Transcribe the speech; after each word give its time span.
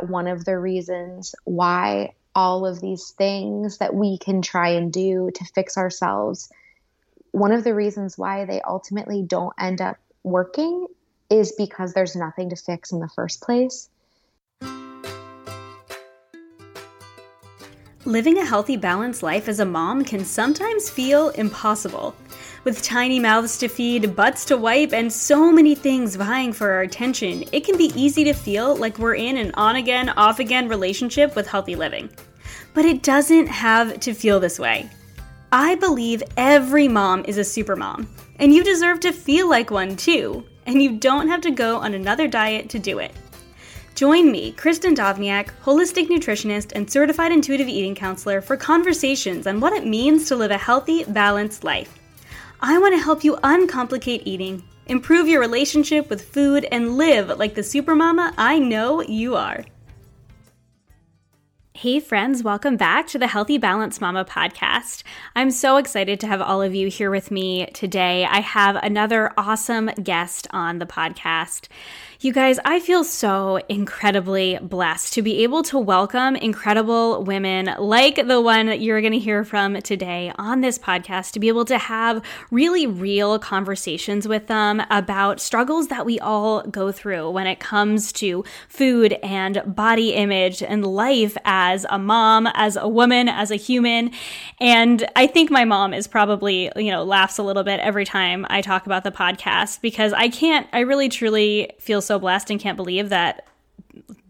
one 0.00 0.28
of 0.28 0.44
the 0.44 0.58
reasons 0.58 1.34
why 1.44 2.14
all 2.34 2.66
of 2.66 2.80
these 2.80 3.10
things 3.10 3.78
that 3.78 3.94
we 3.94 4.18
can 4.18 4.42
try 4.42 4.70
and 4.70 4.92
do 4.92 5.30
to 5.34 5.44
fix 5.54 5.76
ourselves, 5.76 6.50
one 7.32 7.52
of 7.52 7.64
the 7.64 7.74
reasons 7.74 8.16
why 8.16 8.44
they 8.44 8.60
ultimately 8.60 9.22
don't 9.22 9.54
end 9.58 9.80
up 9.80 9.96
working 10.22 10.86
is 11.30 11.52
because 11.52 11.92
there's 11.92 12.16
nothing 12.16 12.50
to 12.50 12.56
fix 12.56 12.92
in 12.92 13.00
the 13.00 13.08
first 13.08 13.42
place. 13.42 13.88
Living 18.04 18.38
a 18.38 18.44
healthy, 18.44 18.76
balanced 18.76 19.22
life 19.22 19.48
as 19.48 19.60
a 19.60 19.64
mom 19.64 20.04
can 20.04 20.24
sometimes 20.24 20.88
feel 20.88 21.28
impossible. 21.30 22.14
With 22.68 22.82
tiny 22.82 23.18
mouths 23.18 23.56
to 23.60 23.68
feed, 23.68 24.14
butts 24.14 24.44
to 24.44 24.58
wipe, 24.58 24.92
and 24.92 25.10
so 25.10 25.50
many 25.50 25.74
things 25.74 26.16
vying 26.16 26.52
for 26.52 26.70
our 26.70 26.82
attention, 26.82 27.44
it 27.50 27.64
can 27.64 27.78
be 27.78 27.90
easy 27.94 28.24
to 28.24 28.34
feel 28.34 28.76
like 28.76 28.98
we're 28.98 29.14
in 29.14 29.38
an 29.38 29.52
on 29.54 29.76
again, 29.76 30.10
off 30.10 30.38
again 30.38 30.68
relationship 30.68 31.34
with 31.34 31.46
healthy 31.46 31.76
living. 31.76 32.10
But 32.74 32.84
it 32.84 33.02
doesn't 33.02 33.46
have 33.46 33.98
to 34.00 34.12
feel 34.12 34.38
this 34.38 34.58
way. 34.58 34.90
I 35.50 35.76
believe 35.76 36.22
every 36.36 36.88
mom 36.88 37.24
is 37.26 37.38
a 37.38 37.42
super 37.42 37.74
mom, 37.74 38.06
and 38.38 38.52
you 38.52 38.62
deserve 38.62 39.00
to 39.00 39.12
feel 39.12 39.48
like 39.48 39.70
one 39.70 39.96
too, 39.96 40.44
and 40.66 40.82
you 40.82 40.98
don't 40.98 41.28
have 41.28 41.40
to 41.40 41.50
go 41.50 41.78
on 41.78 41.94
another 41.94 42.28
diet 42.28 42.68
to 42.68 42.78
do 42.78 42.98
it. 42.98 43.12
Join 43.94 44.30
me, 44.30 44.52
Kristen 44.52 44.94
Dovniak, 44.94 45.48
holistic 45.64 46.08
nutritionist 46.08 46.72
and 46.74 46.90
certified 46.90 47.32
intuitive 47.32 47.66
eating 47.66 47.94
counselor, 47.94 48.42
for 48.42 48.58
conversations 48.58 49.46
on 49.46 49.58
what 49.58 49.72
it 49.72 49.86
means 49.86 50.28
to 50.28 50.36
live 50.36 50.50
a 50.50 50.58
healthy, 50.58 51.04
balanced 51.04 51.64
life. 51.64 51.97
I 52.60 52.76
want 52.78 52.92
to 52.94 53.00
help 53.00 53.22
you 53.22 53.36
uncomplicate 53.44 54.22
eating, 54.24 54.64
improve 54.86 55.28
your 55.28 55.40
relationship 55.40 56.10
with 56.10 56.28
food, 56.28 56.66
and 56.72 56.96
live 56.96 57.38
like 57.38 57.54
the 57.54 57.60
supermama 57.60 58.34
I 58.36 58.58
know 58.58 59.00
you 59.00 59.36
are. 59.36 59.64
Hey, 61.72 62.00
friends, 62.00 62.42
welcome 62.42 62.76
back 62.76 63.06
to 63.08 63.18
the 63.20 63.28
Healthy 63.28 63.58
Balance 63.58 64.00
Mama 64.00 64.24
podcast. 64.24 65.04
I'm 65.36 65.52
so 65.52 65.76
excited 65.76 66.18
to 66.18 66.26
have 66.26 66.42
all 66.42 66.60
of 66.60 66.74
you 66.74 66.88
here 66.88 67.12
with 67.12 67.30
me 67.30 67.66
today. 67.66 68.24
I 68.24 68.40
have 68.40 68.74
another 68.74 69.32
awesome 69.38 69.86
guest 70.02 70.48
on 70.50 70.80
the 70.80 70.86
podcast. 70.86 71.68
You 72.20 72.32
guys, 72.32 72.58
I 72.64 72.80
feel 72.80 73.04
so 73.04 73.60
incredibly 73.68 74.58
blessed 74.60 75.12
to 75.12 75.22
be 75.22 75.44
able 75.44 75.62
to 75.62 75.78
welcome 75.78 76.34
incredible 76.34 77.22
women 77.22 77.72
like 77.78 78.26
the 78.26 78.40
one 78.40 78.66
that 78.66 78.80
you're 78.80 79.00
going 79.00 79.12
to 79.12 79.20
hear 79.20 79.44
from 79.44 79.80
today 79.82 80.32
on 80.36 80.60
this 80.60 80.80
podcast, 80.80 81.30
to 81.34 81.38
be 81.38 81.46
able 81.46 81.64
to 81.66 81.78
have 81.78 82.20
really 82.50 82.88
real 82.88 83.38
conversations 83.38 84.26
with 84.26 84.48
them 84.48 84.82
about 84.90 85.40
struggles 85.40 85.86
that 85.88 86.04
we 86.04 86.18
all 86.18 86.62
go 86.62 86.90
through 86.90 87.30
when 87.30 87.46
it 87.46 87.60
comes 87.60 88.12
to 88.14 88.44
food 88.68 89.12
and 89.22 89.62
body 89.64 90.14
image 90.14 90.60
and 90.60 90.84
life 90.84 91.36
as 91.44 91.86
a 91.88 92.00
mom, 92.00 92.48
as 92.54 92.74
a 92.74 92.88
woman, 92.88 93.28
as 93.28 93.52
a 93.52 93.56
human. 93.56 94.10
And 94.58 95.08
I 95.14 95.28
think 95.28 95.52
my 95.52 95.64
mom 95.64 95.94
is 95.94 96.08
probably, 96.08 96.68
you 96.74 96.90
know, 96.90 97.04
laughs 97.04 97.38
a 97.38 97.44
little 97.44 97.62
bit 97.62 97.78
every 97.78 98.04
time 98.04 98.44
I 98.50 98.60
talk 98.60 98.86
about 98.86 99.04
the 99.04 99.12
podcast 99.12 99.80
because 99.80 100.12
I 100.12 100.30
can't, 100.30 100.66
I 100.72 100.80
really 100.80 101.08
truly 101.08 101.70
feel 101.78 102.02
so 102.08 102.18
and 102.50 102.58
can't 102.58 102.76
believe 102.76 103.10
that 103.10 103.44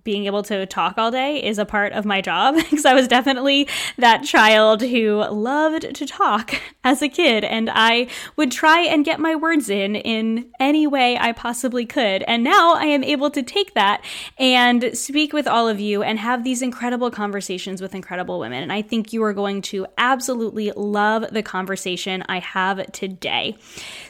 being 0.09 0.25
able 0.25 0.43
to 0.43 0.65
talk 0.65 0.97
all 0.97 1.11
day 1.11 1.37
is 1.45 1.59
a 1.59 1.67
part 1.67 1.93
of 1.93 2.07
my 2.07 2.23
job 2.23 2.55
because 2.71 2.87
I 2.87 2.95
was 2.95 3.07
definitely 3.07 3.69
that 3.99 4.25
child 4.25 4.81
who 4.81 5.17
loved 5.17 5.95
to 5.95 6.07
talk 6.07 6.55
as 6.83 7.03
a 7.03 7.11
kid 7.11 7.45
and 7.45 7.69
I 7.71 8.07
would 8.35 8.51
try 8.51 8.81
and 8.81 9.05
get 9.05 9.21
my 9.21 9.37
words 9.37 9.69
in 9.69 9.97
in 9.97 10.51
any 10.59 10.87
way 10.87 11.19
I 11.19 11.33
possibly 11.33 11.85
could. 11.85 12.23
And 12.23 12.43
now 12.43 12.73
I 12.73 12.85
am 12.85 13.05
able 13.05 13.29
to 13.33 13.43
take 13.43 13.75
that 13.75 14.03
and 14.39 14.97
speak 14.97 15.35
with 15.35 15.47
all 15.47 15.69
of 15.69 15.79
you 15.79 16.03
and 16.03 16.19
have 16.19 16.43
these 16.43 16.63
incredible 16.63 17.11
conversations 17.11 17.83
with 17.83 17.95
incredible 17.95 18.39
women. 18.39 18.63
And 18.63 18.73
I 18.73 18.81
think 18.81 19.13
you 19.13 19.23
are 19.25 19.35
going 19.35 19.61
to 19.73 19.87
absolutely 19.99 20.73
love 20.75 21.27
the 21.33 21.43
conversation 21.43 22.23
I 22.31 22.39
have 22.39 22.91
today. 22.93 23.59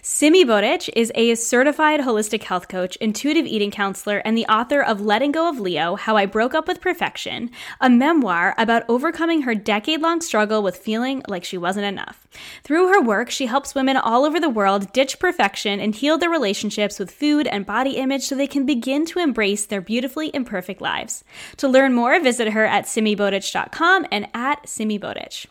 Simi 0.03 0.45
Botic 0.45 0.89
is 0.95 1.11
a 1.17 1.35
certified 1.35 1.99
holistic 1.99 2.45
health 2.45 2.69
coach, 2.69 2.95
intuitive 2.97 3.47
eating 3.47 3.73
counselor, 3.73 4.19
and 4.19 4.39
the 4.39 4.47
author 4.47 4.81
of 4.81 5.01
Letting 5.01 5.33
Go 5.33 5.49
of 5.49 5.59
Leo 5.59 5.88
how 5.97 6.17
I 6.17 6.27
Broke 6.27 6.55
Up 6.55 6.67
with 6.67 6.81
Perfection, 6.81 7.51
a 7.81 7.91
memoir 7.91 8.55
about 8.59 8.85
overcoming 8.89 9.43
her 9.43 9.55
decade 9.55 10.01
long 10.01 10.21
struggle 10.21 10.63
with 10.63 10.77
feeling 10.77 11.23
like 11.29 11.45
she 11.45 11.59
wasn't 11.59 11.87
enough. 11.87 12.27
Through 12.65 12.89
her 12.89 13.01
work, 13.01 13.31
she 13.31 13.47
helps 13.47 13.75
women 13.75 13.97
all 13.97 14.25
over 14.25 14.41
the 14.41 14.49
world 14.49 14.93
ditch 14.93 15.19
perfection 15.19 15.81
and 15.81 15.95
heal 15.95 16.19
their 16.19 16.31
relationships 16.31 16.99
with 16.99 17.11
food 17.11 17.47
and 17.47 17.67
body 17.67 17.97
image 17.97 18.23
so 18.23 18.35
they 18.35 18.47
can 18.47 18.67
begin 18.67 19.05
to 19.07 19.19
embrace 19.19 19.67
their 19.67 19.81
beautifully 19.81 20.31
imperfect 20.35 20.81
lives. 20.81 21.25
To 21.59 21.69
learn 21.69 21.93
more, 21.93 22.21
visit 22.21 22.49
her 22.53 22.65
at 22.65 22.85
simibotic.com 22.85 24.07
and 24.11 24.29
at 24.35 24.65
simibotic 24.65 25.47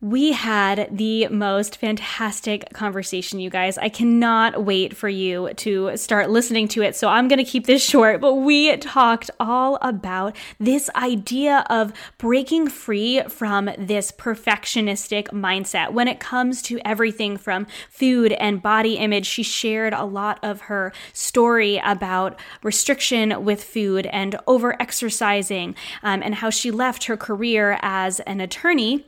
we 0.00 0.32
had 0.32 0.88
the 0.90 1.26
most 1.28 1.78
fantastic 1.78 2.72
conversation, 2.74 3.40
you 3.40 3.48
guys. 3.48 3.78
I 3.78 3.88
cannot 3.88 4.64
wait 4.64 4.94
for 4.94 5.08
you 5.08 5.52
to 5.54 5.96
start 5.96 6.28
listening 6.28 6.68
to 6.68 6.82
it. 6.82 6.94
So 6.94 7.08
I'm 7.08 7.28
going 7.28 7.38
to 7.38 7.50
keep 7.50 7.66
this 7.66 7.82
short, 7.88 8.20
but 8.20 8.34
we 8.34 8.76
talked 8.76 9.30
all 9.40 9.78
about 9.80 10.36
this 10.60 10.90
idea 10.94 11.64
of 11.70 11.92
breaking 12.18 12.68
free 12.68 13.22
from 13.28 13.70
this 13.78 14.12
perfectionistic 14.12 15.28
mindset 15.28 15.92
when 15.92 16.08
it 16.08 16.20
comes 16.20 16.60
to 16.62 16.78
everything 16.84 17.38
from 17.38 17.66
food 17.88 18.32
and 18.32 18.60
body 18.60 18.98
image. 18.98 19.26
She 19.26 19.42
shared 19.42 19.94
a 19.94 20.04
lot 20.04 20.38
of 20.42 20.62
her 20.62 20.92
story 21.14 21.80
about 21.82 22.38
restriction 22.62 23.44
with 23.44 23.64
food 23.64 24.06
and 24.06 24.36
over 24.46 24.80
exercising 24.80 25.74
um, 26.02 26.22
and 26.22 26.36
how 26.36 26.50
she 26.50 26.70
left 26.70 27.04
her 27.04 27.16
career 27.16 27.78
as 27.80 28.20
an 28.20 28.40
attorney 28.42 29.06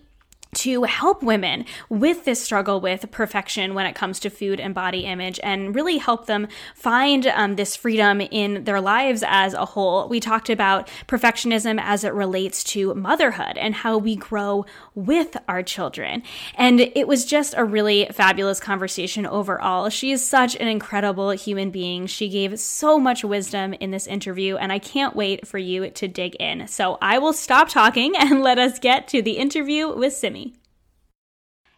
to 0.55 0.85
help 0.85 1.23
women 1.23 1.65
with 1.89 2.25
this 2.25 2.43
struggle 2.43 2.81
with 2.81 3.11
perfection 3.11 3.75
when 3.75 3.87
it 3.87 3.95
comes 3.95 4.19
to 4.21 4.31
food 4.31 4.61
and 4.61 4.75
body 4.75 5.01
image 5.01 5.39
and 5.43 5.75
really 5.75 5.99
help 5.99 6.27
them 6.27 6.49
find 6.75 7.27
um, 7.27 7.57
this 7.57 7.77
freedom 7.77 8.21
in 8.21 8.65
their 8.65 8.81
lives 8.81 9.23
as 9.27 9.55
a 9.55 9.65
whole. 9.65 10.09
We 10.09 10.21
talked 10.21 10.51
about 10.51 10.89
perfectionism 11.07 11.81
as 11.81 12.05
it 12.05 12.15
relates 12.15 12.65
to 12.65 12.95
motherhood 12.95 13.59
and 13.59 13.75
how 13.75 13.99
we 13.99 14.17
grow 14.17 14.65
with 14.99 15.37
our 15.47 15.63
children. 15.63 16.25
And 16.57 16.81
it 16.81 17.07
was 17.07 17.25
just 17.25 17.55
a 17.57 17.65
really 17.65 18.09
fabulous 18.13 18.59
conversation 18.59 19.27
overall. 19.27 19.89
She 19.91 20.11
is 20.11 20.27
such 20.27 20.57
an 20.57 20.67
incredible 20.67 21.31
human 21.31 21.71
being. 21.71 22.07
She 22.09 22.29
gave 22.29 22.59
so 22.59 22.99
much 22.99 23.23
wisdom 23.23 23.75
in 23.75 23.93
this 23.93 24.09
interview, 24.09 24.57
and 24.57 24.73
I 24.73 24.81
can't 24.81 25.15
wait 25.15 25.47
for 25.47 25.59
you 25.59 25.91
to 25.91 26.09
dig 26.09 26.35
in. 26.37 26.67
So 26.67 26.99
I 27.01 27.19
will 27.19 27.33
stop 27.33 27.69
talking 27.69 28.17
and 28.19 28.43
let 28.43 28.59
us 28.59 28.81
get 28.81 29.07
to 29.09 29.23
the 29.23 29.39
interview 29.39 29.95
with 29.95 30.13
Simi. 30.15 30.55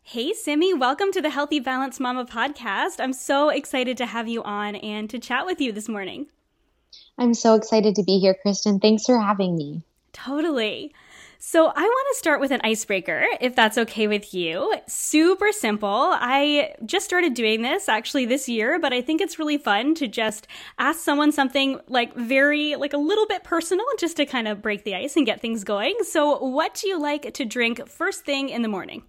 Hey, 0.03 0.33
Simi, 0.33 0.73
welcome 0.73 1.13
to 1.13 1.21
the 1.21 1.31
Healthy 1.31 1.61
Balance 1.61 2.01
Mama 2.01 2.25
podcast. 2.25 3.01
I'm 3.01 3.13
so 3.13 3.51
excited 3.51 3.99
to 3.99 4.07
have 4.07 4.29
you 4.29 4.43
on 4.43 4.77
and 4.77 5.11
to 5.11 5.19
chat 5.19 5.45
with 5.45 5.61
you 5.61 5.73
this 5.73 5.91
morning. 5.91 6.27
I'm 7.19 7.35
so 7.35 7.55
excited 7.55 7.95
to 7.97 8.03
be 8.03 8.19
here, 8.19 8.35
Kristen. 8.35 8.81
Thanks 8.81 9.05
for 9.05 9.21
having 9.21 9.57
me. 9.57 9.83
Totally. 10.13 10.95
So, 11.43 11.67
I 11.67 11.83
want 11.83 12.07
to 12.13 12.19
start 12.19 12.41
with 12.41 12.51
an 12.51 12.61
icebreaker, 12.63 13.25
if 13.41 13.57
that's 13.57 13.79
okay 13.79 14.07
with 14.07 14.35
you. 14.35 14.75
Super 14.87 15.53
simple. 15.53 15.89
I 15.89 16.75
just 16.85 17.07
started 17.07 17.35
doing 17.35 17.63
this 17.63 17.89
actually 17.89 18.27
this 18.27 18.49
year, 18.49 18.79
but 18.79 18.93
I 18.93 19.01
think 19.01 19.21
it's 19.21 19.39
really 19.39 19.59
fun 19.59 19.95
to 19.97 20.07
just 20.07 20.47
ask 20.79 21.01
someone 21.01 21.33
something 21.33 21.81
like 21.89 22.15
very, 22.15 22.77
like 22.77 22.93
a 22.93 22.99
little 22.99 23.27
bit 23.27 23.43
personal, 23.43 23.87
just 23.99 24.19
to 24.19 24.27
kind 24.27 24.49
of 24.49 24.61
break 24.61 24.85
the 24.85 24.95
ice 24.95 25.17
and 25.17 25.25
get 25.25 25.41
things 25.41 25.65
going. 25.65 25.97
So, 26.03 26.39
what 26.45 26.75
do 26.75 26.89
you 26.89 27.01
like 27.01 27.33
to 27.35 27.45
drink 27.45 27.89
first 27.89 28.25
thing 28.25 28.51
in 28.51 28.63
the 28.63 28.69
morning? 28.69 29.03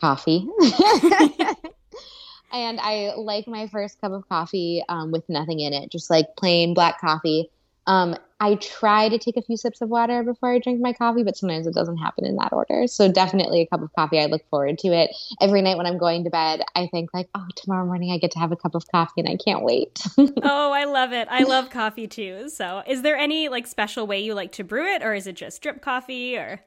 coffee. 0.00 0.48
and 2.52 2.80
I 2.80 3.14
like 3.16 3.46
my 3.46 3.68
first 3.68 4.00
cup 4.00 4.12
of 4.12 4.28
coffee 4.28 4.82
um, 4.88 5.12
with 5.12 5.28
nothing 5.28 5.60
in 5.60 5.72
it, 5.72 5.90
just 5.90 6.10
like 6.10 6.26
plain 6.36 6.74
black 6.74 7.00
coffee. 7.00 7.50
Um, 7.90 8.14
I 8.38 8.54
try 8.54 9.08
to 9.08 9.18
take 9.18 9.36
a 9.36 9.42
few 9.42 9.56
sips 9.56 9.80
of 9.80 9.88
water 9.88 10.22
before 10.22 10.54
I 10.54 10.60
drink 10.60 10.80
my 10.80 10.92
coffee, 10.92 11.24
but 11.24 11.36
sometimes 11.36 11.66
it 11.66 11.74
doesn't 11.74 11.96
happen 11.96 12.24
in 12.24 12.36
that 12.36 12.52
order. 12.52 12.86
So 12.86 13.10
definitely 13.10 13.62
a 13.62 13.66
cup 13.66 13.82
of 13.82 13.92
coffee. 13.98 14.20
I 14.20 14.26
look 14.26 14.48
forward 14.48 14.78
to 14.78 14.88
it 14.88 15.10
every 15.40 15.60
night 15.60 15.76
when 15.76 15.86
I'm 15.86 15.98
going 15.98 16.22
to 16.22 16.30
bed. 16.30 16.62
I 16.76 16.86
think 16.86 17.10
like, 17.12 17.28
oh, 17.34 17.44
tomorrow 17.56 17.84
morning 17.84 18.12
I 18.12 18.18
get 18.18 18.30
to 18.30 18.38
have 18.38 18.52
a 18.52 18.56
cup 18.56 18.76
of 18.76 18.84
coffee, 18.92 19.20
and 19.22 19.28
I 19.28 19.36
can't 19.44 19.64
wait. 19.64 20.00
oh, 20.18 20.70
I 20.70 20.84
love 20.84 21.12
it. 21.12 21.26
I 21.28 21.42
love 21.42 21.68
coffee 21.70 22.06
too. 22.06 22.48
So, 22.48 22.84
is 22.86 23.02
there 23.02 23.16
any 23.16 23.48
like 23.48 23.66
special 23.66 24.06
way 24.06 24.20
you 24.20 24.34
like 24.34 24.52
to 24.52 24.62
brew 24.62 24.86
it, 24.86 25.02
or 25.02 25.12
is 25.12 25.26
it 25.26 25.34
just 25.34 25.60
drip 25.60 25.82
coffee, 25.82 26.36
or? 26.36 26.60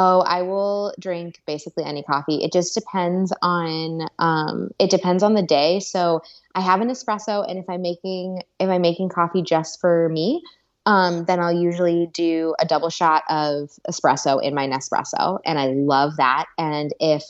Oh, 0.00 0.20
I 0.20 0.42
will 0.42 0.94
drink 1.00 1.42
basically 1.44 1.82
any 1.82 2.04
coffee. 2.04 2.36
It 2.36 2.52
just 2.52 2.72
depends 2.72 3.32
on 3.42 4.06
um, 4.20 4.70
it 4.78 4.90
depends 4.90 5.24
on 5.24 5.34
the 5.34 5.42
day. 5.42 5.80
So 5.80 6.22
I 6.54 6.60
have 6.60 6.80
an 6.80 6.88
espresso, 6.88 7.44
and 7.48 7.58
if 7.58 7.64
I'm 7.68 7.82
making 7.82 8.44
if 8.60 8.68
I'm 8.68 8.80
making 8.80 9.08
coffee 9.08 9.42
just 9.42 9.80
for 9.80 10.08
me, 10.08 10.44
um, 10.86 11.24
then 11.24 11.40
I'll 11.40 11.52
usually 11.52 12.08
do 12.14 12.54
a 12.60 12.64
double 12.64 12.90
shot 12.90 13.24
of 13.28 13.70
espresso 13.90 14.40
in 14.40 14.54
my 14.54 14.68
Nespresso, 14.68 15.40
and 15.44 15.58
I 15.58 15.66
love 15.66 16.16
that. 16.18 16.46
And 16.56 16.94
if 17.00 17.24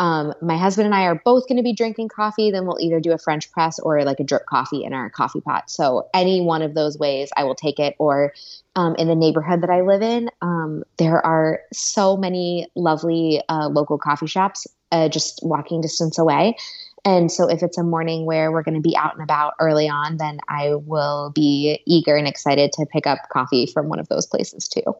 um, 0.00 0.32
my 0.40 0.56
husband 0.56 0.86
and 0.86 0.94
I 0.94 1.04
are 1.04 1.20
both 1.26 1.46
going 1.46 1.58
to 1.58 1.62
be 1.62 1.74
drinking 1.74 2.08
coffee, 2.08 2.50
then 2.50 2.66
we'll 2.66 2.80
either 2.80 3.00
do 3.00 3.12
a 3.12 3.18
French 3.18 3.52
press 3.52 3.78
or 3.78 4.02
like 4.02 4.18
a 4.18 4.24
drip 4.24 4.46
coffee 4.46 4.82
in 4.82 4.94
our 4.94 5.10
coffee 5.10 5.42
pot. 5.42 5.70
So 5.70 6.08
any 6.14 6.40
one 6.40 6.62
of 6.62 6.74
those 6.74 6.98
ways, 6.98 7.28
I 7.36 7.44
will 7.44 7.54
take 7.54 7.78
it. 7.78 7.96
Or 7.98 8.32
um, 8.74 8.94
in 8.96 9.08
the 9.08 9.14
neighborhood 9.14 9.62
that 9.62 9.68
I 9.68 9.82
live 9.82 10.00
in, 10.00 10.30
um, 10.40 10.84
there 10.96 11.24
are 11.24 11.60
so 11.70 12.16
many 12.16 12.66
lovely 12.74 13.42
uh, 13.50 13.68
local 13.68 13.98
coffee 13.98 14.26
shops 14.26 14.66
uh, 14.90 15.10
just 15.10 15.40
walking 15.42 15.82
distance 15.82 16.18
away. 16.18 16.56
And 17.04 17.30
so 17.30 17.50
if 17.50 17.62
it's 17.62 17.76
a 17.76 17.82
morning 17.82 18.24
where 18.24 18.50
we're 18.50 18.62
going 18.62 18.74
to 18.74 18.80
be 18.80 18.96
out 18.96 19.12
and 19.12 19.22
about 19.22 19.52
early 19.60 19.88
on, 19.88 20.16
then 20.16 20.40
I 20.48 20.76
will 20.76 21.30
be 21.34 21.82
eager 21.86 22.16
and 22.16 22.26
excited 22.26 22.72
to 22.72 22.86
pick 22.86 23.06
up 23.06 23.18
coffee 23.30 23.66
from 23.66 23.88
one 23.88 23.98
of 23.98 24.08
those 24.08 24.26
places 24.26 24.66
too. 24.66 24.96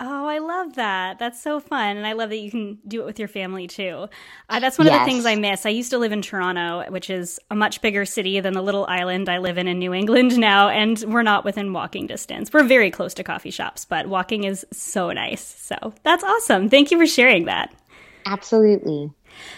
Oh, 0.00 0.26
I 0.26 0.38
love 0.38 0.74
that. 0.74 1.18
That's 1.18 1.42
so 1.42 1.58
fun. 1.58 1.96
And 1.96 2.06
I 2.06 2.12
love 2.12 2.30
that 2.30 2.38
you 2.38 2.52
can 2.52 2.78
do 2.86 3.00
it 3.00 3.04
with 3.04 3.18
your 3.18 3.26
family 3.26 3.66
too. 3.66 4.06
Uh, 4.48 4.60
that's 4.60 4.78
one 4.78 4.86
yes. 4.86 4.94
of 4.94 5.00
the 5.00 5.10
things 5.10 5.26
I 5.26 5.34
miss. 5.34 5.66
I 5.66 5.70
used 5.70 5.90
to 5.90 5.98
live 5.98 6.12
in 6.12 6.22
Toronto, 6.22 6.84
which 6.90 7.10
is 7.10 7.40
a 7.50 7.56
much 7.56 7.80
bigger 7.80 8.04
city 8.04 8.38
than 8.38 8.54
the 8.54 8.62
little 8.62 8.86
island 8.86 9.28
I 9.28 9.38
live 9.38 9.58
in 9.58 9.66
in 9.66 9.80
New 9.80 9.92
England 9.92 10.38
now. 10.38 10.68
And 10.68 11.02
we're 11.08 11.22
not 11.22 11.44
within 11.44 11.72
walking 11.72 12.06
distance. 12.06 12.52
We're 12.52 12.62
very 12.62 12.92
close 12.92 13.12
to 13.14 13.24
coffee 13.24 13.50
shops, 13.50 13.84
but 13.84 14.06
walking 14.06 14.44
is 14.44 14.64
so 14.72 15.10
nice. 15.10 15.42
So 15.42 15.92
that's 16.04 16.22
awesome. 16.22 16.68
Thank 16.68 16.92
you 16.92 16.98
for 16.98 17.06
sharing 17.06 17.46
that. 17.46 17.74
Absolutely. 18.24 19.10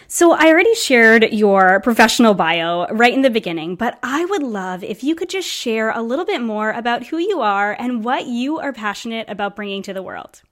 So, 0.08 0.32
I 0.32 0.48
already 0.48 0.74
shared 0.74 1.32
your 1.32 1.80
professional 1.80 2.34
bio 2.34 2.86
right 2.88 3.12
in 3.12 3.22
the 3.22 3.30
beginning, 3.30 3.76
but 3.76 3.98
I 4.02 4.24
would 4.24 4.42
love 4.42 4.82
if 4.82 5.04
you 5.04 5.14
could 5.14 5.28
just 5.28 5.48
share 5.48 5.90
a 5.90 6.02
little 6.02 6.24
bit 6.24 6.40
more 6.40 6.70
about 6.72 7.06
who 7.06 7.18
you 7.18 7.40
are 7.40 7.76
and 7.78 8.04
what 8.04 8.26
you 8.26 8.58
are 8.58 8.72
passionate 8.72 9.28
about 9.28 9.56
bringing 9.56 9.82
to 9.84 9.92
the 9.92 10.02
world. 10.02 10.42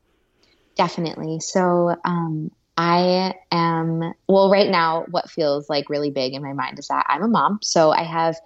Definitely. 0.77 1.41
So, 1.41 1.97
um, 2.05 2.51
I 2.77 3.35
am, 3.51 4.15
well, 4.29 4.51
right 4.51 4.71
now, 4.71 5.05
what 5.11 5.29
feels 5.29 5.69
like 5.69 5.91
really 5.91 6.11
big 6.11 6.35
in 6.35 6.43
my 6.43 6.53
mind 6.53 6.79
is 6.79 6.87
that 6.89 7.05
I'm 7.09 7.23
a 7.23 7.29
mom. 7.29 7.59
So, 7.63 7.91
I 7.91 8.05
have 8.05 8.37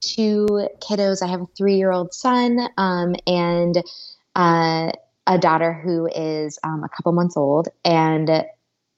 two 0.00 0.46
kiddos. 0.80 1.22
I 1.22 1.26
have 1.28 1.42
a 1.42 1.46
three 1.56 1.76
year 1.76 1.90
old 1.90 2.12
son 2.12 2.58
um, 2.76 3.14
and 3.26 3.82
uh, 4.34 4.92
a 5.26 5.38
daughter 5.38 5.72
who 5.72 6.06
is 6.06 6.58
um, 6.64 6.84
a 6.84 6.88
couple 6.88 7.12
months 7.12 7.36
old. 7.36 7.68
And 7.84 8.44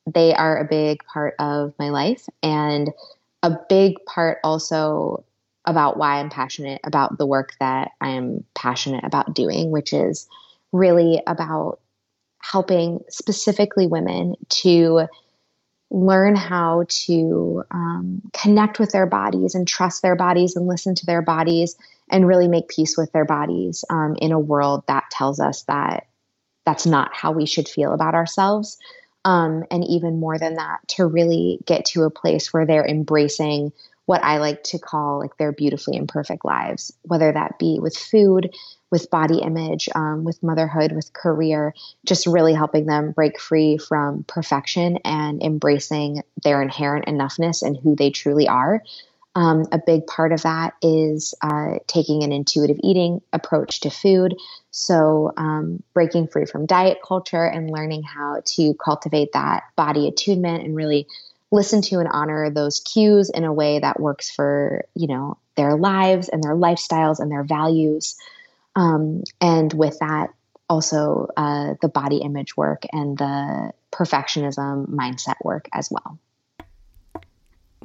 they 0.06 0.34
are 0.34 0.58
a 0.58 0.64
big 0.64 1.04
part 1.04 1.34
of 1.38 1.74
my 1.78 1.90
life 1.90 2.28
and 2.42 2.90
a 3.42 3.56
big 3.68 4.04
part 4.06 4.38
also 4.42 5.24
about 5.64 5.96
why 5.96 6.18
I'm 6.18 6.30
passionate 6.30 6.80
about 6.84 7.18
the 7.18 7.26
work 7.26 7.52
that 7.60 7.92
I 8.00 8.10
am 8.10 8.44
passionate 8.54 9.04
about 9.04 9.34
doing, 9.34 9.70
which 9.70 9.92
is 9.92 10.28
really 10.72 11.22
about 11.26 11.78
helping 12.40 13.00
specifically 13.08 13.86
women 13.86 14.34
to 14.48 15.06
learn 15.90 16.34
how 16.34 16.84
to 16.88 17.62
um, 17.70 18.22
connect 18.32 18.78
with 18.78 18.90
their 18.90 19.06
bodies 19.06 19.54
and 19.54 19.68
trust 19.68 20.02
their 20.02 20.16
bodies 20.16 20.56
and 20.56 20.66
listen 20.66 20.94
to 20.94 21.06
their 21.06 21.22
bodies 21.22 21.76
and 22.10 22.26
really 22.26 22.48
make 22.48 22.68
peace 22.68 22.96
with 22.96 23.12
their 23.12 23.26
bodies 23.26 23.84
um, 23.90 24.16
in 24.20 24.32
a 24.32 24.40
world 24.40 24.82
that 24.88 25.04
tells 25.10 25.38
us 25.38 25.62
that 25.64 26.06
that's 26.64 26.86
not 26.86 27.14
how 27.14 27.30
we 27.30 27.46
should 27.46 27.68
feel 27.68 27.92
about 27.92 28.14
ourselves 28.14 28.78
um, 29.24 29.64
and 29.70 29.84
even 29.84 30.20
more 30.20 30.38
than 30.38 30.54
that, 30.54 30.86
to 30.88 31.06
really 31.06 31.60
get 31.66 31.84
to 31.86 32.02
a 32.02 32.10
place 32.10 32.52
where 32.52 32.66
they're 32.66 32.86
embracing 32.86 33.72
what 34.06 34.22
I 34.24 34.38
like 34.38 34.64
to 34.64 34.78
call 34.78 35.20
like 35.20 35.36
their 35.36 35.52
beautifully 35.52 35.96
imperfect 35.96 36.44
lives, 36.44 36.92
whether 37.02 37.32
that 37.32 37.58
be 37.58 37.78
with 37.80 37.96
food, 37.96 38.54
with 38.90 39.10
body 39.10 39.38
image, 39.38 39.88
um, 39.94 40.24
with 40.24 40.42
motherhood, 40.42 40.92
with 40.92 41.12
career, 41.12 41.72
just 42.04 42.26
really 42.26 42.52
helping 42.52 42.86
them 42.86 43.12
break 43.12 43.40
free 43.40 43.78
from 43.78 44.24
perfection 44.24 44.98
and 45.04 45.42
embracing 45.42 46.22
their 46.42 46.60
inherent 46.60 47.06
enoughness 47.06 47.62
and 47.62 47.76
who 47.76 47.96
they 47.96 48.10
truly 48.10 48.48
are. 48.48 48.82
Um, 49.34 49.64
a 49.72 49.78
big 49.78 50.06
part 50.06 50.32
of 50.32 50.42
that 50.42 50.74
is 50.82 51.34
uh, 51.40 51.76
taking 51.86 52.22
an 52.22 52.32
intuitive 52.32 52.78
eating 52.82 53.22
approach 53.32 53.80
to 53.80 53.90
food. 53.90 54.36
So, 54.70 55.32
um, 55.38 55.82
breaking 55.94 56.28
free 56.28 56.44
from 56.44 56.66
diet 56.66 56.98
culture 57.06 57.44
and 57.44 57.70
learning 57.70 58.02
how 58.02 58.42
to 58.44 58.74
cultivate 58.74 59.32
that 59.32 59.64
body 59.74 60.06
attunement 60.06 60.64
and 60.64 60.76
really 60.76 61.06
listen 61.50 61.82
to 61.82 61.98
and 61.98 62.08
honor 62.10 62.50
those 62.50 62.80
cues 62.80 63.30
in 63.30 63.44
a 63.44 63.52
way 63.52 63.78
that 63.78 64.00
works 64.00 64.30
for 64.30 64.84
you 64.94 65.06
know 65.06 65.38
their 65.56 65.76
lives 65.76 66.28
and 66.28 66.42
their 66.42 66.54
lifestyles 66.54 67.18
and 67.18 67.30
their 67.30 67.44
values. 67.44 68.16
Um, 68.74 69.22
and 69.40 69.72
with 69.72 69.98
that, 70.00 70.28
also 70.68 71.28
uh, 71.36 71.74
the 71.80 71.88
body 71.88 72.18
image 72.18 72.56
work 72.56 72.84
and 72.92 73.16
the 73.16 73.72
perfectionism 73.92 74.88
mindset 74.88 75.36
work 75.44 75.68
as 75.72 75.90
well. 75.90 76.18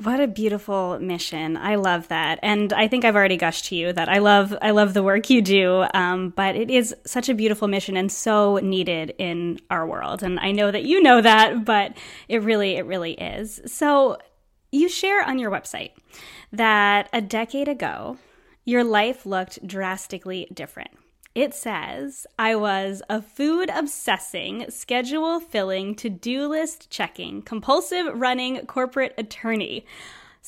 What 0.03 0.19
a 0.19 0.27
beautiful 0.27 0.99
mission! 0.99 1.57
I 1.57 1.73
love 1.75 2.07
that, 2.09 2.37
and 2.43 2.71
I 2.71 2.87
think 2.87 3.03
I've 3.03 3.15
already 3.15 3.35
gushed 3.35 3.65
to 3.65 3.75
you 3.75 3.91
that 3.93 4.07
I 4.07 4.19
love 4.19 4.55
I 4.61 4.69
love 4.69 4.93
the 4.93 5.01
work 5.01 5.31
you 5.31 5.41
do. 5.41 5.85
Um, 5.91 6.29
but 6.29 6.55
it 6.55 6.69
is 6.69 6.93
such 7.03 7.29
a 7.29 7.33
beautiful 7.33 7.67
mission 7.67 7.97
and 7.97 8.11
so 8.11 8.57
needed 8.57 9.15
in 9.17 9.59
our 9.71 9.87
world, 9.87 10.21
and 10.21 10.39
I 10.39 10.51
know 10.51 10.69
that 10.69 10.83
you 10.83 11.01
know 11.01 11.19
that, 11.21 11.65
but 11.65 11.97
it 12.27 12.43
really 12.43 12.75
it 12.75 12.85
really 12.85 13.13
is. 13.13 13.59
So 13.65 14.19
you 14.71 14.87
share 14.87 15.23
on 15.27 15.39
your 15.39 15.49
website 15.49 15.93
that 16.51 17.09
a 17.11 17.19
decade 17.21 17.67
ago, 17.67 18.19
your 18.65 18.83
life 18.83 19.25
looked 19.25 19.65
drastically 19.65 20.47
different. 20.53 20.91
It 21.37 21.53
says, 21.53 22.25
I 22.39 22.55
was 22.55 23.03
a 23.11 23.21
food 23.21 23.69
obsessing, 23.71 24.71
schedule 24.71 25.39
filling, 25.39 25.93
to 25.97 26.09
do 26.09 26.47
list 26.47 26.89
checking, 26.89 27.43
compulsive 27.43 28.07
running 28.19 28.65
corporate 28.65 29.13
attorney 29.19 29.85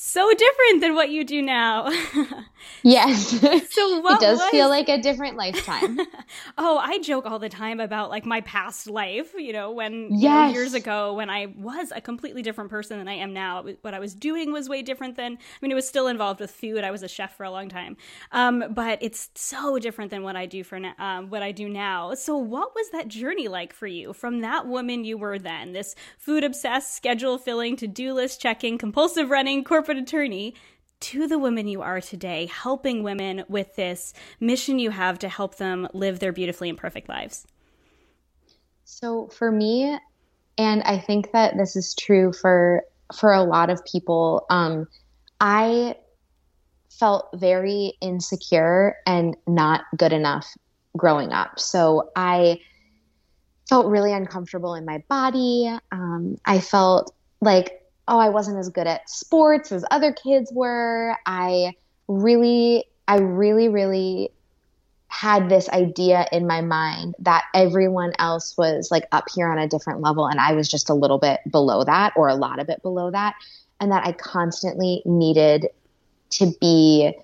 so 0.02 0.32
different 0.32 0.80
than 0.80 0.94
what 0.94 1.10
you 1.10 1.24
do 1.24 1.42
now. 1.42 1.90
yes. 2.82 3.38
So 3.70 4.00
what 4.00 4.14
it 4.14 4.24
does 4.24 4.38
was... 4.38 4.48
feel 4.48 4.70
like 4.70 4.88
a 4.88 4.96
different 4.96 5.36
lifetime. 5.36 5.98
oh, 6.58 6.78
I 6.78 6.98
joke 7.00 7.26
all 7.26 7.38
the 7.38 7.50
time 7.50 7.80
about 7.80 8.08
like 8.08 8.24
my 8.24 8.40
past 8.40 8.88
life, 8.88 9.34
you 9.36 9.52
know, 9.52 9.70
when 9.70 10.08
yes. 10.10 10.22
you 10.22 10.28
know, 10.30 10.48
years 10.52 10.72
ago 10.72 11.12
when 11.12 11.28
I 11.28 11.52
was 11.54 11.92
a 11.94 12.00
completely 12.00 12.40
different 12.40 12.70
person 12.70 12.96
than 12.96 13.08
I 13.08 13.16
am 13.16 13.34
now. 13.34 13.62
What 13.82 13.92
I 13.92 13.98
was 13.98 14.14
doing 14.14 14.52
was 14.52 14.70
way 14.70 14.80
different 14.80 15.16
than 15.16 15.34
I 15.34 15.58
mean 15.60 15.70
it 15.70 15.74
was 15.74 15.86
still 15.86 16.06
involved 16.06 16.40
with 16.40 16.50
food. 16.50 16.82
I 16.82 16.90
was 16.90 17.02
a 17.02 17.08
chef 17.08 17.36
for 17.36 17.44
a 17.44 17.50
long 17.50 17.68
time. 17.68 17.98
Um, 18.32 18.64
but 18.70 19.02
it's 19.02 19.28
so 19.34 19.78
different 19.78 20.10
than 20.10 20.22
what 20.22 20.34
I 20.34 20.46
do 20.46 20.64
for 20.64 20.80
um, 20.98 21.28
what 21.28 21.42
I 21.42 21.52
do 21.52 21.68
now. 21.68 22.14
So 22.14 22.38
what 22.38 22.74
was 22.74 22.88
that 22.92 23.08
journey 23.08 23.48
like 23.48 23.74
for 23.74 23.86
you 23.86 24.14
from 24.14 24.40
that 24.40 24.66
woman 24.66 25.04
you 25.04 25.18
were 25.18 25.38
then? 25.38 25.74
This 25.74 25.94
food 26.16 26.42
obsessed, 26.42 26.96
schedule 26.96 27.36
filling, 27.36 27.76
to-do 27.76 28.14
list 28.14 28.40
checking, 28.40 28.78
compulsive 28.78 29.28
running, 29.28 29.62
corporate 29.62 29.89
corporate 29.90 30.08
attorney 30.08 30.54
to 31.00 31.26
the 31.26 31.36
women 31.36 31.66
you 31.66 31.82
are 31.82 32.00
today, 32.00 32.46
helping 32.46 33.02
women 33.02 33.42
with 33.48 33.74
this 33.74 34.14
mission 34.38 34.78
you 34.78 34.90
have 34.90 35.18
to 35.18 35.28
help 35.28 35.56
them 35.56 35.88
live 35.92 36.20
their 36.20 36.30
beautifully 36.30 36.68
imperfect 36.68 37.08
lives? 37.08 37.44
So 38.84 39.26
for 39.36 39.50
me, 39.50 39.98
and 40.56 40.82
I 40.84 40.98
think 40.98 41.32
that 41.32 41.56
this 41.56 41.74
is 41.74 41.94
true 41.94 42.32
for 42.32 42.84
for 43.18 43.32
a 43.32 43.42
lot 43.42 43.68
of 43.68 43.84
people, 43.84 44.46
um, 44.48 44.86
I 45.40 45.96
felt 46.88 47.28
very 47.34 47.94
insecure 48.00 48.94
and 49.04 49.36
not 49.48 49.80
good 49.96 50.12
enough 50.12 50.46
growing 50.96 51.32
up. 51.32 51.58
So 51.58 52.12
I 52.14 52.60
felt 53.68 53.86
really 53.86 54.12
uncomfortable 54.12 54.76
in 54.76 54.84
my 54.84 55.02
body. 55.08 55.76
Um, 55.90 56.36
I 56.44 56.60
felt 56.60 57.12
like 57.40 57.79
oh, 58.10 58.18
I 58.18 58.28
wasn't 58.28 58.58
as 58.58 58.68
good 58.68 58.88
at 58.88 59.08
sports 59.08 59.70
as 59.70 59.84
other 59.90 60.12
kids 60.12 60.52
were. 60.52 61.16
I 61.24 61.74
really, 62.08 62.84
I 63.06 63.18
really, 63.18 63.68
really 63.68 64.32
had 65.06 65.48
this 65.48 65.68
idea 65.68 66.26
in 66.32 66.46
my 66.46 66.60
mind 66.60 67.14
that 67.20 67.44
everyone 67.54 68.12
else 68.18 68.56
was 68.56 68.90
like 68.90 69.04
up 69.12 69.26
here 69.34 69.48
on 69.48 69.58
a 69.58 69.68
different 69.68 70.00
level 70.00 70.26
and 70.26 70.40
I 70.40 70.52
was 70.52 70.68
just 70.68 70.90
a 70.90 70.94
little 70.94 71.18
bit 71.18 71.40
below 71.50 71.82
that 71.84 72.12
or 72.16 72.28
a 72.28 72.34
lot 72.34 72.58
of 72.58 72.68
it 72.68 72.82
below 72.82 73.10
that. 73.12 73.34
And 73.80 73.92
that 73.92 74.06
I 74.06 74.12
constantly 74.12 75.02
needed 75.06 75.68
to 76.30 76.52
be 76.60 77.14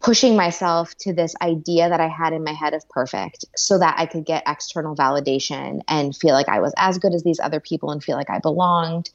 pushing 0.00 0.36
myself 0.36 0.94
to 0.98 1.14
this 1.14 1.34
idea 1.40 1.88
that 1.88 2.00
I 2.00 2.08
had 2.08 2.34
in 2.34 2.44
my 2.44 2.52
head 2.52 2.74
of 2.74 2.86
perfect 2.90 3.46
so 3.56 3.78
that 3.78 3.94
I 3.98 4.04
could 4.04 4.26
get 4.26 4.42
external 4.46 4.94
validation 4.94 5.80
and 5.88 6.14
feel 6.14 6.34
like 6.34 6.48
I 6.48 6.60
was 6.60 6.74
as 6.76 6.98
good 6.98 7.14
as 7.14 7.22
these 7.22 7.40
other 7.40 7.58
people 7.58 7.90
and 7.90 8.04
feel 8.04 8.16
like 8.16 8.28
I 8.28 8.38
belonged 8.38 9.10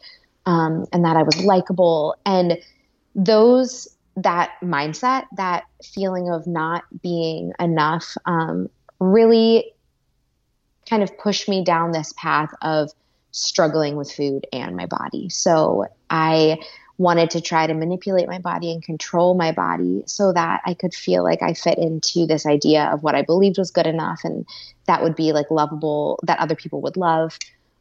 um, 0.46 0.86
and 0.92 1.06
that 1.06 1.18
I 1.18 1.24
was 1.24 1.44
likable. 1.44 2.16
And 2.26 2.58
those, 3.16 3.88
that 4.16 4.52
mindset, 4.62 5.26
that 5.38 5.64
feeling 5.84 6.30
of 6.30 6.48
not 6.48 6.84
being 7.02 7.54
enough, 7.60 8.16
um, 8.26 8.70
really 9.00 9.74
kind 10.90 11.04
of 11.04 11.18
pushed 11.18 11.48
me 11.48 11.64
down 11.64 11.92
this 11.92 12.14
path 12.18 12.52
of 12.62 12.92
struggling 13.32 13.96
with 13.96 14.12
food 14.12 14.48
and 14.52 14.76
my 14.76 14.86
body. 14.86 15.30
So 15.30 15.86
I 16.10 16.58
wanted 16.98 17.30
to 17.30 17.42
try 17.42 17.66
to 17.66 17.74
manipulate 17.74 18.28
my 18.28 18.40
body 18.40 18.74
and 18.74 18.84
control 18.84 19.34
my 19.34 19.54
body 19.54 20.04
so 20.06 20.34
that 20.34 20.62
I 20.66 20.74
could 20.74 20.94
feel 20.94 21.24
like 21.24 21.42
I 21.42 21.54
fit 21.54 21.78
into 21.78 22.26
this 22.26 22.46
idea 22.46 22.90
of 22.92 23.04
what 23.04 23.16
I 23.16 23.22
believed 23.22 23.58
was 23.58 23.72
good 23.72 23.88
enough 23.88 24.22
and 24.26 24.46
that 24.86 25.02
would 25.02 25.16
be 25.16 25.32
like 25.32 25.50
lovable, 25.50 26.20
that 26.24 26.40
other 26.40 26.56
people 26.56 26.82
would 26.82 26.98
love. 26.98 27.38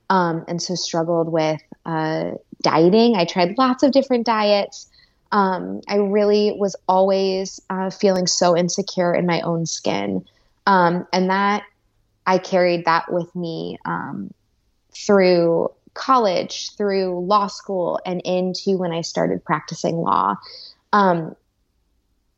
Um, 0.08 0.44
and 0.46 0.62
so 0.62 0.74
struggled 0.76 1.32
with 1.32 1.60
uh, 1.88 2.32
dieting. 2.60 3.16
I 3.16 3.24
tried 3.24 3.56
lots 3.56 3.82
of 3.82 3.92
different 3.92 4.26
diets. 4.26 4.88
Um, 5.32 5.80
I 5.88 5.96
really 5.96 6.52
was 6.52 6.76
always 6.86 7.60
uh, 7.70 7.88
feeling 7.88 8.26
so 8.26 8.56
insecure 8.56 9.14
in 9.14 9.26
my 9.26 9.40
own 9.40 9.64
skin. 9.64 10.24
Um, 10.66 11.06
and 11.14 11.30
that 11.30 11.64
I 12.26 12.36
carried 12.36 12.84
that 12.84 13.10
with 13.10 13.34
me 13.34 13.78
um, 13.86 14.32
through 14.92 15.70
college, 15.94 16.76
through 16.76 17.20
law 17.20 17.46
school, 17.46 18.00
and 18.04 18.20
into 18.22 18.76
when 18.76 18.92
I 18.92 19.00
started 19.00 19.42
practicing 19.42 19.96
law. 19.96 20.36
Um, 20.92 21.34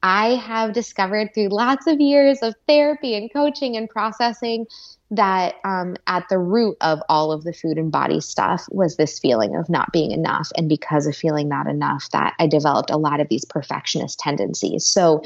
I 0.02 0.36
have 0.36 0.72
discovered 0.72 1.34
through 1.34 1.48
lots 1.48 1.88
of 1.88 2.00
years 2.00 2.38
of 2.40 2.54
therapy 2.68 3.16
and 3.16 3.32
coaching 3.32 3.76
and 3.76 3.90
processing 3.90 4.66
that 5.10 5.56
um, 5.64 5.96
at 6.06 6.28
the 6.28 6.38
root 6.38 6.76
of 6.80 7.00
all 7.08 7.32
of 7.32 7.42
the 7.42 7.52
food 7.52 7.78
and 7.78 7.90
body 7.90 8.20
stuff 8.20 8.66
was 8.70 8.96
this 8.96 9.18
feeling 9.18 9.56
of 9.56 9.68
not 9.68 9.92
being 9.92 10.12
enough. 10.12 10.50
And 10.56 10.68
because 10.68 11.06
of 11.06 11.16
feeling 11.16 11.48
not 11.48 11.66
enough, 11.66 12.08
that 12.10 12.34
I 12.38 12.46
developed 12.46 12.90
a 12.90 12.96
lot 12.96 13.20
of 13.20 13.28
these 13.28 13.44
perfectionist 13.44 14.20
tendencies. 14.20 14.86
So 14.86 15.22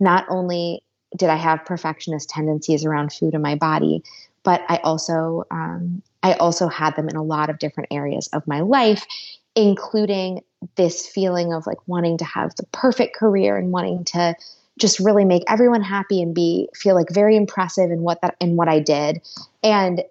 not 0.00 0.26
only 0.28 0.82
did 1.16 1.28
I 1.28 1.36
have 1.36 1.64
perfectionist 1.64 2.28
tendencies 2.28 2.84
around 2.84 3.12
food 3.12 3.34
and 3.34 3.42
my 3.42 3.54
body, 3.54 4.02
but 4.42 4.62
I 4.68 4.78
also 4.78 5.44
um, 5.50 6.02
I 6.22 6.34
also 6.34 6.68
had 6.68 6.96
them 6.96 7.08
in 7.08 7.16
a 7.16 7.22
lot 7.22 7.48
of 7.48 7.58
different 7.58 7.88
areas 7.92 8.28
of 8.32 8.46
my 8.46 8.60
life, 8.60 9.06
including 9.54 10.42
this 10.76 11.06
feeling 11.06 11.52
of 11.52 11.66
like 11.66 11.78
wanting 11.86 12.18
to 12.18 12.24
have 12.24 12.54
the 12.56 12.66
perfect 12.72 13.16
career 13.16 13.56
and 13.56 13.70
wanting 13.70 14.04
to 14.04 14.34
just 14.78 14.98
really 15.00 15.24
make 15.24 15.42
everyone 15.48 15.82
happy 15.82 16.22
and 16.22 16.34
be 16.34 16.68
feel 16.74 16.94
like 16.94 17.08
very 17.10 17.36
impressive 17.36 17.90
in 17.90 18.02
what 18.02 18.20
that 18.22 18.36
in 18.40 18.56
what 18.56 18.68
I 18.68 18.80
did. 18.80 19.20
And 19.62 20.02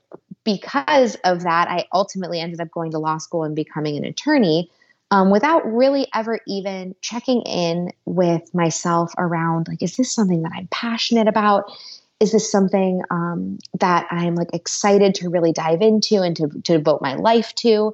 because 0.43 1.15
of 1.23 1.43
that, 1.43 1.67
I 1.69 1.85
ultimately 1.93 2.39
ended 2.39 2.61
up 2.61 2.71
going 2.71 2.91
to 2.91 2.99
law 2.99 3.17
school 3.17 3.43
and 3.43 3.55
becoming 3.55 3.97
an 3.97 4.05
attorney 4.05 4.69
um, 5.11 5.29
without 5.29 5.65
really 5.65 6.07
ever 6.13 6.39
even 6.47 6.95
checking 7.01 7.41
in 7.41 7.91
with 8.05 8.53
myself 8.53 9.13
around 9.17 9.67
like, 9.67 9.81
is 9.81 9.95
this 9.95 10.13
something 10.13 10.43
that 10.43 10.51
I'm 10.55 10.67
passionate 10.71 11.27
about? 11.27 11.71
Is 12.19 12.31
this 12.31 12.51
something 12.51 13.01
um, 13.11 13.59
that 13.79 14.07
I'm 14.09 14.35
like 14.35 14.53
excited 14.53 15.15
to 15.15 15.29
really 15.29 15.53
dive 15.53 15.81
into 15.81 16.21
and 16.21 16.35
to, 16.37 16.47
to 16.47 16.77
devote 16.77 17.01
my 17.01 17.15
life 17.15 17.53
to? 17.55 17.93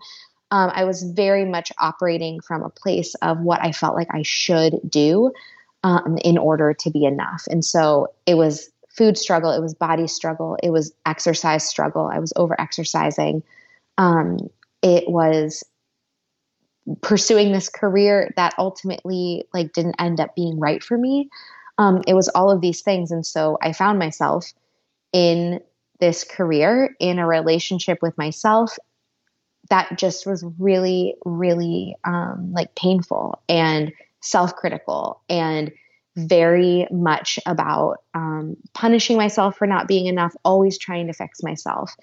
Um, 0.51 0.71
I 0.73 0.85
was 0.85 1.03
very 1.03 1.45
much 1.45 1.71
operating 1.79 2.39
from 2.39 2.63
a 2.63 2.69
place 2.69 3.15
of 3.15 3.39
what 3.39 3.61
I 3.61 3.71
felt 3.71 3.95
like 3.95 4.09
I 4.11 4.21
should 4.21 4.79
do 4.87 5.33
um, 5.83 6.17
in 6.23 6.37
order 6.37 6.73
to 6.73 6.89
be 6.89 7.05
enough. 7.05 7.43
And 7.49 7.63
so 7.63 8.07
it 8.25 8.35
was 8.35 8.69
food 8.89 9.17
struggle, 9.17 9.51
it 9.51 9.61
was 9.61 9.73
body 9.73 10.07
struggle, 10.07 10.57
it 10.63 10.69
was 10.69 10.93
exercise 11.05 11.67
struggle. 11.67 12.09
I 12.11 12.19
was 12.19 12.33
over 12.35 12.59
exercising. 12.59 13.43
Um, 13.97 14.37
it 14.81 15.05
was 15.07 15.63
pursuing 17.01 17.51
this 17.51 17.69
career 17.69 18.31
that 18.35 18.53
ultimately 18.57 19.45
like 19.53 19.73
didn't 19.73 19.95
end 19.99 20.19
up 20.19 20.35
being 20.35 20.59
right 20.59 20.83
for 20.83 20.97
me. 20.97 21.29
Um, 21.77 22.01
it 22.07 22.13
was 22.13 22.27
all 22.29 22.51
of 22.51 22.61
these 22.61 22.81
things, 22.81 23.09
and 23.11 23.25
so 23.25 23.57
I 23.61 23.73
found 23.73 23.97
myself 23.97 24.53
in 25.11 25.59
this 25.99 26.23
career 26.23 26.95
in 26.99 27.17
a 27.17 27.27
relationship 27.27 27.99
with 28.01 28.17
myself 28.17 28.77
that 29.69 29.97
just 29.97 30.25
was 30.25 30.43
really, 30.59 31.15
really 31.25 31.95
um, 32.03 32.51
like 32.53 32.75
painful 32.75 33.41
and 33.47 33.93
self 34.23 34.55
critical 34.55 35.21
and 35.29 35.71
very 36.15 36.87
much 36.91 37.39
about 37.45 37.97
um, 38.13 38.55
punishing 38.73 39.17
myself 39.17 39.57
for 39.57 39.67
not 39.67 39.87
being 39.87 40.05
enough, 40.07 40.35
always 40.45 40.77
trying 40.77 41.07
to 41.07 41.13
fix 41.13 41.43
myself. 41.43 41.95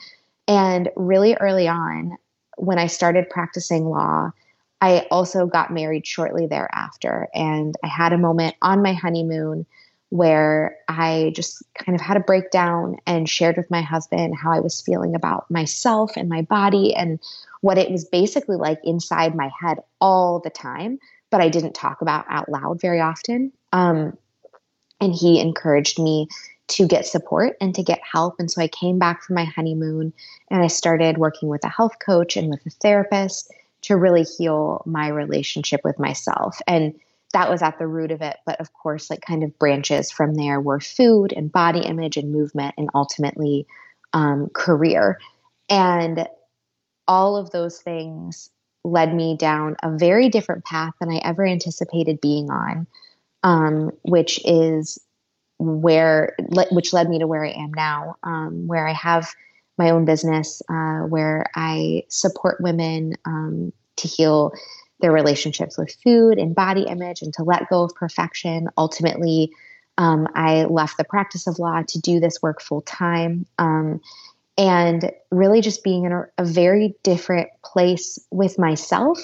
And 0.48 0.90
really 0.96 1.34
early 1.34 1.68
on, 1.68 2.16
when 2.56 2.78
I 2.78 2.88
started 2.88 3.30
practicing 3.30 3.84
law, 3.84 4.32
I 4.80 5.06
also 5.10 5.46
got 5.46 5.72
married 5.72 6.06
shortly 6.06 6.46
thereafter. 6.46 7.28
And 7.34 7.74
I 7.84 7.86
had 7.86 8.12
a 8.12 8.18
moment 8.18 8.56
on 8.62 8.82
my 8.82 8.92
honeymoon 8.94 9.66
where 10.08 10.76
I 10.88 11.32
just 11.36 11.62
kind 11.74 11.94
of 11.94 12.00
had 12.00 12.16
a 12.16 12.20
breakdown 12.20 12.96
and 13.06 13.28
shared 13.28 13.56
with 13.56 13.70
my 13.70 13.80
husband 13.80 14.34
how 14.36 14.52
I 14.52 14.58
was 14.58 14.80
feeling 14.80 15.14
about 15.14 15.48
myself 15.50 16.16
and 16.16 16.28
my 16.28 16.42
body 16.42 16.94
and 16.94 17.20
what 17.60 17.78
it 17.78 17.92
was 17.92 18.04
basically 18.04 18.56
like 18.56 18.80
inside 18.82 19.36
my 19.36 19.50
head 19.60 19.78
all 20.00 20.40
the 20.40 20.50
time 20.50 20.98
but 21.30 21.40
I 21.40 21.48
didn't 21.48 21.74
talk 21.74 22.02
about 22.02 22.24
out 22.28 22.48
loud 22.48 22.80
very 22.80 23.00
often. 23.00 23.52
Um, 23.72 24.16
and 25.00 25.14
he 25.14 25.40
encouraged 25.40 25.98
me 25.98 26.28
to 26.68 26.86
get 26.86 27.06
support 27.06 27.56
and 27.60 27.74
to 27.74 27.82
get 27.82 28.00
help. 28.02 28.36
And 28.38 28.50
so 28.50 28.62
I 28.62 28.68
came 28.68 28.98
back 28.98 29.22
from 29.22 29.34
my 29.34 29.44
honeymoon 29.44 30.12
and 30.50 30.62
I 30.62 30.68
started 30.68 31.18
working 31.18 31.48
with 31.48 31.64
a 31.64 31.68
health 31.68 31.98
coach 32.04 32.36
and 32.36 32.48
with 32.48 32.64
a 32.66 32.70
therapist 32.70 33.52
to 33.82 33.96
really 33.96 34.22
heal 34.22 34.82
my 34.86 35.08
relationship 35.08 35.80
with 35.82 35.98
myself. 35.98 36.60
And 36.66 36.94
that 37.32 37.50
was 37.50 37.62
at 37.62 37.78
the 37.78 37.86
root 37.86 38.10
of 38.10 38.22
it. 38.22 38.36
But 38.44 38.60
of 38.60 38.72
course, 38.72 39.10
like 39.10 39.20
kind 39.20 39.42
of 39.42 39.58
branches 39.58 40.10
from 40.10 40.34
there 40.34 40.60
were 40.60 40.80
food 40.80 41.32
and 41.32 41.50
body 41.50 41.80
image 41.80 42.16
and 42.16 42.32
movement 42.32 42.74
and 42.76 42.90
ultimately 42.94 43.66
um, 44.12 44.48
career. 44.52 45.18
And 45.68 46.26
all 47.08 47.36
of 47.36 47.50
those 47.50 47.80
things 47.80 48.50
led 48.84 49.14
me 49.14 49.36
down 49.36 49.76
a 49.82 49.96
very 49.96 50.28
different 50.28 50.64
path 50.64 50.94
than 51.00 51.10
I 51.10 51.18
ever 51.18 51.46
anticipated 51.46 52.20
being 52.20 52.50
on, 52.50 52.86
um, 53.42 53.90
which 54.02 54.40
is 54.44 54.98
where 55.58 56.34
which 56.70 56.92
led 56.92 57.08
me 57.08 57.18
to 57.18 57.26
where 57.26 57.44
I 57.44 57.50
am 57.50 57.72
now, 57.74 58.16
um, 58.22 58.66
where 58.66 58.88
I 58.88 58.92
have 58.92 59.34
my 59.76 59.90
own 59.90 60.04
business, 60.04 60.62
uh, 60.68 61.00
where 61.00 61.46
I 61.54 62.04
support 62.08 62.60
women 62.60 63.14
um, 63.24 63.72
to 63.96 64.08
heal 64.08 64.52
their 65.00 65.12
relationships 65.12 65.78
with 65.78 65.96
food 66.04 66.38
and 66.38 66.54
body 66.54 66.82
image 66.82 67.22
and 67.22 67.32
to 67.34 67.42
let 67.42 67.68
go 67.68 67.82
of 67.82 67.94
perfection. 67.94 68.68
Ultimately, 68.76 69.52
um, 69.98 70.28
I 70.34 70.64
left 70.64 70.96
the 70.96 71.04
practice 71.04 71.46
of 71.46 71.58
law 71.58 71.82
to 71.88 72.00
do 72.00 72.20
this 72.20 72.40
work 72.42 72.60
full 72.60 72.82
time. 72.82 73.46
And 74.60 75.10
really 75.30 75.60
just 75.60 75.82
being 75.82 76.04
in 76.04 76.12
a, 76.12 76.26
a 76.38 76.44
very 76.44 76.94
different 77.02 77.48
place 77.62 78.18
with 78.30 78.58
myself 78.58 79.18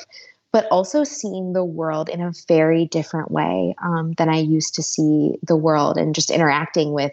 but 0.57 0.67
also 0.71 1.05
seeing 1.05 1.53
the 1.53 1.63
world 1.63 2.09
in 2.09 2.23
a 2.23 2.33
very 2.49 2.87
different 2.87 3.31
way 3.31 3.75
um, 3.85 4.15
than 4.15 4.31
I 4.31 4.39
used 4.39 4.77
to 4.77 4.83
see 4.83 5.35
the 5.43 5.55
world, 5.55 5.99
and 5.99 6.15
just 6.15 6.31
interacting 6.31 6.95
with 6.95 7.13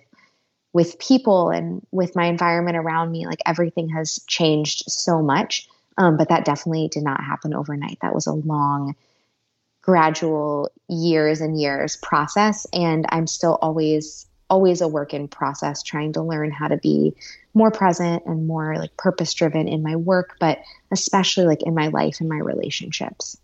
with 0.71 0.97
people 0.97 1.49
and 1.49 1.85
with 1.91 2.15
my 2.15 2.27
environment 2.27 2.77
around 2.77 3.11
me. 3.11 3.27
Like 3.27 3.41
everything 3.45 3.89
has 3.89 4.23
changed 4.27 4.83
so 4.87 5.21
much, 5.21 5.67
um, 5.97 6.15
but 6.15 6.29
that 6.29 6.45
definitely 6.45 6.87
did 6.87 7.03
not 7.03 7.21
happen 7.21 7.53
overnight. 7.53 7.97
That 8.01 8.15
was 8.15 8.27
a 8.27 8.31
long, 8.31 8.95
gradual, 9.81 10.71
years 10.87 11.41
and 11.41 11.59
years 11.59 11.97
process, 11.97 12.65
and 12.71 13.05
I'm 13.09 13.27
still 13.27 13.57
always 13.61 14.25
always 14.50 14.81
a 14.81 14.88
work 14.88 15.13
in 15.13 15.27
process 15.27 15.83
trying 15.83 16.13
to 16.13 16.21
learn 16.21 16.51
how 16.51 16.67
to 16.67 16.77
be 16.77 17.13
more 17.53 17.71
present 17.71 18.23
and 18.25 18.47
more 18.47 18.77
like 18.77 18.95
purpose 18.97 19.33
driven 19.33 19.67
in 19.67 19.83
my 19.83 19.95
work 19.95 20.35
but 20.39 20.59
especially 20.91 21.45
like 21.45 21.63
in 21.63 21.73
my 21.73 21.88
life 21.88 22.19
and 22.19 22.29
my 22.29 22.38
relationships 22.38 23.38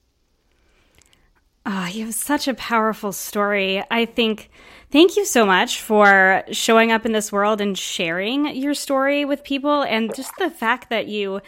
oh, 1.70 1.86
you 1.86 2.06
have 2.06 2.16
such 2.16 2.48
a 2.48 2.54
powerful 2.56 3.12
story. 3.12 3.84
I 3.92 4.06
think 4.06 4.50
thank 4.92 5.16
you 5.16 5.24
so 5.26 5.46
much 5.46 5.82
for 5.82 6.44
showing 6.52 6.92
up 6.92 7.06
in 7.06 7.12
this 7.12 7.32
world 7.32 7.62
and 7.62 7.78
sharing 7.78 8.56
your 8.56 8.74
story 8.74 9.24
with 9.24 9.44
people 9.44 9.84
and 9.84 10.14
just 10.16 10.32
the 10.40 10.50
fact 10.50 10.90
that 10.90 11.08
you 11.08 11.42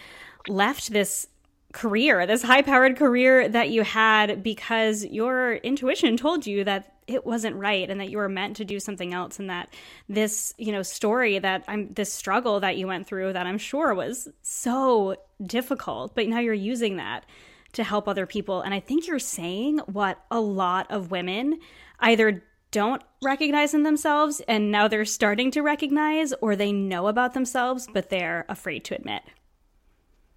left 0.48 0.92
this 0.92 1.26
career, 1.72 2.26
this 2.26 2.42
high 2.42 2.62
powered 2.62 2.96
career 2.96 3.48
that 3.48 3.70
you 3.70 3.82
had 3.82 4.42
because 4.42 5.04
your 5.04 5.54
intuition 5.56 6.16
told 6.16 6.46
you 6.46 6.64
that 6.64 6.94
it 7.06 7.26
wasn't 7.26 7.56
right 7.56 7.90
and 7.90 8.00
that 8.00 8.10
you 8.10 8.16
were 8.16 8.28
meant 8.28 8.56
to 8.56 8.64
do 8.64 8.78
something 8.78 9.12
else 9.12 9.38
and 9.38 9.50
that 9.50 9.72
this 10.08 10.54
you 10.56 10.70
know 10.70 10.82
story 10.82 11.38
that 11.38 11.64
i'm 11.66 11.92
this 11.92 12.12
struggle 12.12 12.60
that 12.60 12.76
you 12.76 12.86
went 12.86 13.06
through 13.06 13.32
that 13.32 13.46
i'm 13.46 13.58
sure 13.58 13.92
was 13.92 14.28
so 14.42 15.16
difficult 15.44 16.14
but 16.14 16.28
now 16.28 16.38
you're 16.38 16.54
using 16.54 16.96
that 16.96 17.26
to 17.72 17.82
help 17.82 18.06
other 18.06 18.26
people. 18.26 18.60
And 18.60 18.74
i 18.74 18.80
think 18.80 19.06
you're 19.06 19.18
saying 19.18 19.78
what 19.86 20.18
a 20.30 20.40
lot 20.40 20.90
of 20.90 21.10
women 21.10 21.58
either 22.00 22.44
don't 22.70 23.02
recognize 23.22 23.74
in 23.74 23.82
themselves 23.82 24.40
and 24.48 24.70
now 24.70 24.88
they're 24.88 25.04
starting 25.04 25.50
to 25.50 25.60
recognize 25.60 26.32
or 26.40 26.56
they 26.56 26.72
know 26.72 27.08
about 27.08 27.34
themselves 27.34 27.86
but 27.92 28.08
they're 28.08 28.46
afraid 28.48 28.84
to 28.84 28.94
admit 28.94 29.22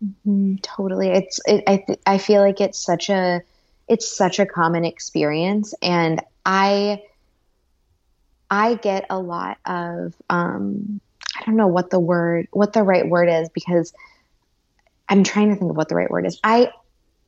mm-hmm, 0.06 0.56
totally 0.62 1.10
it's 1.10 1.40
it, 1.46 1.64
i 1.68 1.78
th- 1.78 2.00
i 2.06 2.18
feel 2.18 2.42
like 2.42 2.62
it's 2.62 2.80
such 2.80 3.10
a 3.10 3.42
it's 3.88 4.16
such 4.16 4.40
a 4.40 4.46
common 4.46 4.86
experience 4.86 5.74
and 5.82 6.22
I 6.46 7.02
I 8.50 8.76
get 8.76 9.08
a 9.10 9.20
lot 9.20 9.58
of 9.66 10.14
um, 10.30 11.02
I 11.36 11.44
don't 11.46 11.56
know 11.56 11.68
what 11.68 11.90
the 11.90 12.00
word 12.00 12.48
what 12.52 12.74
the 12.74 12.84
right 12.84 13.08
word 13.08 13.28
is 13.28 13.50
because 13.50 13.94
I'm 15.10 15.24
trying 15.24 15.50
to 15.50 15.56
think 15.56 15.72
of 15.72 15.78
what 15.78 15.90
the 15.90 15.96
right 15.96 16.10
word 16.10 16.26
is. 16.26 16.40
I 16.44 16.72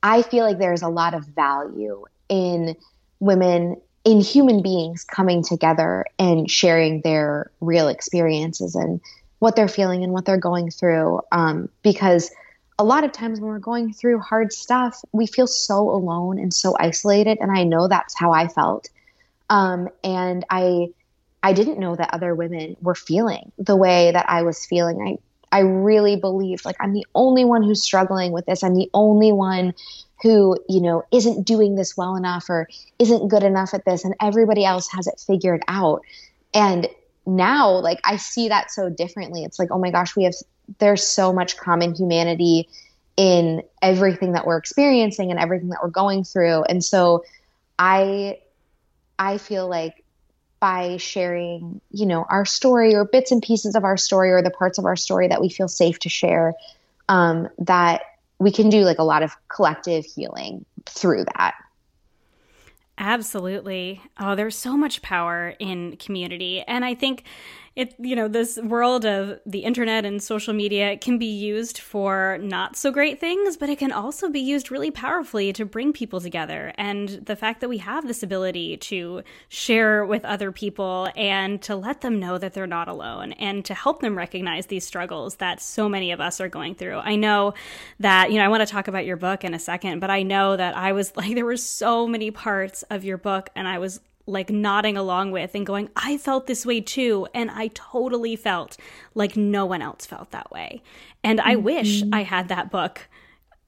I 0.04 0.22
feel 0.22 0.46
like 0.46 0.60
there's 0.60 0.84
a 0.84 0.90
lot 0.90 1.14
of 1.14 1.26
value 1.26 2.06
in 2.30 2.76
women 3.20 3.82
in 4.04 4.22
human 4.22 4.62
beings 4.62 5.04
coming 5.04 5.44
together 5.44 6.06
and 6.18 6.50
sharing 6.50 7.02
their 7.02 7.52
real 7.60 7.88
experiences 7.88 8.76
and 8.76 9.02
what 9.40 9.56
they're 9.56 9.68
feeling 9.68 10.04
and 10.04 10.14
what 10.14 10.26
they're 10.26 10.38
going 10.38 10.72
through 10.72 11.20
um, 11.32 11.70
because 11.84 12.32
a 12.80 12.84
lot 12.84 13.04
of 13.04 13.12
times 13.12 13.40
when 13.40 13.50
we're 13.50 13.60
going 13.60 13.92
through 13.94 14.20
hard 14.20 14.54
stuff, 14.54 15.04
we 15.12 15.26
feel 15.26 15.48
so 15.48 15.90
alone 15.90 16.38
and 16.38 16.54
so 16.54 16.76
isolated. 16.80 17.38
And 17.42 17.52
I 17.52 17.64
know 17.64 17.88
that's 17.88 18.18
how 18.18 18.32
I 18.32 18.48
felt. 18.48 18.90
Um, 19.50 19.90
and 20.04 20.46
I, 20.50 20.90
I 21.42 21.54
didn't 21.54 21.80
know 21.80 21.96
that 21.96 22.14
other 22.14 22.36
women 22.36 22.76
were 22.82 22.96
feeling 22.96 23.52
the 23.58 23.76
way 23.76 24.12
that 24.12 24.30
I 24.30 24.44
was 24.44 24.66
feeling. 24.66 25.02
I, 25.52 25.58
I 25.58 25.62
really 25.62 26.18
believed 26.18 26.66
like 26.66 26.76
I'm 26.80 26.94
the 26.94 27.06
only 27.16 27.46
one 27.46 27.64
who's 27.64 27.82
struggling 27.82 28.32
with 28.32 28.46
this. 28.46 28.64
I'm 28.64 28.76
the 28.76 28.90
only 28.94 29.32
one 29.32 29.74
who, 30.22 30.58
you 30.68 30.82
know, 30.82 31.04
isn't 31.12 31.46
doing 31.46 31.76
this 31.76 31.96
well 31.96 32.16
enough 32.16 32.50
or 32.50 32.68
isn't 33.00 33.30
good 33.30 33.44
enough 33.44 33.74
at 33.74 33.86
this 33.86 34.04
and 34.04 34.14
everybody 34.22 34.66
else 34.66 34.88
has 34.92 35.08
it 35.08 35.24
figured 35.26 35.62
out. 35.68 36.02
And 36.54 36.88
now 37.26 37.70
like 37.70 38.00
I 38.04 38.18
see 38.18 38.50
that 38.50 38.72
so 38.72 38.90
differently. 38.90 39.44
It's 39.44 39.58
like, 39.58 39.70
oh 39.72 39.80
my 39.80 39.90
gosh, 39.90 40.16
we 40.16 40.26
have 40.26 40.34
there's 40.80 41.06
so 41.06 41.34
much 41.34 41.58
common 41.58 41.94
humanity 41.94 42.68
in 43.16 43.64
everything 43.82 44.34
that 44.34 44.46
we're 44.46 44.58
experiencing 44.58 45.32
and 45.32 45.40
everything 45.40 45.70
that 45.70 45.80
we're 45.82 45.90
going 45.90 46.24
through. 46.24 46.64
And 46.64 46.84
so 46.84 47.26
I 47.80 48.40
I 49.20 49.38
feel 49.38 49.68
like 49.68 50.04
by 50.60 50.98
sharing, 50.98 51.82
you 51.92 52.06
know, 52.06 52.26
our 52.30 52.46
story 52.46 52.96
or 52.96 53.06
bits 53.06 53.32
and 53.32 53.42
pieces 53.42 53.76
of 53.76 53.84
our 53.84 53.98
story 53.98 54.32
or 54.32 54.42
the 54.42 54.50
parts 54.50 54.78
of 54.78 54.86
our 54.86 54.96
story 54.96 55.28
that 55.28 55.42
we 55.42 55.50
feel 55.50 55.68
safe 55.68 56.00
to 56.00 56.10
share, 56.10 56.54
um, 57.10 57.48
that 57.60 58.02
we 58.40 58.52
can 58.52 58.70
do 58.70 58.82
like 58.82 58.98
a 59.00 59.04
lot 59.04 59.24
of 59.24 59.36
collective 59.50 60.06
healing 60.06 60.66
through 60.86 61.26
that. 61.26 61.56
Absolutely. 62.98 64.02
Oh, 64.20 64.34
there's 64.34 64.56
so 64.56 64.76
much 64.76 65.04
power 65.04 65.54
in 65.60 65.98
community. 65.98 66.62
And 66.62 66.84
I 66.84 66.96
think 66.96 67.24
it 67.78 67.96
you 68.00 68.16
know 68.16 68.28
this 68.28 68.58
world 68.58 69.06
of 69.06 69.40
the 69.46 69.60
internet 69.60 70.04
and 70.04 70.22
social 70.22 70.54
media 70.54 70.98
can 70.98 71.18
be 71.18 71.26
used 71.26 71.78
for 71.78 72.38
not 72.42 72.76
so 72.76 72.92
great 72.92 73.20
things 73.20 73.56
but 73.56 73.70
it 73.70 73.78
can 73.78 73.92
also 73.92 74.30
be 74.30 74.40
used 74.40 74.72
really 74.72 74.92
powerfully 74.92 75.54
to 75.54 75.66
bring 75.66 75.94
people 75.94 76.20
together. 76.20 76.74
And 76.78 77.10
the 77.10 77.36
fact 77.36 77.62
that 77.62 77.70
we 77.70 77.78
have 77.78 78.08
this 78.08 78.24
ability 78.24 78.78
to 78.78 79.24
share 79.48 80.06
with 80.06 80.26
other 80.26 80.52
people 80.52 81.10
and 81.16 81.62
to 81.62 81.76
let 81.76 82.02
them 82.02 82.20
know 82.20 82.38
that 82.38 82.54
they're 82.54 82.68
not 82.68 82.88
alone 82.88 83.32
and 83.34 83.64
to 83.66 83.74
help 83.74 84.02
them 84.02 84.18
recognize 84.18 84.66
these 84.66 84.86
struggles 84.86 85.36
that 85.36 85.62
so 85.62 85.88
many 85.88 86.12
of 86.12 86.20
us 86.20 86.42
are 86.42 86.50
going 86.50 86.76
through. 86.76 86.98
I 86.98 87.16
know 87.16 87.54
that 88.00 88.32
you 88.32 88.38
know 88.38 88.46
i 88.46 88.48
want 88.48 88.62
to 88.62 88.72
talk 88.72 88.88
about 88.88 89.06
your 89.06 89.18
book 89.18 89.44
in 89.44 89.54
a 89.54 89.60
second 89.60 90.00
but 90.00 90.10
i 90.10 90.24
know 90.24 90.56
that 90.56 90.76
i 90.76 90.92
was 90.92 91.16
like 91.16 91.36
there 91.36 91.46
were 91.46 91.58
so 91.58 92.08
many 92.08 92.32
parts 92.32 92.84
of 92.90 93.04
your 93.04 93.18
book 93.18 93.50
and 93.56 93.68
i 93.68 93.78
was 93.78 94.00
like 94.28 94.50
nodding 94.50 94.98
along 94.98 95.32
with 95.32 95.56
and 95.56 95.66
going, 95.66 95.90
I 95.96 96.18
felt 96.18 96.46
this 96.46 96.66
way 96.66 96.82
too. 96.82 97.28
And 97.34 97.50
I 97.50 97.70
totally 97.74 98.36
felt 98.36 98.78
like 99.16 99.36
no 99.36 99.66
one 99.66 99.82
else 99.82 100.06
felt 100.06 100.32
that 100.32 100.52
way. 100.52 100.84
And 101.24 101.42
I 101.42 101.56
mm-hmm. 101.56 101.64
wish 101.64 102.04
I 102.12 102.24
had 102.24 102.50
that 102.50 102.70
book 102.70 103.08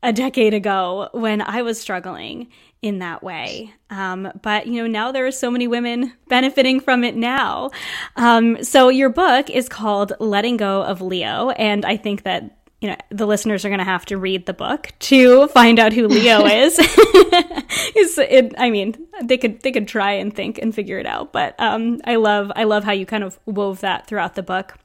a 0.02 0.14
decade 0.14 0.54
ago 0.54 1.10
when 1.12 1.42
I 1.42 1.62
was 1.62 1.80
struggling 1.80 2.48
in 2.82 3.00
that 3.00 3.22
way. 3.22 3.74
Um, 3.90 4.32
but, 4.42 4.68
you 4.68 4.82
know, 4.82 4.88
now 4.88 5.12
there 5.12 5.26
are 5.26 5.32
so 5.32 5.52
many 5.52 5.68
women 5.68 6.14
benefiting 6.30 6.80
from 6.80 7.04
it 7.04 7.16
now. 7.16 7.72
Um, 8.16 8.64
so 8.64 8.88
your 8.88 9.10
book 9.10 9.50
is 9.50 9.68
called 9.68 10.14
Letting 10.20 10.56
Go 10.56 10.84
of 10.84 11.02
Leo. 11.02 11.50
And 11.52 11.86
I 11.86 11.98
think 11.98 12.24
that 12.24 12.59
you 12.82 12.90
know 12.90 12.96
the 13.10 13.26
listeners 13.26 13.66
are 13.66 13.70
going 13.70 13.80
to 13.80 13.86
have 13.86 14.06
to 14.06 14.18
read 14.18 14.46
the 14.46 14.54
book 14.54 14.92
to 15.00 15.48
find 15.50 15.80
out 15.80 15.94
who 15.94 16.08
Leo 16.08 16.46
is. 16.46 16.78
it, 18.20 18.54
I 18.58 18.70
mean, 18.70 19.08
they 19.24 19.38
could 19.38 19.62
they 19.62 19.72
could 19.72 19.88
try 19.88 20.12
and 20.14 20.34
think 20.34 20.58
and 20.58 20.74
figure 20.74 21.00
it 21.00 21.06
out, 21.06 21.34
but 21.34 21.56
um, 21.60 22.00
I 22.06 22.16
love 22.16 22.52
I 22.56 22.64
love 22.64 22.84
how 22.84 22.92
you 22.92 23.06
kind 23.06 23.24
of 23.24 23.40
wove 23.46 23.82
that 23.82 24.08
throughout 24.08 24.36
the 24.36 24.44
book. 24.44 24.78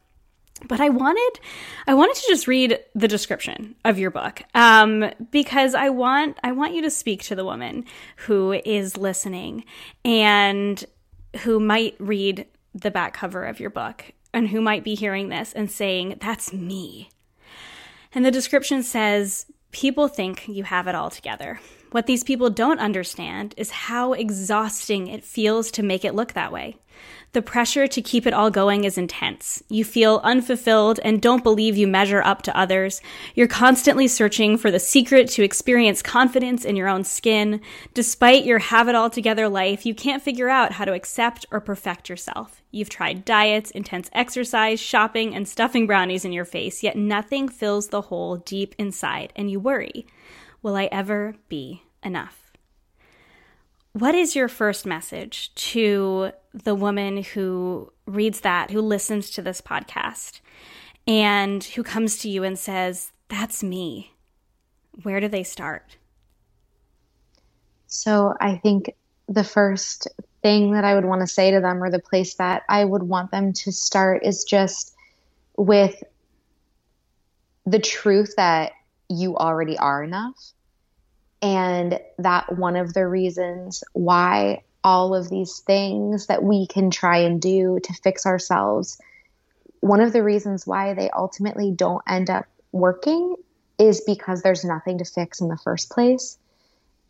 But 0.67 0.81
I 0.81 0.89
wanted 0.89 1.41
I 1.87 1.95
wanted 1.95 2.17
to 2.17 2.25
just 2.29 2.49
read 2.49 2.79
the 2.95 3.09
description 3.09 3.75
of 3.85 3.99
your 3.99 4.11
book 4.11 4.43
um, 4.55 5.11
because 5.31 5.75
I 5.75 5.91
want 5.91 6.39
I 6.43 6.53
want 6.53 6.75
you 6.75 6.83
to 6.83 6.91
speak 6.91 7.23
to 7.25 7.35
the 7.35 7.45
woman 7.45 7.85
who 8.17 8.53
is 8.65 8.97
listening 8.97 9.65
and 10.05 10.83
who 11.43 11.61
might 11.61 11.97
read 11.99 12.47
the 12.73 12.91
back 12.91 13.15
cover 13.15 13.45
of 13.45 13.61
your 13.61 13.71
book 13.71 14.05
and 14.33 14.49
who 14.49 14.61
might 14.61 14.83
be 14.83 14.95
hearing 14.95 15.29
this 15.29 15.53
and 15.53 15.71
saying, 15.71 16.19
"That's 16.21 16.53
me." 16.53 17.11
And 18.15 18.25
the 18.25 18.31
description 18.31 18.83
says, 18.83 19.47
People 19.73 20.07
think 20.07 20.47
you 20.47 20.63
have 20.63 20.87
it 20.87 20.95
all 20.95 21.11
together. 21.11 21.59
What 21.91 22.07
these 22.07 22.23
people 22.23 22.49
don't 22.49 22.79
understand 22.79 23.55
is 23.57 23.71
how 23.71 24.13
exhausting 24.13 25.09
it 25.09 25.25
feels 25.25 25.73
to 25.73 25.83
make 25.83 26.05
it 26.05 26.15
look 26.15 26.33
that 26.35 26.53
way. 26.53 26.77
The 27.35 27.43
pressure 27.43 27.89
to 27.89 28.01
keep 28.01 28.29
it 28.29 28.33
all 28.33 28.49
going 28.49 28.85
is 28.85 28.97
intense. 28.97 29.61
You 29.69 29.85
feel 29.85 30.21
unfulfilled 30.23 31.01
and 31.03 31.21
don't 31.21 31.43
believe 31.43 31.77
you 31.77 31.89
measure 31.89 32.23
up 32.23 32.43
to 32.43 32.57
others. 32.57 33.03
You're 33.35 33.49
constantly 33.49 34.07
searching 34.07 34.57
for 34.57 34.71
the 34.71 34.79
secret 34.79 35.29
to 35.31 35.43
experience 35.43 36.01
confidence 36.01 36.65
in 36.65 36.77
your 36.77 36.87
own 36.87 37.03
skin. 37.03 37.61
Despite 37.93 38.45
your 38.45 38.61
have 38.61 38.87
it 38.87 38.95
all 38.95 39.11
together 39.11 39.49
life, 39.49 39.85
you 39.85 39.97
can't 39.97 40.23
figure 40.23 40.49
out 40.49 40.71
how 40.71 40.85
to 40.85 40.93
accept 40.93 41.45
or 41.51 41.61
perfect 41.61 42.09
yourself. 42.09 42.63
You've 42.71 42.89
tried 42.89 43.25
diets, 43.25 43.73
intense 43.73 44.09
exercise, 44.13 44.79
shopping, 44.79 45.35
and 45.35 45.49
stuffing 45.49 45.89
brownies 45.89 46.25
in 46.25 46.33
your 46.33 46.45
face, 46.45 46.85
yet 46.85 46.97
nothing 46.97 47.49
fills 47.49 47.89
the 47.89 48.03
hole 48.03 48.37
deep 48.37 48.77
inside, 48.79 49.33
and 49.35 49.51
you 49.51 49.59
worry 49.59 50.07
Will 50.63 50.77
I 50.77 50.85
ever 50.93 51.35
be 51.49 51.83
enough? 52.01 52.53
What 53.93 54.15
is 54.15 54.37
your 54.37 54.49
first 54.49 54.87
message 54.87 55.53
to 55.57 56.31
the 56.55 56.75
woman 56.75 57.23
who 57.23 57.93
reads 58.07 58.41
that, 58.41 58.71
who 58.71 58.81
listens 58.81 59.29
to 59.31 59.43
this 59.43 59.61
podcast, 59.61 60.41
and 61.07 61.63
who 61.65 61.83
comes 61.83 62.19
to 62.19 62.29
you 62.29 62.45
and 62.45 62.59
says, 62.59 63.13
That's 63.29 63.63
me? 63.63 64.13
Where 65.03 65.21
do 65.21 65.29
they 65.29 65.43
start? 65.43 65.97
So 67.89 68.35
I 68.41 68.57
think 68.57 68.95
the 69.29 69.45
first 69.45 70.09
thing 70.43 70.73
that 70.73 70.85
I 70.85 70.95
would 70.95 71.05
want 71.05 71.23
to 71.23 71.27
say 71.27 71.51
to 71.51 71.61
them, 71.61 71.83
or 71.83 71.91
the 71.91 71.99
place 71.99 72.35
that 72.35 72.63
I 72.69 72.85
would 72.85 73.03
want 73.03 73.31
them 73.31 73.53
to 73.53 73.73
start, 73.73 74.25
is 74.25 74.45
just 74.45 74.95
with 75.57 76.03
the 77.67 77.79
truth 77.79 78.35
that 78.37 78.73
you 79.09 79.37
already 79.37 79.79
are 79.79 80.03
enough 80.03 80.53
and 81.41 82.01
that 82.19 82.57
one 82.57 82.77
of 82.77 82.95
the 82.95 83.07
reasons 83.07 83.85
why 83.93 84.64
all 84.85 85.15
of 85.15 85.31
these 85.31 85.61
things 85.61 86.27
that 86.27 86.45
we 86.45 86.67
can 86.67 86.91
try 86.91 87.19
and 87.19 87.41
do 87.41 87.81
to 87.83 87.93
fix 87.95 88.27
ourselves, 88.27 89.01
one 89.81 90.01
of 90.01 90.13
the 90.13 90.23
reasons 90.23 90.67
why 90.67 90.95
they 90.95 91.11
ultimately 91.11 91.73
don't 91.73 92.03
end 92.07 92.31
up 92.31 92.45
working 92.71 93.35
is 93.79 94.03
because 94.03 94.43
there's 94.43 94.65
nothing 94.65 94.99
to 94.99 95.05
fix 95.05 95.41
in 95.41 95.49
the 95.49 95.59
first 95.65 95.91
place. 95.91 96.39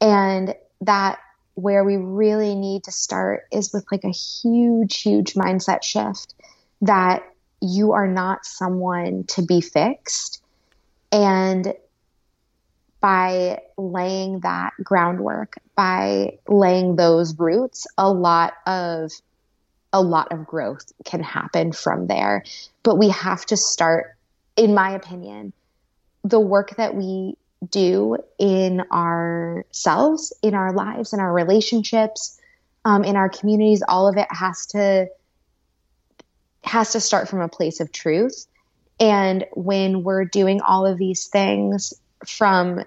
And 0.00 0.54
that 0.80 1.18
where 1.54 1.84
we 1.84 1.96
really 1.96 2.54
need 2.54 2.84
to 2.84 2.92
start 2.92 3.44
is 3.52 3.72
with 3.72 3.84
like 3.92 4.04
a 4.04 4.10
huge, 4.10 5.02
huge 5.02 5.34
mindset 5.34 5.82
shift 5.82 6.34
that 6.80 7.22
you 7.60 7.92
are 7.92 8.08
not 8.08 8.44
someone 8.44 9.24
to 9.24 9.42
be 9.42 9.60
fixed. 9.60 10.42
And 11.12 11.74
by 13.04 13.60
laying 13.76 14.40
that 14.40 14.72
groundwork, 14.82 15.58
by 15.76 16.38
laying 16.48 16.96
those 16.96 17.38
roots, 17.38 17.86
a 17.98 18.10
lot 18.10 18.54
of 18.66 19.12
a 19.92 20.00
lot 20.00 20.32
of 20.32 20.46
growth 20.46 20.90
can 21.04 21.22
happen 21.22 21.72
from 21.72 22.06
there. 22.06 22.44
But 22.82 22.94
we 22.94 23.10
have 23.10 23.44
to 23.46 23.58
start, 23.58 24.16
in 24.56 24.72
my 24.72 24.92
opinion, 24.92 25.52
the 26.24 26.40
work 26.40 26.76
that 26.76 26.94
we 26.94 27.36
do 27.68 28.16
in 28.38 28.80
ourselves, 28.90 30.32
in 30.40 30.54
our 30.54 30.72
lives, 30.72 31.12
in 31.12 31.20
our 31.20 31.32
relationships, 31.32 32.40
um, 32.86 33.04
in 33.04 33.16
our 33.16 33.28
communities, 33.28 33.82
all 33.86 34.08
of 34.08 34.16
it 34.16 34.28
has 34.30 34.64
to 34.68 35.08
has 36.62 36.92
to 36.92 37.00
start 37.00 37.28
from 37.28 37.42
a 37.42 37.50
place 37.50 37.80
of 37.80 37.92
truth. 37.92 38.46
And 38.98 39.44
when 39.52 40.04
we're 40.04 40.24
doing 40.24 40.62
all 40.62 40.86
of 40.86 40.96
these 40.96 41.26
things 41.26 41.92
from 42.26 42.82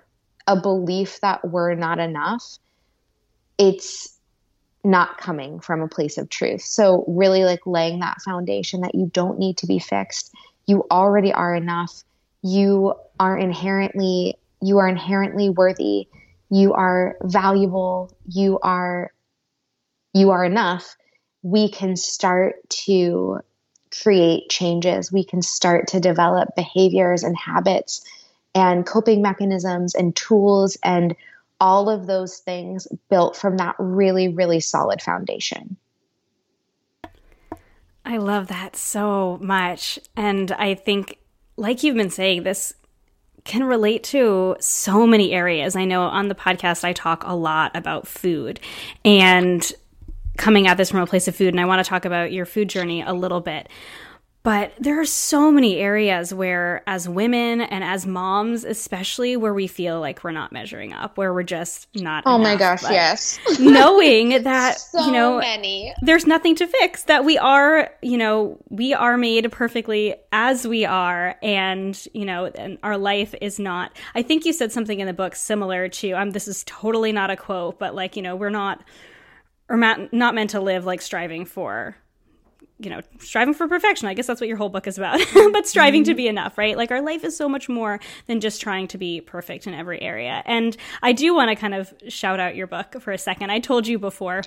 a 0.48 0.60
belief 0.60 1.20
that 1.22 1.46
we're 1.46 1.76
not 1.76 2.00
enough, 2.00 2.58
it's 3.58 4.18
not 4.84 5.18
coming 5.18 5.60
from 5.60 5.82
a 5.82 5.88
place 5.88 6.18
of 6.18 6.30
truth. 6.30 6.62
So, 6.62 7.04
really, 7.08 7.44
like 7.44 7.66
laying 7.66 8.00
that 8.00 8.22
foundation 8.22 8.82
that 8.82 8.96
you 8.96 9.10
don't 9.14 9.40
need 9.40 9.58
to 9.58 9.68
be 9.68 9.80
fixed. 9.80 10.34
You 10.66 10.86
already 10.90 11.34
are 11.34 11.54
enough. 11.54 12.04
You 12.42 12.94
are 13.20 13.38
inherently 13.38 14.38
you 14.62 14.80
are 14.80 14.88
inherently 14.88 15.50
worthy. 15.50 16.08
You 16.50 16.74
are 16.74 17.18
valuable. 17.24 18.12
You 18.28 18.60
are 18.60 19.12
you 20.14 20.32
are 20.32 20.46
enough. 20.46 20.96
We 21.44 21.70
can 21.70 21.96
start 21.96 22.56
to 22.86 23.40
create 24.02 24.50
changes. 24.50 25.12
We 25.12 25.24
can 25.24 25.42
start 25.42 25.88
to 25.90 26.00
develop 26.00 26.56
behaviors 26.56 27.24
and 27.24 27.38
habits 27.38 28.04
and 28.58 28.88
coping 28.88 29.22
mechanisms 29.22 29.94
and 29.94 30.16
tools 30.16 30.78
and 30.84 31.16
all 31.62 31.90
of 31.90 32.08
those 32.08 32.40
things 32.40 32.88
built 33.08 33.38
from 33.38 33.58
that 33.58 33.76
really, 33.78 34.30
really 34.30 34.60
solid 34.60 35.00
foundation. 35.00 35.78
I 38.04 38.18
love 38.18 38.48
that 38.48 38.76
so 38.76 39.38
much. 39.42 40.00
And 40.16 40.52
I 40.54 40.74
think, 40.74 41.20
like 41.56 41.84
you've 41.84 41.96
been 41.96 42.10
saying, 42.10 42.44
this 42.44 42.74
can 43.44 43.64
relate 43.64 44.04
to 44.06 44.56
so 44.60 45.06
many 45.06 45.34
areas. 45.34 45.76
I 45.76 45.86
know 45.86 46.02
on 46.04 46.28
the 46.28 46.36
podcast, 46.36 46.84
I 46.84 46.94
talk 46.94 47.24
a 47.26 47.36
lot 47.36 47.76
about 47.76 48.08
food 48.08 48.60
and 49.06 49.72
coming 50.38 50.68
at 50.68 50.78
this 50.78 50.90
from 50.90 51.02
a 51.02 51.08
place 51.08 51.28
of 51.28 51.36
food. 51.36 51.54
And 51.54 51.62
I 51.62 51.66
want 51.66 51.84
to 51.84 51.88
talk 51.88 52.06
about 52.06 52.32
your 52.32 52.46
food 52.46 52.70
journey 52.70 53.04
a 53.04 53.14
little 53.14 53.42
bit. 53.42 53.70
But 54.44 54.72
there 54.80 54.98
are 55.02 55.06
so 55.06 55.52
many 55.52 55.76
areas 55.76 56.34
where, 56.34 56.82
as 56.88 57.10
women 57.10 57.60
and 57.60 57.84
as 57.84 58.06
moms, 58.06 58.64
especially, 58.64 59.36
where 59.36 59.54
we 59.54 59.68
feel 59.68 60.00
like 60.00 60.24
we're 60.24 60.32
not 60.32 60.54
measuring 60.54 60.94
up, 60.94 61.18
where 61.18 61.34
we're 61.34 61.44
just 61.44 61.88
not. 61.96 62.24
Oh 62.26 62.36
enough. 62.36 62.44
my 62.44 62.56
gosh, 62.56 62.82
But 62.82 62.92
yes. 62.94 63.40
knowing 63.60 64.44
that 64.44 64.80
so 64.80 65.06
you 65.06 65.12
know 65.12 65.40
many. 65.40 65.94
there's 66.02 66.26
nothing 66.26 66.56
to 66.56 66.68
fix 66.68 67.04
that 67.04 67.26
we 67.26 67.38
are 67.38 67.90
you 68.02 68.18
know 68.18 68.58
we 68.70 68.94
are 68.94 69.18
made 69.18 69.52
perfectly 69.52 70.16
as 70.32 70.66
we 70.66 70.86
are 70.86 71.36
and 71.44 72.08
you 72.14 72.24
know 72.26 72.46
and 72.46 72.78
our 72.84 72.98
life 72.98 73.34
is 73.42 73.60
not 73.60 73.92
i 74.16 74.22
think 74.22 74.46
you 74.46 74.54
said 74.54 74.72
something 74.72 75.00
in 75.00 75.08
the 75.08 75.14
book 75.14 75.36
similar 75.36 75.88
to 75.90 76.12
um 76.12 76.32
this 76.32 76.48
is 76.48 76.64
totally 76.66 77.12
not 77.12 77.30
a 77.30 77.36
quote 77.36 77.80
but 77.80 77.96
like 77.96 78.16
you 78.16 78.22
know 78.22 78.36
we're 78.36 78.50
not 78.50 78.84
or 79.70 79.78
not 79.78 80.36
meant 80.36 80.52
to 80.52 80.60
live 80.62 80.86
like 80.86 81.02
striving 81.02 81.44
for 81.46 81.96
you 82.80 82.90
know, 82.90 83.02
striving 83.20 83.54
for 83.54 83.68
perfection. 83.68 84.08
I 84.08 84.14
guess 84.14 84.28
that's 84.28 84.40
what 84.40 84.48
your 84.48 84.58
whole 84.58 84.70
book 84.70 84.88
is 84.88 84.98
about. 84.98 85.20
but 85.52 85.68
striving 85.68 86.04
to 86.04 86.12
mm-hmm. 86.12 86.18
be 86.18 86.28
enough, 86.28 86.58
right? 86.58 86.78
Like 86.78 86.92
our 86.92 87.02
life 87.02 87.24
is 87.24 87.36
so 87.36 87.50
much 87.50 87.68
more 87.68 88.00
than 88.28 88.40
just 88.40 88.62
trying 88.62 88.88
to 88.90 88.98
be 88.98 89.22
perfect 89.22 89.66
in 89.66 89.74
every 89.74 90.02
area. 90.02 90.44
And 90.46 90.78
I 91.02 91.14
do 91.14 91.34
want 91.34 91.50
to 91.50 91.56
kind 91.56 91.74
of 91.74 91.94
shout 92.08 92.40
out 92.40 92.56
your 92.56 92.68
book 92.68 93.02
for 93.02 93.12
a 93.12 93.18
second. 93.18 93.52
I 93.52 93.60
told 93.60 93.88
you 93.88 93.98
before 93.98 94.44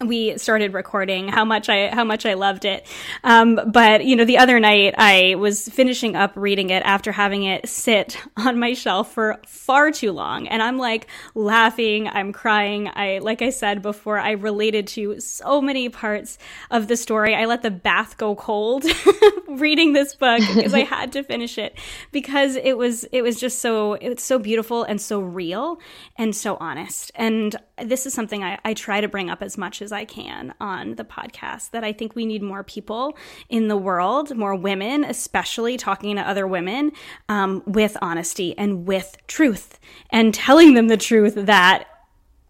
we 0.00 0.38
started 0.38 0.74
recording 0.74 1.28
how 1.28 1.44
much 1.44 1.68
I 1.68 1.88
how 1.88 2.04
much 2.04 2.24
I 2.24 2.34
loved 2.34 2.64
it. 2.64 2.86
Um, 3.24 3.60
but 3.66 4.04
you 4.04 4.16
know, 4.16 4.24
the 4.24 4.38
other 4.38 4.60
night 4.60 4.94
I 4.96 5.34
was 5.36 5.68
finishing 5.68 6.14
up 6.14 6.32
reading 6.36 6.70
it 6.70 6.82
after 6.84 7.12
having 7.12 7.44
it 7.44 7.68
sit 7.68 8.18
on 8.36 8.58
my 8.58 8.74
shelf 8.74 9.12
for 9.12 9.40
far 9.46 9.90
too 9.90 10.12
long, 10.12 10.46
and 10.48 10.62
I'm 10.62 10.78
like 10.78 11.08
laughing, 11.34 12.08
I'm 12.08 12.32
crying. 12.32 12.90
I 12.94 13.18
like 13.18 13.42
I 13.42 13.50
said 13.50 13.82
before, 13.82 14.18
I 14.18 14.32
related 14.32 14.86
to 14.88 15.18
so 15.20 15.60
many 15.60 15.88
parts 15.88 16.38
of 16.70 16.88
the 16.88 16.96
story. 16.96 17.34
I 17.34 17.46
let 17.46 17.62
the 17.62 17.70
bath 17.70 18.16
go 18.16 18.34
cold 18.34 18.84
reading 19.48 19.92
this 19.92 20.14
book 20.14 20.40
because 20.54 20.74
I 20.74 20.84
had 20.84 21.12
to 21.12 21.22
finish 21.22 21.58
it 21.58 21.76
because 22.12 22.56
it 22.56 22.76
was 22.76 23.04
it 23.04 23.22
was 23.22 23.40
just 23.40 23.60
so 23.60 23.94
it's 23.94 24.24
so 24.24 24.38
beautiful 24.38 24.84
and 24.84 25.00
so 25.00 25.20
real 25.20 25.80
and 26.16 26.34
so 26.34 26.56
honest. 26.60 27.10
And 27.14 27.56
this 27.82 28.06
is 28.06 28.14
something 28.14 28.42
I, 28.44 28.58
I 28.64 28.74
try 28.74 29.00
to 29.00 29.08
bring 29.08 29.30
up 29.30 29.42
as 29.42 29.58
much 29.58 29.77
as 29.82 29.92
I 29.92 30.04
can 30.04 30.54
on 30.60 30.94
the 30.94 31.04
podcast 31.04 31.70
that 31.70 31.84
I 31.84 31.92
think 31.92 32.14
we 32.14 32.26
need 32.26 32.42
more 32.42 32.62
people 32.62 33.16
in 33.48 33.68
the 33.68 33.76
world, 33.76 34.36
more 34.36 34.54
women, 34.54 35.04
especially 35.04 35.76
talking 35.76 36.16
to 36.16 36.22
other 36.22 36.46
women 36.46 36.92
um, 37.28 37.62
with 37.66 37.96
honesty 38.02 38.56
and 38.56 38.86
with 38.86 39.16
truth 39.26 39.78
and 40.10 40.34
telling 40.34 40.74
them 40.74 40.88
the 40.88 40.96
truth 40.96 41.34
that 41.36 41.84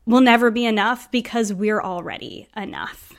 will 0.06 0.20
never 0.20 0.50
be 0.50 0.64
enough 0.64 1.10
because 1.10 1.52
we're 1.52 1.82
already 1.82 2.48
enough. 2.56 3.12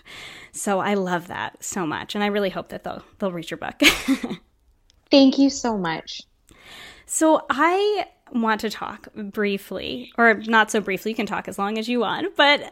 So 0.51 0.79
I 0.79 0.95
love 0.95 1.27
that 1.27 1.63
so 1.63 1.85
much, 1.85 2.15
and 2.15 2.23
I 2.23 2.27
really 2.27 2.49
hope 2.49 2.69
that 2.69 2.83
they'll 2.83 3.03
they'll 3.19 3.31
read 3.31 3.49
your 3.49 3.59
book. 3.59 3.79
Thank 5.11 5.37
you 5.37 5.49
so 5.49 5.77
much. 5.77 6.21
So 7.05 7.45
I 7.49 8.07
want 8.31 8.61
to 8.61 8.69
talk 8.69 9.07
briefly, 9.13 10.11
or 10.17 10.35
not 10.35 10.71
so 10.71 10.81
briefly, 10.81 11.11
you 11.11 11.15
can 11.15 11.25
talk 11.25 11.47
as 11.47 11.57
long 11.57 11.77
as 11.77 11.87
you 11.87 11.99
want, 11.99 12.35
but 12.35 12.71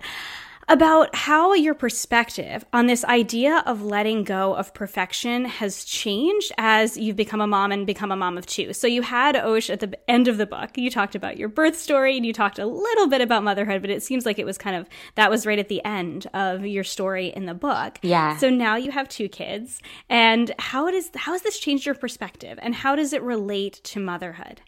about 0.70 1.16
how 1.16 1.54
your 1.54 1.74
perspective 1.74 2.66
on 2.74 2.88
this 2.88 3.06
idea 3.06 3.64
of 3.66 3.82
letting 3.82 4.24
go 4.24 4.54
of 4.54 4.74
perfection 4.74 5.46
has 5.46 5.86
changed 5.86 6.52
as 6.58 6.98
you've 6.98 7.16
become 7.16 7.40
a 7.40 7.48
mom 7.48 7.72
and 7.72 7.88
become 7.88 8.12
a 8.12 8.18
mom 8.18 8.38
of 8.38 8.46
two. 8.46 8.74
So 8.74 8.86
you 8.86 9.02
had 9.02 9.38
Osh 9.38 9.70
at 9.70 9.80
the 9.80 9.98
end 10.10 10.28
of 10.28 10.38
the 10.38 10.46
book. 10.46 10.78
You 10.78 10.90
talked 10.90 11.16
about 11.16 11.38
your 11.38 11.48
birth 11.48 11.78
story 11.78 12.18
and 12.18 12.26
you 12.26 12.34
talked 12.34 12.60
a 12.60 12.66
little 12.66 13.08
bit 13.08 13.22
about 13.22 13.44
motherhood, 13.44 13.82
but 13.82 13.90
it 13.90 14.04
seems 14.04 14.26
like 14.26 14.40
it 14.40 14.46
was 14.46 14.58
kind 14.58 14.76
of 14.76 14.90
that 15.16 15.30
was 15.30 15.46
right 15.46 15.60
at 15.60 15.70
the 15.70 15.84
end 15.86 16.28
of 16.34 16.66
your 16.66 16.84
story 16.84 17.28
in 17.28 17.46
the 17.46 17.54
book. 17.54 18.00
Yeah. 18.02 18.36
So 18.38 18.50
now 18.50 18.76
you 18.76 18.92
have 18.92 19.08
two 19.08 19.30
kids. 19.30 19.82
And 20.10 20.54
how 20.60 20.92
does 20.92 21.10
how 21.16 21.32
has 21.32 21.44
this 21.44 21.60
changed 21.60 21.86
your 21.86 21.96
perspective 21.96 22.60
and 22.62 22.76
how 22.76 22.96
does 22.96 23.14
it 23.14 23.22
relate 23.22 23.82
to 23.86 24.02
motherhood? 24.02 24.62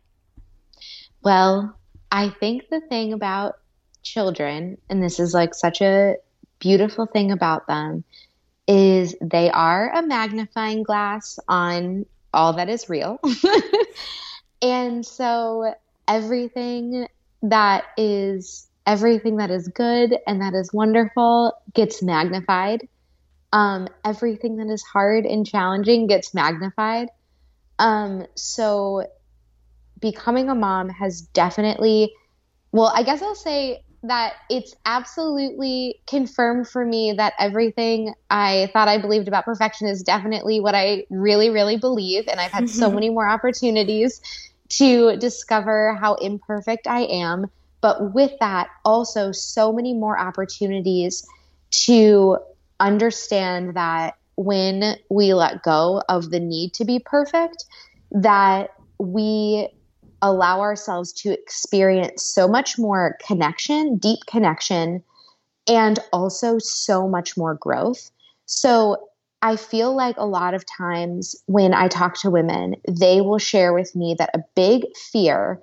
Well, 1.22 1.78
I 2.10 2.30
think 2.40 2.70
the 2.70 2.82
thing 2.88 3.12
about 3.12 3.56
children, 4.04 4.78
and 4.90 5.04
this 5.04 5.20
is 5.20 5.34
like 5.34 5.54
such 5.54 5.82
a 5.82 6.16
beautiful 6.60 7.06
thing 7.06 7.32
about 7.32 7.68
them, 7.68 8.04
is 8.68 9.16
they 9.22 9.50
are 9.50 9.92
a 9.92 10.06
magnifying 10.06 10.84
glass 10.84 11.40
on 11.48 12.06
all 12.34 12.54
that 12.54 12.70
is 12.70 12.90
real. 12.90 13.20
and 14.62 15.06
so 15.06 15.74
everything 16.08 17.08
that 17.42 17.86
is 17.98 18.68
everything 18.86 19.38
that 19.38 19.52
is 19.52 19.68
good 19.68 20.18
and 20.26 20.42
that 20.42 20.54
is 20.54 20.74
wonderful 20.74 21.54
gets 21.74 22.02
magnified. 22.02 22.88
Um, 23.52 23.88
everything 24.06 24.58
that 24.58 24.72
is 24.72 24.84
hard 24.84 25.26
and 25.26 25.46
challenging 25.46 26.08
gets 26.08 26.34
magnified. 26.34 27.10
Um, 27.78 28.26
so 28.36 29.06
becoming 30.00 30.50
a 30.50 30.56
mom 30.56 30.90
has 30.90 31.22
definitely 31.22 32.14
well, 32.72 32.92
I 32.94 33.04
guess 33.04 33.22
I'll 33.22 33.36
say 33.36 33.84
that 34.04 34.34
it's 34.50 34.76
absolutely 34.86 36.00
confirmed 36.08 36.68
for 36.68 36.86
me 36.86 37.14
that 37.14 37.34
everything 37.38 38.14
I 38.30 38.70
thought 38.72 38.88
I 38.88 38.98
believed 38.98 39.28
about 39.28 39.46
perfection 39.46 39.88
is 39.88 40.04
definitely 40.04 40.62
what 40.62 40.74
I 40.74 41.06
really, 41.10 41.50
really 41.50 41.78
believe. 41.78 42.28
And 42.28 42.40
I've 42.40 42.52
had 42.52 42.70
so 42.70 42.86
mm-hmm. 42.86 42.96
many 42.96 43.10
more 43.10 43.28
opportunities 43.28 44.22
to 44.70 45.18
discover 45.18 45.96
how 46.00 46.16
imperfect 46.16 46.88
I 46.88 47.02
am. 47.02 47.48
But 47.82 48.14
with 48.14 48.32
that, 48.40 48.70
also 48.86 49.32
so 49.32 49.74
many 49.74 49.94
more 49.94 50.18
opportunities 50.18 51.28
to 51.72 52.38
understand 52.80 53.76
that 53.76 54.16
when 54.36 54.96
we 55.10 55.34
let 55.34 55.64
go 55.64 56.02
of 56.08 56.30
the 56.30 56.40
need 56.40 56.74
to 56.76 56.86
be 56.86 57.00
perfect, 57.00 57.66
that 58.12 58.70
we 58.98 59.68
allow 60.22 60.62
ourselves 60.62 61.14
to 61.14 61.32
experience 61.32 62.24
so 62.24 62.48
much 62.48 62.78
more 62.78 63.18
connection, 63.26 63.98
deep 63.98 64.20
connection, 64.28 65.04
and 65.68 66.00
also 66.12 66.58
so 66.60 67.08
much 67.08 67.38
more 67.38 67.56
growth. 67.56 68.12
So 68.46 69.10
I 69.42 69.56
feel 69.56 69.96
like 69.96 70.18
a 70.18 70.26
lot 70.26 70.54
of 70.54 70.66
times 70.66 71.36
when 71.46 71.74
I 71.74 71.88
talk 71.88 72.20
to 72.22 72.30
women, 72.30 72.76
they 72.88 73.22
will 73.22 73.38
share 73.38 73.74
with 73.74 73.96
me 73.96 74.16
that 74.18 74.32
a 74.34 74.44
big 74.56 74.84
fear 75.12 75.62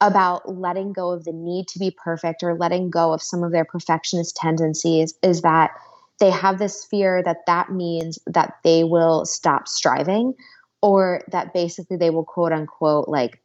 about 0.00 0.58
letting 0.58 0.92
go 0.92 1.12
of 1.12 1.24
the 1.24 1.32
need 1.32 1.68
to 1.68 1.78
be 1.78 1.92
perfect 1.92 2.42
or 2.42 2.56
letting 2.56 2.90
go 2.90 3.12
of 3.12 3.22
some 3.22 3.44
of 3.44 3.52
their 3.52 3.64
perfectionist 3.64 4.34
tendencies 4.34 5.14
is 5.22 5.42
that 5.42 5.70
they 6.18 6.30
have 6.30 6.58
this 6.58 6.84
fear 6.84 7.22
that 7.22 7.46
that 7.46 7.70
means 7.70 8.18
that 8.26 8.54
they 8.64 8.82
will 8.82 9.24
stop 9.24 9.68
striving 9.68 10.34
or 10.82 11.22
that 11.30 11.54
basically 11.54 11.96
they 11.96 12.10
will 12.10 12.24
quote 12.24 12.52
unquote 12.52 13.08
like 13.08 13.41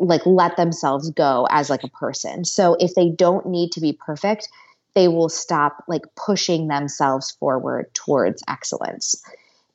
like 0.00 0.24
let 0.26 0.56
themselves 0.56 1.10
go 1.10 1.46
as 1.50 1.70
like 1.70 1.84
a 1.84 1.88
person. 1.88 2.44
So 2.44 2.76
if 2.78 2.94
they 2.94 3.10
don't 3.10 3.46
need 3.46 3.72
to 3.72 3.80
be 3.80 3.92
perfect, 3.92 4.48
they 4.94 5.08
will 5.08 5.28
stop 5.28 5.84
like 5.88 6.02
pushing 6.16 6.68
themselves 6.68 7.30
forward 7.32 7.92
towards 7.94 8.42
excellence. 8.48 9.22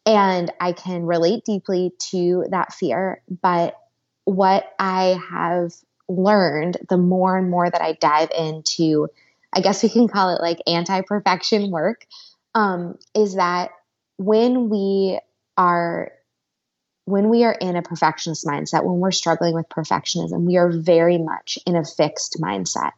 And 0.06 0.52
I 0.60 0.74
can 0.74 1.06
relate 1.06 1.46
deeply 1.46 1.94
to 2.12 2.46
that 2.50 2.74
fear, 2.74 3.22
but 3.42 3.76
what 4.26 4.66
I 4.80 5.20
have 5.30 5.74
learned 6.10 6.78
the 6.90 6.98
more 6.98 7.38
and 7.38 7.50
more 7.50 7.70
that 7.70 7.82
I 7.82 7.94
dive 7.94 8.30
into, 8.38 9.08
I 9.54 9.62
guess 9.62 9.84
we 9.84 9.90
can 9.90 10.08
call 10.08 10.36
it 10.36 10.42
like 10.42 10.60
anti 10.68 11.02
perfection 11.02 11.72
work, 11.72 12.06
um, 12.54 12.98
is 13.16 13.36
that 13.36 13.72
when 14.18 14.70
we 14.70 15.20
are 15.58 16.12
when 17.06 17.30
we 17.30 17.44
are 17.44 17.56
in 17.60 17.76
a 17.76 17.82
perfectionist 17.82 18.46
mindset, 18.46 18.84
when 18.84 19.00
we're 19.00 19.12
struggling 19.12 19.54
with 19.54 19.68
perfectionism, 19.70 20.46
we 20.46 20.58
are 20.58 20.72
very 20.72 21.18
much 21.18 21.60
in 21.66 21.76
a 21.76 21.84
fixed 21.84 22.38
mindset. 22.42 22.92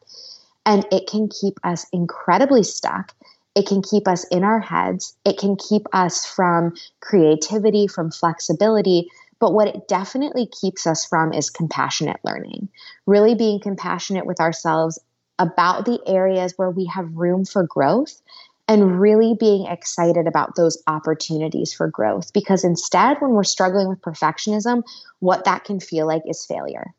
And 0.66 0.86
it 0.92 1.08
can 1.08 1.30
keep 1.30 1.60
us 1.64 1.86
incredibly 1.92 2.64
stuck. 2.64 3.14
It 3.56 3.68
can 3.68 3.82
keep 3.82 4.08
us 4.08 4.26
in 4.26 4.44
our 4.44 4.60
heads. 4.60 5.16
It 5.26 5.38
can 5.38 5.56
keep 5.56 5.84
us 5.94 6.26
from 6.26 6.74
creativity, 7.00 7.88
from 7.88 8.12
flexibility. 8.12 9.10
But 9.40 9.54
what 9.54 9.68
it 9.68 9.88
definitely 9.88 10.48
keeps 10.48 10.86
us 10.88 11.06
from 11.06 11.34
is 11.34 11.50
compassionate 11.50 12.20
learning, 12.24 12.70
really 13.06 13.36
being 13.36 13.60
compassionate 13.60 14.26
with 14.26 14.40
ourselves 14.40 15.00
about 15.38 15.86
the 15.86 16.00
areas 16.08 16.54
where 16.58 16.70
we 16.70 16.86
have 16.86 17.16
room 17.16 17.44
for 17.44 17.64
growth 17.64 18.22
and 18.68 19.00
really 19.00 19.36
being 19.40 19.68
excited 19.68 20.28
about 20.28 20.56
those 20.56 20.82
opportunities 20.88 21.74
for 21.74 21.88
growth. 21.88 22.34
Because 22.34 22.64
instead, 22.64 23.18
when 23.20 23.32
we're 23.32 23.44
struggling 23.44 23.88
with 23.88 24.02
perfectionism, 24.02 24.84
what 25.20 25.46
that 25.46 25.64
can 25.64 25.80
feel 25.80 26.08
like 26.08 26.24
is 26.26 26.46
failure. 26.46 26.94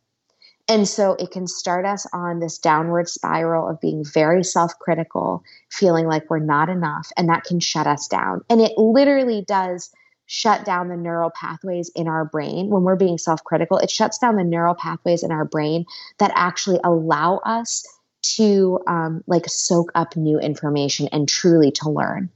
And 0.69 0.89
so 0.89 1.13
it 1.19 1.31
can 1.31 1.47
start 1.47 1.85
us 1.85 2.07
on 2.13 2.41
this 2.41 2.59
downward 2.59 3.09
spiral 3.09 3.69
of 3.69 3.81
being 3.81 4.05
very 4.05 4.43
self 4.43 4.79
critical, 4.81 5.45
feeling 5.71 6.07
like 6.07 6.29
we're 6.29 6.41
not 6.41 6.69
enough, 6.69 7.11
and 7.17 7.29
that 7.29 7.45
can 7.45 7.61
shut 7.61 7.87
us 7.87 8.09
down. 8.09 8.43
And 8.51 8.61
it 8.61 8.77
literally 8.77 9.45
does 9.47 9.91
shut 10.27 10.65
down 10.65 10.89
the 10.89 10.97
neural 10.97 11.31
pathways 11.31 11.89
in 11.95 12.09
our 12.09 12.25
brain 12.25 12.69
when 12.69 12.83
we're 12.83 12.97
being 12.97 13.17
self-critical 13.17 13.79
it 13.79 13.89
shuts 13.89 14.19
down 14.19 14.35
the 14.35 14.43
neural 14.43 14.75
pathways 14.75 15.23
in 15.23 15.31
our 15.31 15.45
brain 15.45 15.85
that 16.19 16.33
actually 16.35 16.81
allow 16.83 17.37
us 17.45 17.87
to 18.35 18.81
um, 18.87 19.23
like 19.27 19.45
soak 19.49 19.91
up 19.95 20.17
new 20.17 20.39
information 20.39 21.09
and 21.13 21.29
truly 21.29 21.71
to 21.71 21.91
learn 21.91 22.31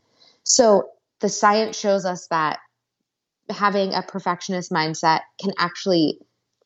so 0.44 0.90
the 1.20 1.28
science 1.28 1.78
shows 1.78 2.04
us 2.04 2.26
that 2.28 2.60
having 3.50 3.94
a 3.94 4.02
perfectionist 4.02 4.70
mindset 4.70 5.20
can 5.40 5.52
actually 5.58 6.18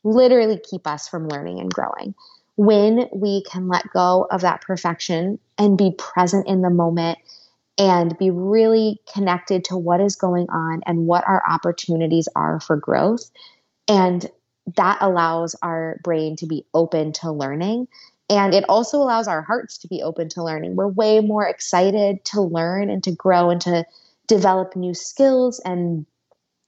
literally 0.03 0.61
keep 0.71 0.87
us 0.87 1.09
from 1.09 1.29
learning 1.29 1.61
and 1.61 1.73
growing 1.73 2.15
when 2.57 3.09
we 3.13 3.43
can 3.51 3.69
let 3.69 3.91
go 3.93 4.27
of 4.31 4.43
that 4.43 4.61
perfection 4.61 5.39
and 5.59 5.79
be 5.79 5.93
present 5.99 6.47
in 6.47 6.63
the 6.63 6.71
moment 6.71 7.19
and 7.79 8.17
be 8.19 8.31
really 8.31 9.01
connected 9.13 9.65
to 9.65 9.77
what 9.77 10.01
is 10.01 10.15
going 10.15 10.49
on 10.51 10.81
and 10.87 11.07
what 11.07 11.27
our 11.27 11.43
opportunities 11.49 12.29
are 12.37 12.61
for 12.61 12.77
growth. 12.77 13.31
And 13.89 14.25
that 14.77 14.99
allows 15.01 15.57
our 15.63 15.99
brain 16.05 16.37
to 16.37 16.47
be 16.47 16.65
open 16.73 17.13
to 17.13 17.33
learning. 17.33 17.89
And 18.31 18.55
it 18.55 18.65
also 18.69 18.99
allows 18.99 19.29
our 19.29 19.43
hearts 19.43 19.79
to 19.79 19.89
be 19.89 20.03
open 20.03 20.29
to 20.31 20.43
learning. 20.43 20.77
We're 20.77 20.89
way 20.89 21.21
more 21.21 21.47
excited 21.47 22.25
to 22.27 22.41
learn 22.41 22.89
and 22.89 23.03
to 23.05 23.13
grow 23.13 23.51
and 23.51 23.61
to 23.63 23.85
develop 24.27 24.77
new 24.77 24.95
skills 24.95 25.61
and 25.65 26.07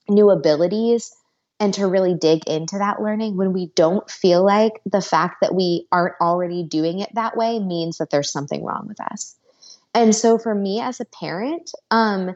new 0.08 0.30
abilities 0.30 1.14
and 1.58 1.72
to 1.74 1.86
really 1.86 2.14
dig 2.14 2.46
into 2.46 2.78
that 2.78 3.00
learning 3.00 3.36
when 3.36 3.52
we 3.52 3.68
don't 3.74 4.10
feel 4.10 4.44
like 4.44 4.74
the 4.84 5.00
fact 5.00 5.36
that 5.40 5.54
we 5.54 5.86
aren't 5.90 6.14
already 6.20 6.62
doing 6.62 7.00
it 7.00 7.14
that 7.14 7.36
way 7.36 7.58
means 7.58 7.96
that 7.98 8.10
there's 8.10 8.30
something 8.30 8.62
wrong 8.62 8.86
with 8.86 9.00
us. 9.00 9.34
And 9.94 10.14
so 10.14 10.36
for 10.36 10.54
me 10.54 10.80
as 10.80 11.00
a 11.00 11.06
parent, 11.06 11.70
um, 11.90 12.34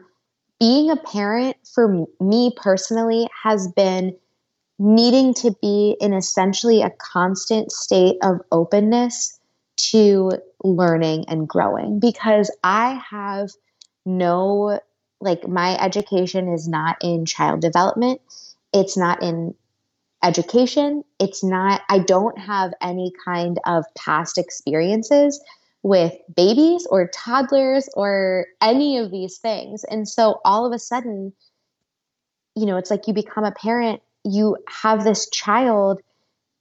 being 0.59 0.89
a 0.89 0.95
parent 0.95 1.57
for 1.71 2.07
me 2.19 2.51
personally 2.55 3.27
has 3.43 3.67
been 3.73 4.15
needing 4.83 5.31
to 5.35 5.55
be 5.61 5.95
in 6.01 6.11
essentially 6.11 6.81
a 6.81 6.89
constant 6.89 7.71
state 7.71 8.17
of 8.23 8.41
openness 8.51 9.39
to 9.75 10.31
learning 10.63 11.25
and 11.27 11.47
growing. 11.47 11.99
Because 11.99 12.49
I 12.63 12.99
have 13.11 13.51
no, 14.07 14.79
like, 15.19 15.47
my 15.47 15.77
education 15.79 16.51
is 16.51 16.67
not 16.67 16.97
in 16.99 17.27
child 17.27 17.61
development, 17.61 18.21
it's 18.73 18.97
not 18.97 19.21
in 19.21 19.53
education, 20.23 21.03
it's 21.19 21.43
not, 21.43 21.81
I 21.87 21.99
don't 21.99 22.39
have 22.39 22.73
any 22.81 23.13
kind 23.23 23.59
of 23.67 23.85
past 23.95 24.39
experiences 24.39 25.39
with 25.83 26.13
babies 26.35 26.87
or 26.89 27.07
toddlers 27.07 27.87
or 27.95 28.47
any 28.59 28.97
of 28.97 29.11
these 29.11 29.37
things. 29.37 29.83
And 29.83 30.09
so 30.09 30.41
all 30.43 30.65
of 30.65 30.73
a 30.73 30.79
sudden, 30.79 31.33
you 32.55 32.65
know, 32.65 32.77
it's 32.77 32.89
like 32.89 33.07
you 33.07 33.13
become 33.13 33.43
a 33.43 33.51
parent, 33.51 34.01
you 34.23 34.57
have 34.67 35.03
this 35.03 35.29
child, 35.29 36.01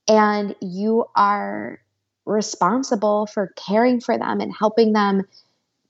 and 0.09 0.55
you 0.61 1.07
are 1.15 1.81
responsible 2.27 3.27
for 3.27 3.53
caring 3.57 4.01
for 4.01 4.17
them 4.17 4.41
and 4.41 4.53
helping 4.55 4.93
them 4.93 5.23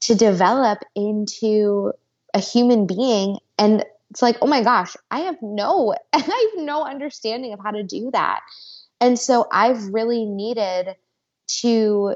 to 0.00 0.14
develop 0.14 0.78
into 0.94 1.92
a 2.34 2.40
human 2.40 2.86
being. 2.86 3.38
And 3.58 3.84
it's 4.10 4.22
like, 4.22 4.38
oh 4.42 4.46
my 4.46 4.62
gosh, 4.62 4.96
I 5.10 5.20
have 5.20 5.36
no, 5.42 5.94
I 6.12 6.18
have 6.18 6.64
no 6.64 6.84
understanding 6.84 7.52
of 7.52 7.60
how 7.60 7.70
to 7.70 7.82
do 7.82 8.10
that. 8.12 8.40
And 9.00 9.18
so 9.18 9.46
I've 9.50 9.86
really 9.88 10.24
needed 10.24 10.96
to 11.60 12.14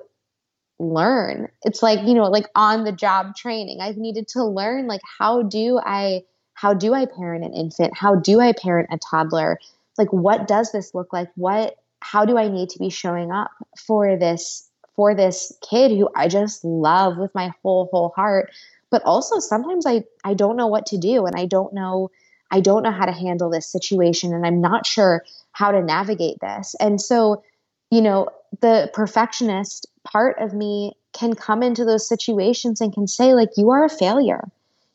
learn. 0.79 1.49
It's 1.63 1.83
like, 1.83 2.01
you 2.07 2.15
know, 2.15 2.25
like 2.25 2.47
on 2.55 2.85
the 2.85 2.93
job 2.93 3.37
training. 3.37 3.81
I've 3.81 3.97
needed 3.97 4.29
to 4.29 4.45
learn 4.45 4.87
like 4.87 5.01
how 5.19 5.43
do 5.43 5.81
I 5.83 6.25
how 6.55 6.73
do 6.73 6.95
I 6.95 7.07
parent 7.07 7.45
an 7.45 7.53
infant? 7.53 7.97
How 7.97 8.15
do 8.15 8.41
I 8.41 8.53
parent 8.53 8.89
a 8.91 8.99
toddler? 8.99 9.59
Like 9.99 10.13
what 10.13 10.49
does 10.49 10.73
this 10.73 10.95
look 10.95 11.13
like? 11.13 11.29
What 11.37 11.77
how 12.01 12.25
do 12.25 12.39
I 12.39 12.49
need 12.49 12.71
to 12.71 12.79
be 12.79 12.91
showing 12.91 13.31
up 13.31 13.51
for 13.77 14.17
this 14.17 14.69
for 14.97 15.15
this 15.15 15.53
kid 15.69 15.91
who 15.91 16.09
I 16.15 16.29
just 16.29 16.65
love 16.65 17.19
with 17.19 17.35
my 17.35 17.53
whole 17.63 17.89
whole 17.93 18.11
heart? 18.11 18.51
But 18.91 19.03
also 19.05 19.41
sometimes 19.41 19.87
I 19.87 20.05
I 20.25 20.35
don't 20.35 20.57
know 20.57 20.69
what 20.69 20.87
to 20.87 20.99
do 20.99 21.27
and 21.27 21.37
I 21.37 21.47
don't 21.47 21.75
know 21.75 22.11
I 22.51 22.61
don't 22.61 22.85
know 22.85 22.93
how 22.93 23.07
to 23.07 23.13
handle 23.13 23.51
this 23.51 23.67
situation 23.67 24.33
and 24.33 24.47
I'm 24.47 24.61
not 24.61 24.87
sure 24.87 25.25
how 25.53 25.73
to 25.73 25.83
navigate 25.83 26.39
this. 26.41 26.77
And 26.79 27.01
so, 27.01 27.43
you 27.91 28.01
know, 28.01 28.29
the 28.61 28.91
perfectionist 28.93 29.87
part 30.05 30.39
of 30.39 30.53
me 30.53 30.93
can 31.13 31.35
come 31.35 31.63
into 31.63 31.85
those 31.85 32.07
situations 32.09 32.81
and 32.81 32.93
can 32.93 33.07
say 33.07 33.35
like 33.35 33.51
you 33.57 33.71
are 33.71 33.85
a 33.85 33.89
failure 33.89 34.49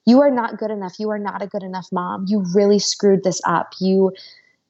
you 0.10 0.22
are 0.22 0.32
not 0.32 0.58
good 0.58 0.72
enough. 0.72 1.00
You 1.00 1.12
are 1.12 1.20
not 1.20 1.44
a 1.44 1.48
good 1.48 1.62
enough 1.62 1.88
mom. 1.92 2.26
You 2.28 2.44
really 2.56 2.80
screwed 2.80 3.24
this 3.24 3.40
up. 3.46 3.74
You 3.80 4.12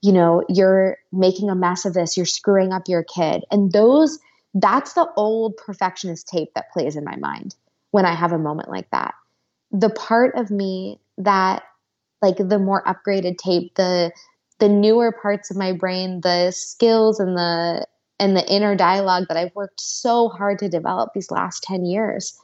you 0.01 0.11
know 0.11 0.43
you're 0.49 0.97
making 1.11 1.49
a 1.49 1.55
mess 1.55 1.85
of 1.85 1.93
this. 1.93 2.17
You're 2.17 2.25
screwing 2.25 2.73
up 2.73 2.83
your 2.87 3.03
kid. 3.03 3.45
And 3.49 3.71
those 3.71 4.19
that's 4.53 4.93
the 4.93 5.07
old 5.15 5.55
perfectionist 5.57 6.27
tape 6.27 6.49
that 6.55 6.71
plays 6.71 6.95
in 6.95 7.03
my 7.03 7.15
mind 7.17 7.55
when 7.91 8.03
i 8.05 8.13
have 8.13 8.33
a 8.33 8.37
moment 8.37 8.69
like 8.69 8.89
that. 8.91 9.13
The 9.71 9.89
part 9.89 10.35
of 10.35 10.51
me 10.51 10.99
that 11.17 11.63
like 12.21 12.37
the 12.37 12.59
more 12.59 12.83
upgraded 12.83 13.37
tape 13.37 13.75
the 13.75 14.11
the 14.59 14.67
newer 14.67 15.13
parts 15.13 15.49
of 15.49 15.55
my 15.55 15.71
brain 15.71 16.19
the 16.21 16.51
skills 16.51 17.19
and 17.19 17.37
the 17.37 17.85
and 18.19 18.35
the 18.35 18.45
inner 18.51 18.75
dialogue 18.75 19.25
that 19.29 19.37
I've 19.37 19.55
worked 19.55 19.79
so 19.79 20.27
hard 20.27 20.59
to 20.59 20.67
develop 20.67 21.11
these 21.13 21.31
last 21.31 21.63
10 21.63 21.85
years 21.85 22.37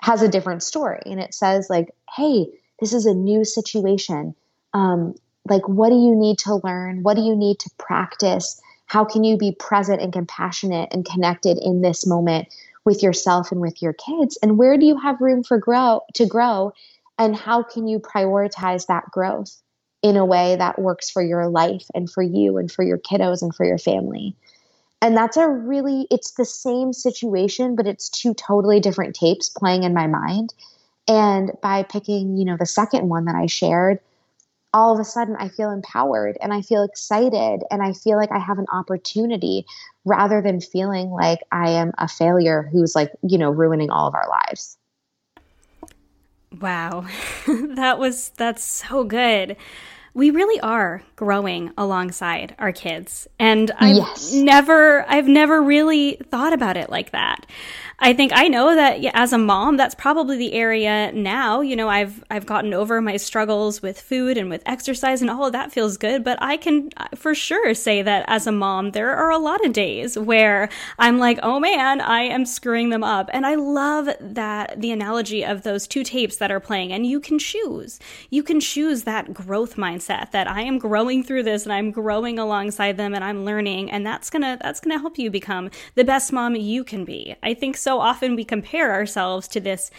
has 0.00 0.22
a 0.22 0.28
different 0.28 0.62
story. 0.62 1.00
And 1.06 1.20
it 1.20 1.34
says, 1.34 1.68
like, 1.70 1.94
hey, 2.14 2.46
this 2.80 2.92
is 2.92 3.06
a 3.06 3.14
new 3.14 3.44
situation. 3.44 4.34
Um, 4.72 5.14
like, 5.48 5.68
what 5.68 5.90
do 5.90 5.96
you 5.96 6.14
need 6.14 6.38
to 6.40 6.60
learn? 6.64 7.02
What 7.02 7.14
do 7.14 7.22
you 7.22 7.36
need 7.36 7.58
to 7.60 7.70
practice? 7.78 8.60
How 8.86 9.04
can 9.04 9.24
you 9.24 9.36
be 9.36 9.52
present 9.52 10.00
and 10.00 10.12
compassionate 10.12 10.90
and 10.92 11.04
connected 11.04 11.58
in 11.58 11.80
this 11.80 12.06
moment 12.06 12.48
with 12.84 13.02
yourself 13.02 13.50
and 13.52 13.60
with 13.60 13.80
your 13.80 13.94
kids? 13.94 14.38
And 14.42 14.58
where 14.58 14.76
do 14.76 14.86
you 14.86 14.98
have 14.98 15.20
room 15.20 15.42
for 15.42 15.58
grow 15.58 16.00
to 16.14 16.26
grow? 16.26 16.72
And 17.18 17.36
how 17.36 17.62
can 17.62 17.86
you 17.86 17.98
prioritize 17.98 18.86
that 18.86 19.10
growth 19.10 19.62
in 20.02 20.16
a 20.16 20.24
way 20.24 20.56
that 20.56 20.78
works 20.78 21.10
for 21.10 21.22
your 21.22 21.48
life 21.48 21.86
and 21.94 22.10
for 22.10 22.22
you 22.22 22.58
and 22.58 22.70
for 22.70 22.82
your 22.82 22.98
kiddos 22.98 23.40
and 23.40 23.54
for 23.54 23.64
your 23.64 23.78
family? 23.78 24.36
And 25.04 25.14
that's 25.14 25.36
a 25.36 25.46
really, 25.46 26.06
it's 26.10 26.30
the 26.30 26.46
same 26.46 26.94
situation, 26.94 27.76
but 27.76 27.86
it's 27.86 28.08
two 28.08 28.32
totally 28.32 28.80
different 28.80 29.14
tapes 29.14 29.50
playing 29.50 29.82
in 29.82 29.92
my 29.92 30.06
mind. 30.06 30.54
And 31.06 31.52
by 31.62 31.82
picking, 31.82 32.38
you 32.38 32.46
know, 32.46 32.56
the 32.58 32.64
second 32.64 33.10
one 33.10 33.26
that 33.26 33.34
I 33.34 33.44
shared, 33.44 33.98
all 34.72 34.94
of 34.94 34.98
a 34.98 35.04
sudden 35.04 35.36
I 35.38 35.50
feel 35.50 35.70
empowered 35.70 36.38
and 36.40 36.54
I 36.54 36.62
feel 36.62 36.84
excited 36.84 37.64
and 37.70 37.82
I 37.82 37.92
feel 37.92 38.16
like 38.16 38.32
I 38.32 38.38
have 38.38 38.58
an 38.58 38.64
opportunity 38.72 39.66
rather 40.06 40.40
than 40.40 40.62
feeling 40.62 41.10
like 41.10 41.40
I 41.52 41.72
am 41.72 41.92
a 41.98 42.08
failure 42.08 42.66
who's 42.72 42.94
like, 42.94 43.12
you 43.22 43.36
know, 43.36 43.50
ruining 43.50 43.90
all 43.90 44.08
of 44.08 44.14
our 44.14 44.26
lives. 44.26 44.78
Wow. 46.62 47.04
that 47.46 47.98
was 47.98 48.30
that's 48.38 48.64
so 48.64 49.04
good 49.04 49.58
we 50.14 50.30
really 50.30 50.60
are 50.60 51.02
growing 51.16 51.72
alongside 51.76 52.54
our 52.58 52.72
kids. 52.72 53.26
And 53.38 53.72
I've 53.78 53.96
yes. 53.96 54.32
never 54.32 55.04
I've 55.10 55.26
never 55.26 55.60
really 55.60 56.18
thought 56.30 56.52
about 56.52 56.76
it 56.76 56.88
like 56.88 57.10
that. 57.10 57.46
I 57.98 58.12
think 58.12 58.32
I 58.34 58.48
know 58.48 58.74
that 58.74 59.04
as 59.14 59.32
a 59.32 59.38
mom, 59.38 59.76
that's 59.76 59.94
probably 59.94 60.36
the 60.36 60.52
area 60.52 61.12
now. 61.12 61.60
You 61.60 61.76
know, 61.76 61.88
I've 61.88 62.22
I've 62.30 62.46
gotten 62.46 62.74
over 62.74 63.00
my 63.00 63.16
struggles 63.16 63.82
with 63.82 64.00
food 64.00 64.36
and 64.36 64.50
with 64.50 64.62
exercise, 64.66 65.20
and 65.20 65.30
all 65.30 65.46
of 65.46 65.52
that 65.52 65.72
feels 65.72 65.96
good. 65.96 66.22
But 66.22 66.38
I 66.40 66.56
can 66.56 66.90
for 67.14 67.34
sure 67.34 67.74
say 67.74 68.02
that 68.02 68.24
as 68.28 68.46
a 68.46 68.52
mom, 68.52 68.92
there 68.92 69.14
are 69.14 69.30
a 69.30 69.38
lot 69.38 69.64
of 69.64 69.72
days 69.72 70.18
where 70.18 70.68
I'm 70.98 71.18
like, 71.18 71.38
oh 71.42 71.58
man, 71.60 72.00
I 72.00 72.22
am 72.22 72.46
screwing 72.46 72.90
them 72.90 73.04
up. 73.04 73.30
And 73.32 73.46
I 73.46 73.54
love 73.54 74.08
that 74.20 74.80
the 74.80 74.92
analogy 74.92 75.44
of 75.44 75.62
those 75.62 75.86
two 75.86 76.04
tapes 76.04 76.36
that 76.36 76.50
are 76.50 76.60
playing, 76.60 76.92
and 76.92 77.06
you 77.06 77.20
can 77.20 77.38
choose. 77.38 78.00
You 78.30 78.42
can 78.42 78.60
choose 78.60 79.04
that 79.04 79.32
growth 79.32 79.76
mindset 79.76 80.03
that 80.06 80.48
I 80.48 80.62
am 80.62 80.78
growing 80.78 81.22
through 81.22 81.44
this, 81.44 81.64
and 81.64 81.72
I'm 81.72 81.90
growing 81.90 82.38
alongside 82.38 82.96
them, 82.96 83.14
and 83.14 83.24
I'm 83.24 83.44
learning, 83.44 83.90
and 83.90 84.06
that's 84.06 84.30
gonna 84.30 84.58
that's 84.60 84.80
gonna 84.80 84.98
help 84.98 85.18
you 85.18 85.30
become 85.30 85.70
the 85.94 86.04
best 86.04 86.32
mom 86.32 86.54
you 86.56 86.84
can 86.84 87.04
be. 87.04 87.34
I 87.42 87.54
think 87.54 87.76
so 87.76 88.00
often 88.00 88.36
we 88.36 88.44
compare 88.44 88.92
ourselves 88.92 89.48
to 89.48 89.60
this 89.60 89.90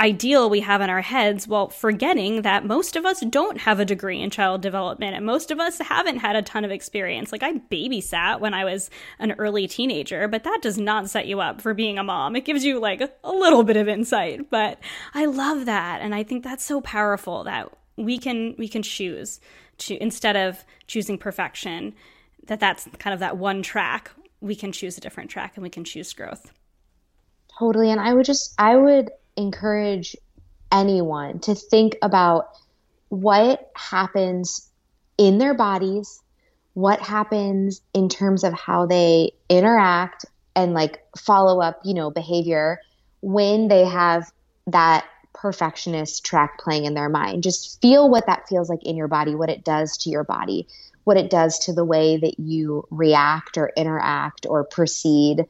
ideal 0.00 0.48
we 0.48 0.60
have 0.60 0.80
in 0.80 0.88
our 0.88 1.02
heads 1.02 1.46
while 1.46 1.68
forgetting 1.68 2.42
that 2.42 2.64
most 2.64 2.96
of 2.96 3.04
us 3.04 3.20
don't 3.20 3.58
have 3.58 3.78
a 3.78 3.84
degree 3.84 4.20
in 4.20 4.30
child 4.30 4.62
development 4.62 5.14
and 5.14 5.26
most 5.26 5.50
of 5.50 5.60
us 5.60 5.78
haven't 5.78 6.18
had 6.18 6.34
a 6.34 6.42
ton 6.42 6.64
of 6.64 6.70
experience. 6.70 7.30
Like 7.30 7.42
I 7.42 7.52
babysat 7.52 8.40
when 8.40 8.54
I 8.54 8.64
was 8.64 8.88
an 9.18 9.32
early 9.32 9.68
teenager, 9.68 10.26
but 10.26 10.44
that 10.44 10.60
does 10.62 10.78
not 10.78 11.10
set 11.10 11.26
you 11.26 11.40
up 11.40 11.60
for 11.60 11.74
being 11.74 11.98
a 11.98 12.02
mom. 12.02 12.34
It 12.34 12.46
gives 12.46 12.64
you 12.64 12.80
like 12.80 13.02
a 13.02 13.30
little 13.30 13.62
bit 13.62 13.76
of 13.76 13.88
insight, 13.88 14.48
but 14.48 14.78
I 15.12 15.26
love 15.26 15.66
that 15.66 16.00
and 16.00 16.14
I 16.14 16.22
think 16.22 16.44
that's 16.44 16.64
so 16.64 16.80
powerful 16.80 17.44
that 17.44 17.70
we 18.04 18.18
can 18.18 18.54
we 18.58 18.68
can 18.68 18.82
choose 18.82 19.40
to 19.78 19.96
instead 20.02 20.36
of 20.36 20.64
choosing 20.86 21.18
perfection 21.18 21.94
that 22.46 22.60
that's 22.60 22.88
kind 22.98 23.14
of 23.14 23.20
that 23.20 23.36
one 23.36 23.62
track, 23.62 24.10
we 24.40 24.54
can 24.54 24.72
choose 24.72 24.98
a 24.98 25.00
different 25.00 25.30
track 25.30 25.52
and 25.54 25.62
we 25.62 25.70
can 25.70 25.84
choose 25.84 26.12
growth. 26.12 26.52
Totally. 27.58 27.90
And 27.90 28.00
I 28.00 28.14
would 28.14 28.24
just, 28.24 28.54
I 28.58 28.76
would 28.76 29.10
encourage 29.36 30.16
anyone 30.72 31.40
to 31.40 31.54
think 31.54 31.96
about 32.02 32.48
what 33.08 33.70
happens 33.76 34.68
in 35.18 35.38
their 35.38 35.54
bodies, 35.54 36.22
what 36.74 37.00
happens 37.00 37.82
in 37.92 38.08
terms 38.08 38.44
of 38.44 38.52
how 38.54 38.86
they 38.86 39.32
interact 39.48 40.24
and 40.56 40.72
like 40.72 41.04
follow 41.18 41.60
up, 41.60 41.80
you 41.84 41.94
know, 41.94 42.10
behavior 42.10 42.80
when 43.20 43.68
they 43.68 43.84
have 43.84 44.30
that 44.66 45.04
perfectionist 45.32 46.24
track 46.24 46.58
playing 46.58 46.84
in 46.84 46.94
their 46.94 47.08
mind. 47.08 47.42
Just 47.42 47.80
feel 47.80 48.08
what 48.08 48.26
that 48.26 48.48
feels 48.48 48.68
like 48.68 48.84
in 48.84 48.96
your 48.96 49.08
body, 49.08 49.34
what 49.34 49.50
it 49.50 49.64
does 49.64 49.96
to 49.98 50.10
your 50.10 50.24
body, 50.24 50.66
what 51.04 51.16
it 51.16 51.30
does 51.30 51.58
to 51.60 51.72
the 51.72 51.84
way 51.84 52.18
that 52.18 52.38
you 52.38 52.86
react 52.90 53.56
or 53.56 53.72
interact 53.76 54.46
or 54.48 54.64
proceed. 54.64 55.46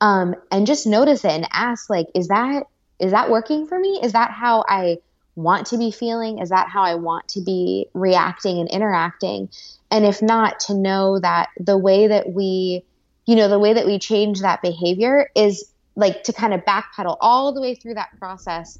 Um, 0.00 0.34
and 0.50 0.66
just 0.66 0.86
notice 0.86 1.24
it 1.24 1.30
and 1.30 1.48
ask 1.52 1.88
like, 1.88 2.08
is 2.14 2.28
that 2.28 2.64
is 2.98 3.12
that 3.12 3.30
working 3.30 3.66
for 3.66 3.78
me? 3.78 3.98
Is 4.02 4.12
that 4.12 4.30
how 4.30 4.64
I 4.68 4.98
want 5.34 5.68
to 5.68 5.78
be 5.78 5.90
feeling? 5.90 6.38
Is 6.38 6.50
that 6.50 6.68
how 6.68 6.82
I 6.82 6.94
want 6.94 7.28
to 7.28 7.40
be 7.40 7.88
reacting 7.94 8.60
and 8.60 8.68
interacting? 8.70 9.48
And 9.90 10.04
if 10.04 10.22
not, 10.22 10.60
to 10.60 10.74
know 10.74 11.18
that 11.18 11.48
the 11.58 11.76
way 11.76 12.06
that 12.06 12.32
we, 12.32 12.84
you 13.26 13.34
know, 13.34 13.48
the 13.48 13.58
way 13.58 13.72
that 13.72 13.86
we 13.86 13.98
change 13.98 14.40
that 14.40 14.62
behavior 14.62 15.30
is 15.34 15.72
like 15.96 16.24
to 16.24 16.32
kind 16.32 16.54
of 16.54 16.64
backpedal 16.64 17.16
all 17.20 17.52
the 17.52 17.60
way 17.60 17.74
through 17.74 17.94
that 17.94 18.16
process 18.18 18.78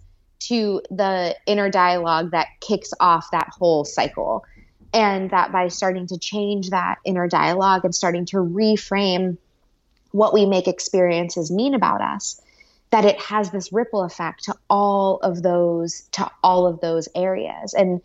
to 0.49 0.83
the 0.91 1.37
inner 1.47 1.71
dialogue 1.71 2.31
that 2.33 2.49
kicks 2.61 2.93
off 3.01 3.31
that 3.33 3.49
whole 3.59 3.85
cycle. 3.85 4.45
And 4.95 5.31
that 5.31 5.53
by 5.53 5.69
starting 5.69 6.07
to 6.09 6.19
change 6.19 6.71
that 6.71 6.99
inner 7.05 7.27
dialogue 7.27 7.85
and 7.85 7.95
starting 7.95 8.27
to 8.27 8.37
reframe 8.37 9.39
what 10.11 10.35
we 10.35 10.45
make 10.47 10.69
experiences 10.69 11.51
mean 11.51 11.75
about 11.75 12.03
us, 12.03 12.41
that 12.91 13.05
it 13.05 13.19
has 13.19 13.51
this 13.51 13.73
ripple 13.73 14.03
effect 14.03 14.45
to 14.45 14.55
all 14.69 15.17
of 15.23 15.43
those 15.43 16.03
to 16.13 16.31
all 16.43 16.67
of 16.67 16.81
those 16.81 17.09
areas. 17.15 17.75
And 17.75 18.03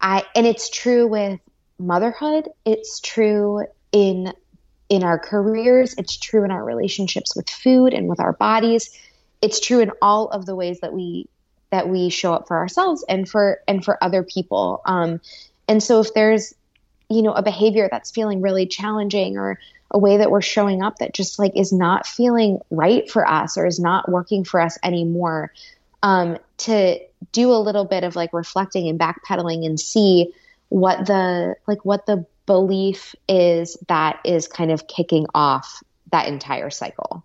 I 0.00 0.24
and 0.34 0.46
it's 0.46 0.70
true 0.70 1.06
with 1.06 1.38
motherhood, 1.78 2.48
it's 2.64 3.00
true 3.00 3.66
in 3.92 4.32
in 4.88 5.02
our 5.02 5.18
careers, 5.18 5.94
it's 5.98 6.16
true 6.16 6.44
in 6.44 6.50
our 6.50 6.64
relationships 6.64 7.36
with 7.36 7.50
food 7.50 7.92
and 7.92 8.08
with 8.08 8.20
our 8.20 8.32
bodies. 8.32 8.90
It's 9.42 9.60
true 9.60 9.80
in 9.80 9.92
all 10.00 10.28
of 10.28 10.46
the 10.46 10.56
ways 10.56 10.80
that 10.80 10.92
we 10.92 11.28
that 11.70 11.88
we 11.88 12.10
show 12.10 12.32
up 12.32 12.46
for 12.48 12.56
ourselves 12.56 13.04
and 13.08 13.28
for 13.28 13.60
and 13.66 13.84
for 13.84 14.02
other 14.02 14.22
people. 14.22 14.82
Um, 14.84 15.20
and 15.68 15.82
so 15.82 16.00
if 16.00 16.14
there's 16.14 16.54
you 17.08 17.22
know 17.22 17.32
a 17.32 17.42
behavior 17.42 17.88
that's 17.90 18.10
feeling 18.10 18.40
really 18.40 18.66
challenging 18.66 19.36
or 19.36 19.58
a 19.90 19.98
way 19.98 20.16
that 20.16 20.30
we're 20.30 20.42
showing 20.42 20.82
up 20.82 20.98
that 20.98 21.14
just 21.14 21.38
like 21.38 21.52
is 21.56 21.72
not 21.72 22.06
feeling 22.06 22.58
right 22.70 23.08
for 23.10 23.28
us 23.28 23.56
or 23.56 23.66
is 23.66 23.78
not 23.78 24.08
working 24.08 24.44
for 24.44 24.60
us 24.60 24.78
anymore 24.82 25.52
um, 26.02 26.38
to 26.58 26.98
do 27.32 27.52
a 27.52 27.58
little 27.58 27.84
bit 27.84 28.04
of 28.04 28.16
like 28.16 28.32
reflecting 28.32 28.88
and 28.88 28.98
backpedaling 28.98 29.64
and 29.64 29.78
see 29.78 30.32
what 30.68 31.06
the 31.06 31.56
like 31.66 31.84
what 31.84 32.06
the 32.06 32.26
belief 32.46 33.14
is 33.28 33.76
that 33.88 34.20
is 34.24 34.48
kind 34.48 34.70
of 34.70 34.86
kicking 34.86 35.26
off 35.34 35.82
that 36.12 36.28
entire 36.28 36.70
cycle 36.70 37.24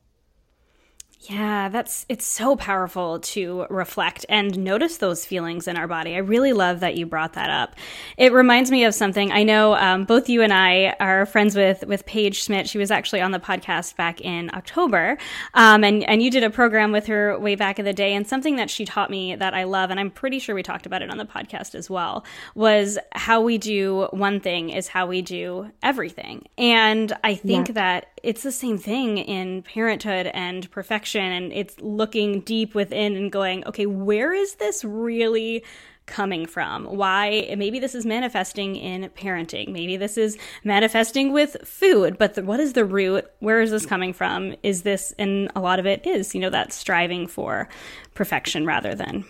yeah, 1.29 1.69
that's 1.69 2.03
it's 2.09 2.25
so 2.25 2.55
powerful 2.55 3.19
to 3.19 3.67
reflect 3.69 4.25
and 4.27 4.57
notice 4.57 4.97
those 4.97 5.23
feelings 5.23 5.67
in 5.67 5.77
our 5.77 5.87
body. 5.87 6.15
I 6.15 6.19
really 6.19 6.51
love 6.51 6.79
that 6.79 6.95
you 6.95 7.05
brought 7.05 7.33
that 7.33 7.51
up. 7.51 7.75
It 8.17 8.33
reminds 8.33 8.71
me 8.71 8.85
of 8.85 8.95
something 8.95 9.31
I 9.31 9.43
know. 9.43 9.75
Um, 9.75 10.05
both 10.05 10.29
you 10.29 10.41
and 10.41 10.51
I 10.51 10.95
are 10.99 11.27
friends 11.27 11.55
with 11.55 11.83
with 11.85 12.07
Paige 12.07 12.41
Schmidt. 12.41 12.67
She 12.67 12.79
was 12.79 12.89
actually 12.89 13.21
on 13.21 13.29
the 13.29 13.39
podcast 13.39 13.95
back 13.97 14.19
in 14.21 14.49
October, 14.55 15.19
um, 15.53 15.83
and 15.83 16.03
and 16.05 16.23
you 16.23 16.31
did 16.31 16.43
a 16.43 16.49
program 16.49 16.91
with 16.91 17.05
her 17.05 17.37
way 17.37 17.53
back 17.53 17.77
in 17.77 17.85
the 17.85 17.93
day. 17.93 18.15
And 18.15 18.27
something 18.27 18.55
that 18.55 18.71
she 18.71 18.83
taught 18.83 19.11
me 19.11 19.35
that 19.35 19.53
I 19.53 19.65
love, 19.65 19.91
and 19.91 19.99
I'm 19.99 20.09
pretty 20.09 20.39
sure 20.39 20.55
we 20.55 20.63
talked 20.63 20.87
about 20.87 21.03
it 21.03 21.11
on 21.11 21.17
the 21.17 21.25
podcast 21.25 21.75
as 21.75 21.87
well, 21.87 22.25
was 22.55 22.97
how 23.11 23.41
we 23.41 23.59
do 23.59 24.07
one 24.09 24.39
thing 24.39 24.71
is 24.71 24.87
how 24.87 25.05
we 25.05 25.21
do 25.21 25.69
everything. 25.83 26.47
And 26.57 27.13
I 27.23 27.35
think 27.35 27.67
yeah. 27.67 27.73
that 27.73 28.07
it's 28.23 28.43
the 28.43 28.51
same 28.51 28.77
thing 28.77 29.17
in 29.17 29.63
parenthood 29.63 30.27
and 30.33 30.69
perfection 30.71 31.23
and 31.23 31.51
it's 31.53 31.79
looking 31.79 32.41
deep 32.41 32.75
within 32.75 33.15
and 33.15 33.31
going 33.31 33.65
okay 33.65 33.85
where 33.85 34.33
is 34.33 34.55
this 34.55 34.83
really 34.83 35.63
coming 36.07 36.45
from? 36.45 36.85
Why 36.85 37.53
maybe 37.57 37.79
this 37.79 37.95
is 37.95 38.05
manifesting 38.05 38.75
in 38.75 39.09
parenting. 39.09 39.69
Maybe 39.69 39.97
this 39.97 40.17
is 40.17 40.37
manifesting 40.63 41.31
with 41.31 41.55
food 41.63 42.17
but 42.17 42.35
the, 42.35 42.43
what 42.43 42.59
is 42.59 42.73
the 42.73 42.85
root? 42.85 43.29
Where 43.39 43.61
is 43.61 43.71
this 43.71 43.85
coming 43.85 44.13
from? 44.13 44.55
Is 44.63 44.81
this 44.81 45.13
and 45.17 45.49
a 45.55 45.61
lot 45.61 45.79
of 45.79 45.85
it 45.85 46.05
is 46.05 46.35
you 46.35 46.41
know 46.41 46.49
that 46.49 46.73
striving 46.73 47.27
for 47.27 47.69
perfection 48.13 48.65
rather 48.65 48.93
than 48.93 49.25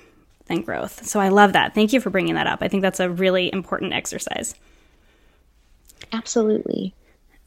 than 0.47 0.61
growth. 0.61 1.05
So 1.05 1.19
i 1.19 1.29
love 1.29 1.53
that. 1.53 1.75
Thank 1.75 1.93
you 1.93 2.01
for 2.01 2.09
bringing 2.09 2.35
that 2.35 2.47
up. 2.47 2.59
I 2.61 2.67
think 2.67 2.81
that's 2.81 2.99
a 2.99 3.09
really 3.09 3.51
important 3.53 3.93
exercise. 3.93 4.55
Absolutely 6.11 6.93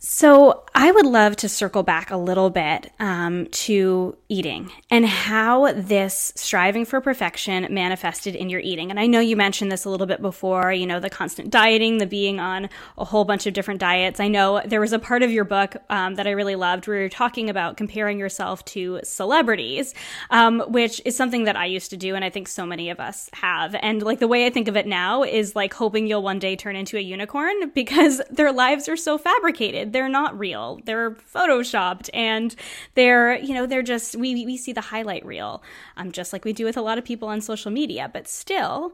so, 0.07 0.65
I 0.77 0.91
would 0.91 1.07
love 1.07 1.37
to 1.37 1.49
circle 1.49 1.85
back 1.85 2.11
a 2.11 2.17
little 2.17 2.51
bit 2.51 2.93
um, 2.99 3.47
to 3.47 4.17
eating 4.29 4.73
and 4.91 5.07
how 5.07 5.73
this 5.73 6.33
striving 6.35 6.85
for 6.85 7.01
perfection 7.01 7.73
manifested 7.73 8.35
in 8.35 8.51
your 8.51 8.59
eating. 8.59 8.91
And 8.91 8.99
I 8.99 9.07
know 9.07 9.21
you 9.21 9.37
mentioned 9.37 9.71
this 9.71 9.85
a 9.85 9.91
little 9.91 10.09
bit 10.09 10.21
before, 10.21 10.73
you 10.73 10.85
know, 10.85 10.99
the 10.99 11.09
constant 11.09 11.51
dieting, 11.51 11.99
the 11.99 12.07
being 12.07 12.41
on 12.41 12.69
a 12.99 13.05
whole 13.05 13.25
bunch 13.25 13.47
of 13.47 13.55
different 13.55 13.79
diets. 13.79 14.19
I 14.19 14.27
know 14.27 14.61
there 14.67 14.81
was 14.81 14.93
a 14.93 14.99
part 14.99 15.23
of 15.23 15.31
your 15.31 15.45
book 15.45 15.77
um, 15.89 16.17
that 16.17 16.27
I 16.27 16.33
really 16.33 16.57
loved 16.57 16.89
where 16.89 16.99
you're 16.99 17.09
talking 17.09 17.49
about 17.49 17.77
comparing 17.77 18.19
yourself 18.19 18.65
to 18.67 18.99
celebrities, 19.05 19.95
um, 20.31 20.61
which 20.67 21.01
is 21.05 21.17
something 21.17 21.45
that 21.45 21.55
I 21.55 21.67
used 21.67 21.91
to 21.91 21.97
do. 21.97 22.17
And 22.17 22.25
I 22.25 22.31
think 22.31 22.49
so 22.49 22.67
many 22.67 22.91
of 22.91 22.99
us 22.99 23.31
have. 23.33 23.77
And 23.77 24.03
like 24.03 24.19
the 24.19 24.29
way 24.29 24.45
I 24.45 24.51
think 24.51 24.67
of 24.67 24.77
it 24.77 24.89
now 24.89 25.23
is 25.23 25.55
like 25.55 25.73
hoping 25.73 26.09
you'll 26.09 26.23
one 26.23 26.41
day 26.41 26.57
turn 26.57 26.75
into 26.75 26.97
a 26.97 27.01
unicorn 27.01 27.71
because 27.71 28.21
their 28.29 28.51
lives 28.51 28.89
are 28.89 28.97
so 28.97 29.17
fabricated 29.17 29.94
they're 29.95 30.09
not 30.09 30.37
real. 30.37 30.81
They're 30.85 31.13
photoshopped 31.13 32.11
and 32.13 32.55
they're, 32.95 33.39
you 33.39 33.55
know, 33.55 33.65
they're 33.65 33.83
just, 33.83 34.17
we, 34.17 34.45
we 34.45 34.57
see 34.57 34.73
the 34.73 34.81
highlight 34.81 35.25
reel, 35.25 35.63
um, 35.97 36.11
just 36.11 36.33
like 36.33 36.45
we 36.45 36.53
do 36.53 36.65
with 36.65 36.77
a 36.77 36.83
lot 36.83 36.99
of 36.99 37.05
people 37.05 37.29
on 37.29 37.41
social 37.41 37.71
media. 37.71 38.11
But 38.13 38.27
still, 38.27 38.93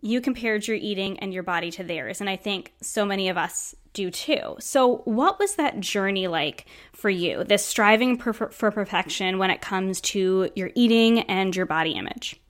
you 0.00 0.20
compared 0.20 0.68
your 0.68 0.76
eating 0.76 1.18
and 1.18 1.34
your 1.34 1.42
body 1.42 1.72
to 1.72 1.82
theirs. 1.82 2.20
And 2.20 2.30
I 2.30 2.36
think 2.36 2.72
so 2.80 3.04
many 3.04 3.28
of 3.28 3.36
us 3.36 3.74
do 3.92 4.12
too. 4.12 4.56
So, 4.60 4.98
what 4.98 5.40
was 5.40 5.56
that 5.56 5.80
journey 5.80 6.28
like 6.28 6.66
for 6.92 7.10
you? 7.10 7.42
This 7.42 7.64
striving 7.64 8.16
per- 8.16 8.32
for 8.32 8.70
perfection 8.70 9.38
when 9.38 9.50
it 9.50 9.60
comes 9.60 10.00
to 10.02 10.50
your 10.54 10.70
eating 10.76 11.22
and 11.22 11.54
your 11.54 11.66
body 11.66 11.92
image? 11.92 12.40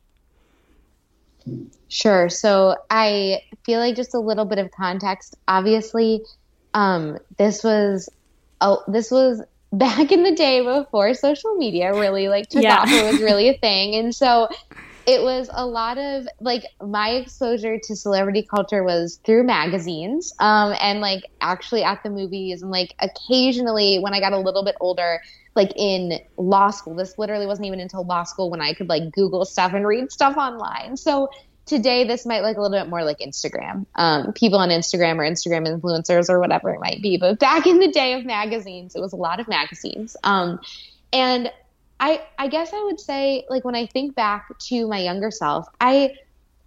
Sure. 1.88 2.28
So, 2.28 2.76
I 2.90 3.40
feel 3.64 3.80
like 3.80 3.96
just 3.96 4.12
a 4.14 4.20
little 4.20 4.44
bit 4.44 4.58
of 4.58 4.70
context. 4.72 5.36
Obviously, 5.48 6.22
um, 6.74 7.18
this 7.36 7.64
was 7.64 8.08
oh, 8.60 8.82
this 8.88 9.10
was 9.10 9.42
back 9.72 10.10
in 10.10 10.22
the 10.22 10.34
day 10.34 10.62
before 10.62 11.14
social 11.14 11.54
media 11.56 11.92
really 11.92 12.28
like 12.28 12.48
took 12.48 12.62
yeah. 12.62 12.78
off. 12.78 12.90
It 12.90 13.12
was 13.12 13.20
really 13.20 13.48
a 13.48 13.58
thing, 13.60 13.94
and 13.94 14.14
so 14.14 14.48
it 15.08 15.22
was 15.22 15.48
a 15.54 15.64
lot 15.64 15.96
of 15.96 16.28
like 16.38 16.64
my 16.86 17.12
exposure 17.12 17.78
to 17.82 17.96
celebrity 17.96 18.42
culture 18.42 18.84
was 18.84 19.18
through 19.24 19.42
magazines 19.42 20.34
um, 20.38 20.74
and 20.82 21.00
like 21.00 21.22
actually 21.40 21.82
at 21.82 22.02
the 22.02 22.10
movies 22.10 22.60
and 22.60 22.70
like 22.70 22.94
occasionally 23.00 23.98
when 24.00 24.12
i 24.12 24.20
got 24.20 24.34
a 24.34 24.38
little 24.38 24.62
bit 24.62 24.76
older 24.82 25.22
like 25.56 25.72
in 25.76 26.20
law 26.36 26.70
school 26.70 26.94
this 26.94 27.16
literally 27.16 27.46
wasn't 27.46 27.66
even 27.66 27.80
until 27.80 28.04
law 28.04 28.22
school 28.22 28.50
when 28.50 28.60
i 28.60 28.74
could 28.74 28.90
like 28.90 29.10
google 29.12 29.46
stuff 29.46 29.72
and 29.72 29.86
read 29.86 30.12
stuff 30.12 30.36
online 30.36 30.94
so 30.94 31.30
today 31.68 32.04
this 32.04 32.26
might 32.26 32.42
look 32.42 32.56
a 32.56 32.60
little 32.60 32.76
bit 32.76 32.88
more 32.88 33.04
like 33.04 33.18
Instagram. 33.18 33.86
Um, 33.94 34.32
people 34.32 34.58
on 34.58 34.70
Instagram 34.70 35.16
or 35.16 35.30
Instagram 35.30 35.66
influencers 35.66 36.28
or 36.28 36.40
whatever 36.40 36.70
it 36.70 36.80
might 36.80 37.02
be. 37.02 37.16
But 37.16 37.38
back 37.38 37.66
in 37.66 37.78
the 37.78 37.88
day 37.88 38.14
of 38.14 38.24
magazines, 38.24 38.96
it 38.96 39.00
was 39.00 39.12
a 39.12 39.16
lot 39.16 39.40
of 39.40 39.48
magazines. 39.48 40.16
Um, 40.24 40.60
and 41.12 41.52
I 42.00 42.22
I 42.38 42.48
guess 42.48 42.72
I 42.72 42.82
would 42.84 43.00
say 43.00 43.44
like 43.48 43.64
when 43.64 43.74
I 43.74 43.86
think 43.86 44.14
back 44.14 44.58
to 44.58 44.88
my 44.88 44.98
younger 44.98 45.30
self, 45.30 45.66
I 45.80 46.14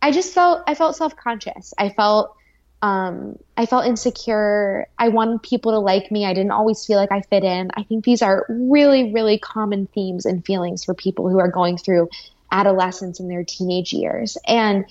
I 0.01 0.11
just 0.11 0.33
felt 0.33 0.63
I 0.67 0.75
felt 0.75 0.95
self 0.95 1.15
conscious. 1.15 1.73
I 1.77 1.89
felt 1.89 2.35
um, 2.81 3.37
I 3.57 3.67
felt 3.67 3.85
insecure. 3.85 4.87
I 4.97 5.09
wanted 5.09 5.43
people 5.43 5.71
to 5.71 5.79
like 5.79 6.11
me. 6.11 6.25
I 6.25 6.33
didn't 6.33 6.51
always 6.51 6.85
feel 6.85 6.97
like 6.97 7.11
I 7.11 7.21
fit 7.21 7.43
in. 7.43 7.69
I 7.75 7.83
think 7.83 8.05
these 8.05 8.21
are 8.23 8.45
really, 8.49 9.13
really 9.13 9.37
common 9.37 9.87
themes 9.87 10.25
and 10.25 10.43
feelings 10.43 10.83
for 10.83 10.95
people 10.95 11.29
who 11.29 11.39
are 11.39 11.47
going 11.47 11.77
through 11.77 12.09
adolescence 12.51 13.19
and 13.19 13.29
their 13.29 13.43
teenage 13.43 13.93
years. 13.93 14.37
And 14.47 14.85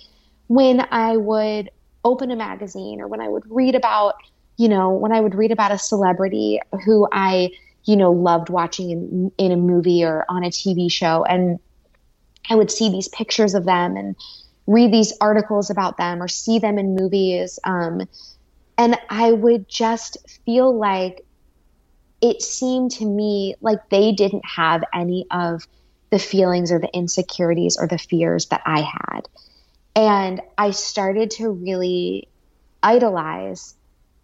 when 0.49 0.87
I 0.91 1.17
would 1.17 1.71
open 2.05 2.31
a 2.31 2.37
magazine 2.37 3.01
or 3.01 3.09
when 3.09 3.21
I 3.21 3.29
would 3.29 3.45
read 3.49 3.75
about, 3.75 4.17
you 4.57 4.69
know, 4.69 4.91
when 4.91 5.13
I 5.13 5.21
would 5.21 5.35
read 5.35 5.53
about 5.53 5.73
a 5.73 5.79
celebrity 5.79 6.61
who 6.85 7.07
I, 7.13 7.51
you 7.85 7.97
know, 7.97 8.13
loved 8.13 8.49
watching 8.49 8.91
in, 8.91 9.33
in 9.39 9.53
a 9.53 9.57
movie 9.57 10.05
or 10.05 10.25
on 10.29 10.45
a 10.45 10.49
TV 10.49 10.91
show, 10.91 11.25
and 11.25 11.59
I 12.49 12.55
would 12.55 12.71
see 12.71 12.91
these 12.91 13.09
pictures 13.09 13.55
of 13.55 13.65
them 13.65 13.97
and 13.97 14.17
read 14.67 14.93
these 14.93 15.13
articles 15.21 15.71
about 15.71 15.97
them 15.97 16.23
or 16.23 16.29
see 16.29 16.59
them 16.59 16.79
in 16.79 16.95
movies. 16.95 17.59
Um, 17.65 18.09
and 18.79 18.99
I 19.09 19.33
would 19.33 19.69
just 19.69 20.17
feel 20.47 20.77
like 20.77 21.27
it 22.21 22.43
seemed 22.43 22.93
to 22.93 23.05
me 23.05 23.55
like 23.61 23.89
they 23.91 24.13
didn't 24.13 24.45
have 24.45 24.85
any 24.95 25.27
of 25.31 25.67
the 26.11 26.19
feelings 26.19 26.73
or 26.73 26.79
the 26.79 26.91
insecurities 26.93 27.77
or 27.79 27.87
the 27.87 27.99
fears 27.99 28.47
that 28.47 28.63
I 28.67 28.81
had. 28.81 29.29
And 29.95 30.41
I 30.59 30.71
started 30.71 31.31
to 31.33 31.51
really 31.51 32.29
idolize 32.83 33.75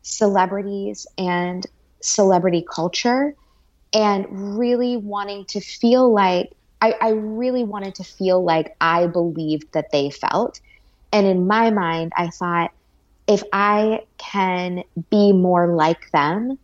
celebrities 0.03 1.07
and 1.18 1.66
celebrity 2.01 2.64
culture 2.68 3.34
and 3.93 4.59
really 4.59 4.97
wanting 4.97 5.45
to 5.47 5.61
feel 5.61 6.12
like 6.12 6.53
I, 6.80 6.95
I, 7.01 7.11
really 7.11 7.64
wanted 7.64 7.95
to 7.97 8.05
feel 8.05 8.45
like 8.45 8.76
I 8.80 9.07
believed 9.07 9.72
that 9.72 9.91
they 9.91 10.11
felt. 10.11 10.61
And 11.12 11.26
in 11.26 11.47
my 11.47 11.70
mind, 11.70 12.12
I 12.16 12.28
thought, 12.28 12.72
if 13.26 13.43
I 13.53 14.03
can 14.18 14.84
be 15.11 15.32
more 15.32 15.74
like 15.74 16.11
them, 16.12 16.59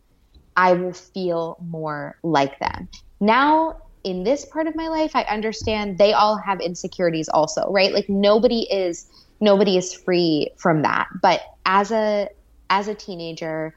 I 0.55 0.73
will 0.73 0.93
feel 0.93 1.57
more 1.59 2.17
like 2.21 2.59
them. 2.59 2.87
Now, 3.19 3.81
in 4.03 4.23
this 4.23 4.45
part 4.45 4.67
of 4.67 4.75
my 4.75 4.87
life, 4.87 5.15
I 5.15 5.23
understand 5.23 5.97
they 5.97 6.13
all 6.13 6.37
have 6.37 6.59
insecurities 6.59 7.29
also, 7.29 7.71
right? 7.71 7.93
Like 7.93 8.09
nobody 8.09 8.61
is 8.71 9.07
nobody 9.39 9.77
is 9.77 9.93
free 9.93 10.51
from 10.57 10.81
that. 10.81 11.07
But 11.21 11.41
as 11.65 11.91
a 11.91 12.29
as 12.69 12.87
a 12.87 12.95
teenager, 12.95 13.73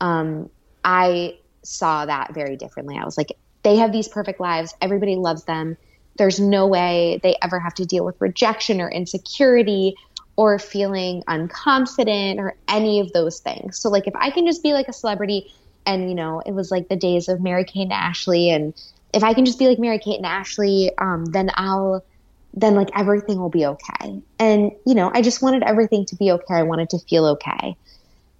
um, 0.00 0.50
I 0.84 1.38
saw 1.62 2.06
that 2.06 2.34
very 2.34 2.56
differently. 2.56 2.98
I 2.98 3.04
was 3.04 3.16
like, 3.16 3.36
they 3.62 3.76
have 3.76 3.92
these 3.92 4.08
perfect 4.08 4.40
lives. 4.40 4.74
Everybody 4.80 5.16
loves 5.16 5.44
them. 5.44 5.76
There's 6.16 6.40
no 6.40 6.66
way 6.66 7.20
they 7.22 7.36
ever 7.42 7.58
have 7.60 7.74
to 7.74 7.86
deal 7.86 8.04
with 8.04 8.20
rejection 8.20 8.80
or 8.80 8.90
insecurity 8.90 9.94
or 10.36 10.58
feeling 10.58 11.22
unconfident 11.28 12.38
or 12.38 12.56
any 12.68 13.00
of 13.00 13.12
those 13.12 13.40
things. 13.40 13.78
So 13.78 13.88
like 13.88 14.06
if 14.06 14.14
I 14.16 14.30
can 14.30 14.46
just 14.46 14.62
be 14.62 14.72
like 14.72 14.88
a 14.88 14.92
celebrity 14.92 15.50
and 15.86 16.08
you 16.08 16.14
know, 16.14 16.42
it 16.44 16.52
was 16.52 16.70
like 16.70 16.88
the 16.88 16.96
days 16.96 17.28
of 17.28 17.40
Mary 17.40 17.64
Kate 17.64 17.82
and 17.82 17.92
Ashley 17.92 18.50
and 18.50 18.74
if 19.12 19.24
I 19.24 19.34
can 19.34 19.44
just 19.44 19.58
be 19.58 19.68
like 19.68 19.78
Mary 19.78 19.98
Kate 19.98 20.16
and 20.16 20.26
Ashley, 20.26 20.90
um, 20.98 21.24
then 21.26 21.50
I'll 21.54 22.04
then 22.52 22.74
like 22.74 22.88
everything 22.96 23.38
will 23.38 23.50
be 23.50 23.64
okay. 23.64 24.22
And 24.38 24.72
you 24.86 24.94
know, 24.94 25.10
I 25.12 25.22
just 25.22 25.42
wanted 25.42 25.62
everything 25.62 26.04
to 26.06 26.16
be 26.16 26.32
okay. 26.32 26.54
I 26.54 26.62
wanted 26.62 26.90
to 26.90 26.98
feel 26.98 27.26
okay. 27.26 27.76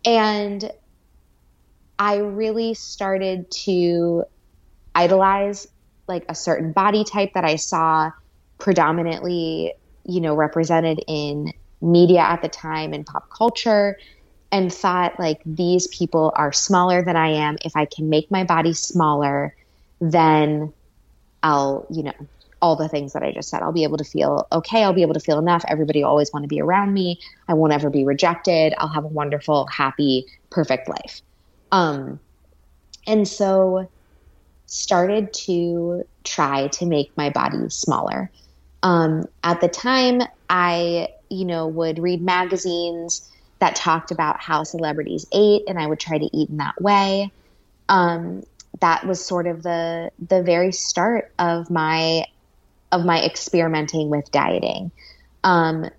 And 0.04 0.70
I 1.98 2.16
really 2.16 2.74
started 2.74 3.50
to 3.64 4.24
idolize 4.94 5.68
like 6.08 6.24
a 6.28 6.34
certain 6.34 6.72
body 6.72 7.04
type 7.04 7.34
that 7.34 7.44
I 7.44 7.56
saw 7.56 8.10
predominantly, 8.58 9.74
you 10.04 10.20
know, 10.20 10.34
represented 10.34 11.00
in 11.06 11.52
media 11.80 12.20
at 12.20 12.42
the 12.42 12.48
time 12.48 12.92
and 12.92 13.06
pop 13.06 13.30
culture 13.30 13.96
and 14.52 14.72
thought 14.72 15.18
like 15.18 15.40
these 15.46 15.86
people 15.86 16.32
are 16.34 16.52
smaller 16.52 17.04
than 17.04 17.16
I 17.16 17.28
am. 17.28 17.56
If 17.64 17.76
I 17.76 17.84
can 17.84 18.08
make 18.08 18.30
my 18.30 18.44
body 18.44 18.72
smaller, 18.72 19.54
then 20.00 20.72
I'll, 21.42 21.86
you 21.90 22.02
know, 22.02 22.12
all 22.62 22.76
the 22.76 22.88
things 22.88 23.12
that 23.12 23.22
I 23.22 23.32
just 23.32 23.48
said. 23.48 23.62
I'll 23.62 23.72
be 23.72 23.84
able 23.84 23.96
to 23.96 24.04
feel 24.04 24.46
okay. 24.52 24.84
I'll 24.84 24.92
be 24.92 25.02
able 25.02 25.14
to 25.14 25.20
feel 25.20 25.38
enough. 25.38 25.64
Everybody 25.68 26.02
always 26.02 26.32
want 26.32 26.44
to 26.44 26.48
be 26.48 26.60
around 26.60 26.92
me. 26.92 27.18
I 27.48 27.54
won't 27.54 27.72
ever 27.72 27.90
be 27.90 28.04
rejected. 28.04 28.74
I'll 28.78 28.88
have 28.88 29.04
a 29.04 29.08
wonderful, 29.08 29.66
happy, 29.66 30.26
perfect 30.50 30.88
life. 30.88 31.22
Um, 31.72 32.20
and 33.06 33.26
so 33.26 33.90
started 34.66 35.32
to 35.32 36.04
try 36.24 36.68
to 36.68 36.86
make 36.86 37.16
my 37.16 37.30
body 37.30 37.68
smaller. 37.68 38.30
Um, 38.82 39.24
at 39.42 39.60
the 39.60 39.68
time, 39.68 40.22
I, 40.48 41.08
you 41.28 41.44
know, 41.44 41.66
would 41.66 41.98
read 41.98 42.22
magazines 42.22 43.28
that 43.58 43.76
talked 43.76 44.10
about 44.10 44.40
how 44.40 44.64
celebrities 44.64 45.26
ate, 45.32 45.62
and 45.66 45.78
I 45.78 45.86
would 45.86 46.00
try 46.00 46.18
to 46.18 46.36
eat 46.36 46.50
in 46.50 46.58
that 46.58 46.80
way. 46.80 47.30
Um, 47.88 48.42
that 48.80 49.06
was 49.06 49.24
sort 49.24 49.46
of 49.46 49.62
the 49.62 50.10
the 50.28 50.42
very 50.42 50.72
start 50.72 51.32
of 51.38 51.70
my 51.70 52.24
of 52.92 53.04
my 53.04 53.22
experimenting 53.22 54.10
with 54.10 54.30
dieting. 54.30 54.90
Um, 55.44 55.90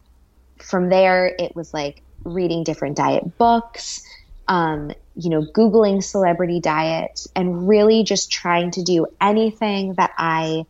from 0.57 0.89
there, 0.89 1.28
it 1.28 1.55
was 1.55 1.74
like 1.74 2.01
reading 2.24 2.63
different 2.63 2.97
diet 2.97 3.38
books, 3.38 4.05
um, 4.47 4.91
you 5.15 5.30
know, 5.30 5.41
Googling 5.41 6.03
celebrity 6.03 6.59
diets, 6.59 7.28
and 7.36 7.67
really 7.67 8.03
just 8.03 8.32
trying 8.32 8.72
to 8.72 8.84
do 8.84 9.07
anything 9.19 9.95
that 9.95 10.11
I 10.17 10.65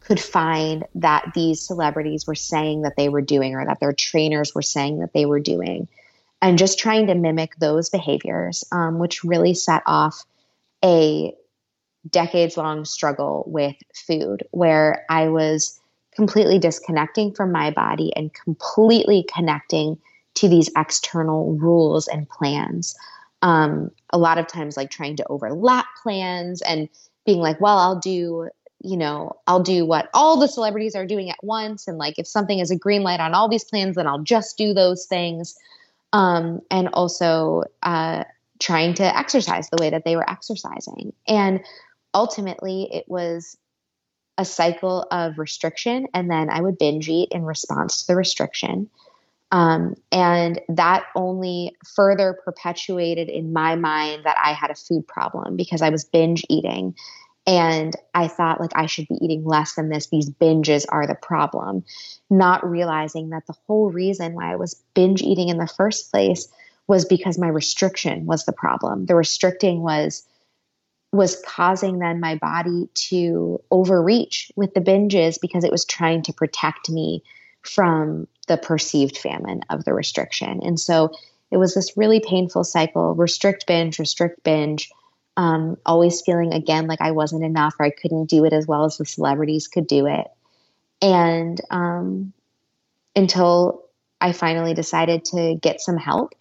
could 0.00 0.20
find 0.20 0.84
that 0.96 1.32
these 1.34 1.60
celebrities 1.60 2.26
were 2.26 2.34
saying 2.34 2.82
that 2.82 2.96
they 2.96 3.08
were 3.08 3.20
doing 3.20 3.54
or 3.54 3.64
that 3.64 3.80
their 3.80 3.92
trainers 3.92 4.54
were 4.54 4.62
saying 4.62 5.00
that 5.00 5.12
they 5.12 5.26
were 5.26 5.40
doing. 5.40 5.88
And 6.42 6.58
just 6.58 6.78
trying 6.78 7.08
to 7.08 7.14
mimic 7.14 7.54
those 7.56 7.90
behaviors, 7.90 8.64
um, 8.72 8.98
which 8.98 9.22
really 9.22 9.52
set 9.52 9.82
off 9.84 10.24
a 10.84 11.34
decades 12.08 12.56
long 12.56 12.84
struggle 12.84 13.44
with 13.46 13.76
food 13.94 14.44
where 14.50 15.04
I 15.10 15.28
was 15.28 15.78
completely 16.14 16.58
disconnecting 16.58 17.32
from 17.34 17.52
my 17.52 17.70
body 17.70 18.12
and 18.16 18.32
completely 18.32 19.24
connecting 19.32 19.98
to 20.34 20.48
these 20.48 20.70
external 20.76 21.52
rules 21.54 22.08
and 22.08 22.28
plans. 22.28 22.94
Um, 23.42 23.90
a 24.10 24.18
lot 24.18 24.38
of 24.38 24.46
times, 24.46 24.76
like 24.76 24.90
trying 24.90 25.16
to 25.16 25.26
overlap 25.28 25.86
plans 26.02 26.62
and 26.62 26.88
being 27.26 27.38
like, 27.38 27.60
well, 27.60 27.78
I'll 27.78 27.98
do, 27.98 28.48
you 28.82 28.96
know, 28.96 29.36
I'll 29.46 29.62
do 29.62 29.84
what 29.86 30.08
all 30.14 30.38
the 30.38 30.48
celebrities 30.48 30.94
are 30.94 31.06
doing 31.06 31.30
at 31.30 31.42
once. 31.42 31.88
And 31.88 31.98
like, 31.98 32.18
if 32.18 32.26
something 32.26 32.58
is 32.58 32.70
a 32.70 32.76
green 32.76 33.02
light 33.02 33.20
on 33.20 33.34
all 33.34 33.48
these 33.48 33.64
plans, 33.64 33.96
then 33.96 34.06
I'll 34.06 34.22
just 34.22 34.56
do 34.56 34.74
those 34.74 35.06
things. 35.06 35.54
Um, 36.12 36.60
and 36.70 36.88
also 36.92 37.64
uh, 37.82 38.24
trying 38.60 38.94
to 38.94 39.18
exercise 39.18 39.68
the 39.70 39.78
way 39.80 39.90
that 39.90 40.04
they 40.04 40.14
were 40.14 40.30
exercising. 40.30 41.12
And 41.26 41.64
ultimately, 42.14 42.88
it 42.92 43.06
was 43.08 43.56
a 44.38 44.44
cycle 44.44 45.06
of 45.10 45.38
restriction, 45.38 46.06
and 46.14 46.30
then 46.30 46.50
I 46.50 46.60
would 46.60 46.78
binge 46.78 47.08
eat 47.08 47.30
in 47.32 47.44
response 47.44 48.02
to 48.02 48.06
the 48.08 48.16
restriction. 48.16 48.88
Um, 49.52 49.96
and 50.12 50.60
that 50.68 51.06
only 51.16 51.76
further 51.96 52.38
perpetuated 52.44 53.28
in 53.28 53.52
my 53.52 53.74
mind 53.74 54.24
that 54.24 54.36
I 54.42 54.52
had 54.52 54.70
a 54.70 54.76
food 54.76 55.08
problem 55.08 55.56
because 55.56 55.82
I 55.82 55.90
was 55.90 56.04
binge 56.04 56.44
eating. 56.48 56.94
And 57.46 57.96
I 58.14 58.28
thought, 58.28 58.60
like, 58.60 58.76
I 58.76 58.86
should 58.86 59.08
be 59.08 59.18
eating 59.20 59.44
less 59.44 59.74
than 59.74 59.88
this. 59.88 60.06
These 60.06 60.30
binges 60.30 60.84
are 60.88 61.06
the 61.06 61.16
problem. 61.16 61.84
Not 62.28 62.68
realizing 62.68 63.30
that 63.30 63.46
the 63.46 63.56
whole 63.66 63.90
reason 63.90 64.34
why 64.34 64.52
I 64.52 64.56
was 64.56 64.80
binge 64.94 65.22
eating 65.22 65.48
in 65.48 65.58
the 65.58 65.66
first 65.66 66.12
place 66.12 66.48
was 66.90 67.04
because 67.04 67.38
my 67.38 67.46
restriction 67.46 68.26
was 68.26 68.44
the 68.44 68.52
problem. 68.52 69.06
The 69.06 69.14
restricting 69.14 69.80
was 69.80 70.26
was 71.12 71.40
causing 71.46 72.00
then 72.00 72.18
my 72.18 72.34
body 72.34 72.88
to 72.94 73.60
overreach 73.70 74.50
with 74.56 74.74
the 74.74 74.80
binges 74.80 75.38
because 75.40 75.62
it 75.62 75.70
was 75.70 75.84
trying 75.84 76.22
to 76.22 76.32
protect 76.32 76.90
me 76.90 77.22
from 77.62 78.26
the 78.48 78.56
perceived 78.56 79.16
famine 79.16 79.60
of 79.70 79.84
the 79.84 79.94
restriction. 79.94 80.60
And 80.64 80.80
so 80.80 81.12
it 81.52 81.58
was 81.58 81.74
this 81.74 81.96
really 81.96 82.18
painful 82.18 82.64
cycle 82.64 83.14
restrict, 83.14 83.68
binge, 83.68 84.00
restrict, 84.00 84.42
binge. 84.42 84.90
Um, 85.36 85.76
always 85.86 86.22
feeling 86.22 86.52
again 86.52 86.88
like 86.88 87.00
I 87.00 87.12
wasn't 87.12 87.44
enough 87.44 87.76
or 87.78 87.86
I 87.86 87.90
couldn't 87.90 88.26
do 88.26 88.44
it 88.46 88.52
as 88.52 88.66
well 88.66 88.84
as 88.84 88.96
the 88.96 89.06
celebrities 89.06 89.68
could 89.68 89.86
do 89.86 90.06
it. 90.06 90.26
And 91.00 91.60
um, 91.70 92.32
until 93.14 93.84
I 94.20 94.32
finally 94.32 94.74
decided 94.74 95.24
to 95.26 95.54
get 95.54 95.80
some 95.80 95.96
help. 95.96 96.34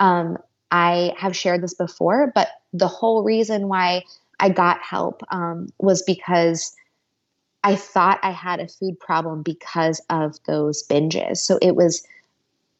Um, 0.00 0.38
I 0.70 1.14
have 1.18 1.36
shared 1.36 1.62
this 1.62 1.74
before, 1.74 2.32
but 2.34 2.48
the 2.72 2.88
whole 2.88 3.22
reason 3.22 3.68
why 3.68 4.04
I 4.40 4.48
got 4.48 4.80
help 4.82 5.22
um, 5.30 5.68
was 5.78 6.02
because 6.02 6.74
I 7.62 7.76
thought 7.76 8.18
I 8.22 8.32
had 8.32 8.60
a 8.60 8.68
food 8.68 8.98
problem 8.98 9.42
because 9.42 10.00
of 10.10 10.36
those 10.46 10.86
binges. 10.86 11.38
So 11.38 11.58
it 11.62 11.76
was 11.76 12.06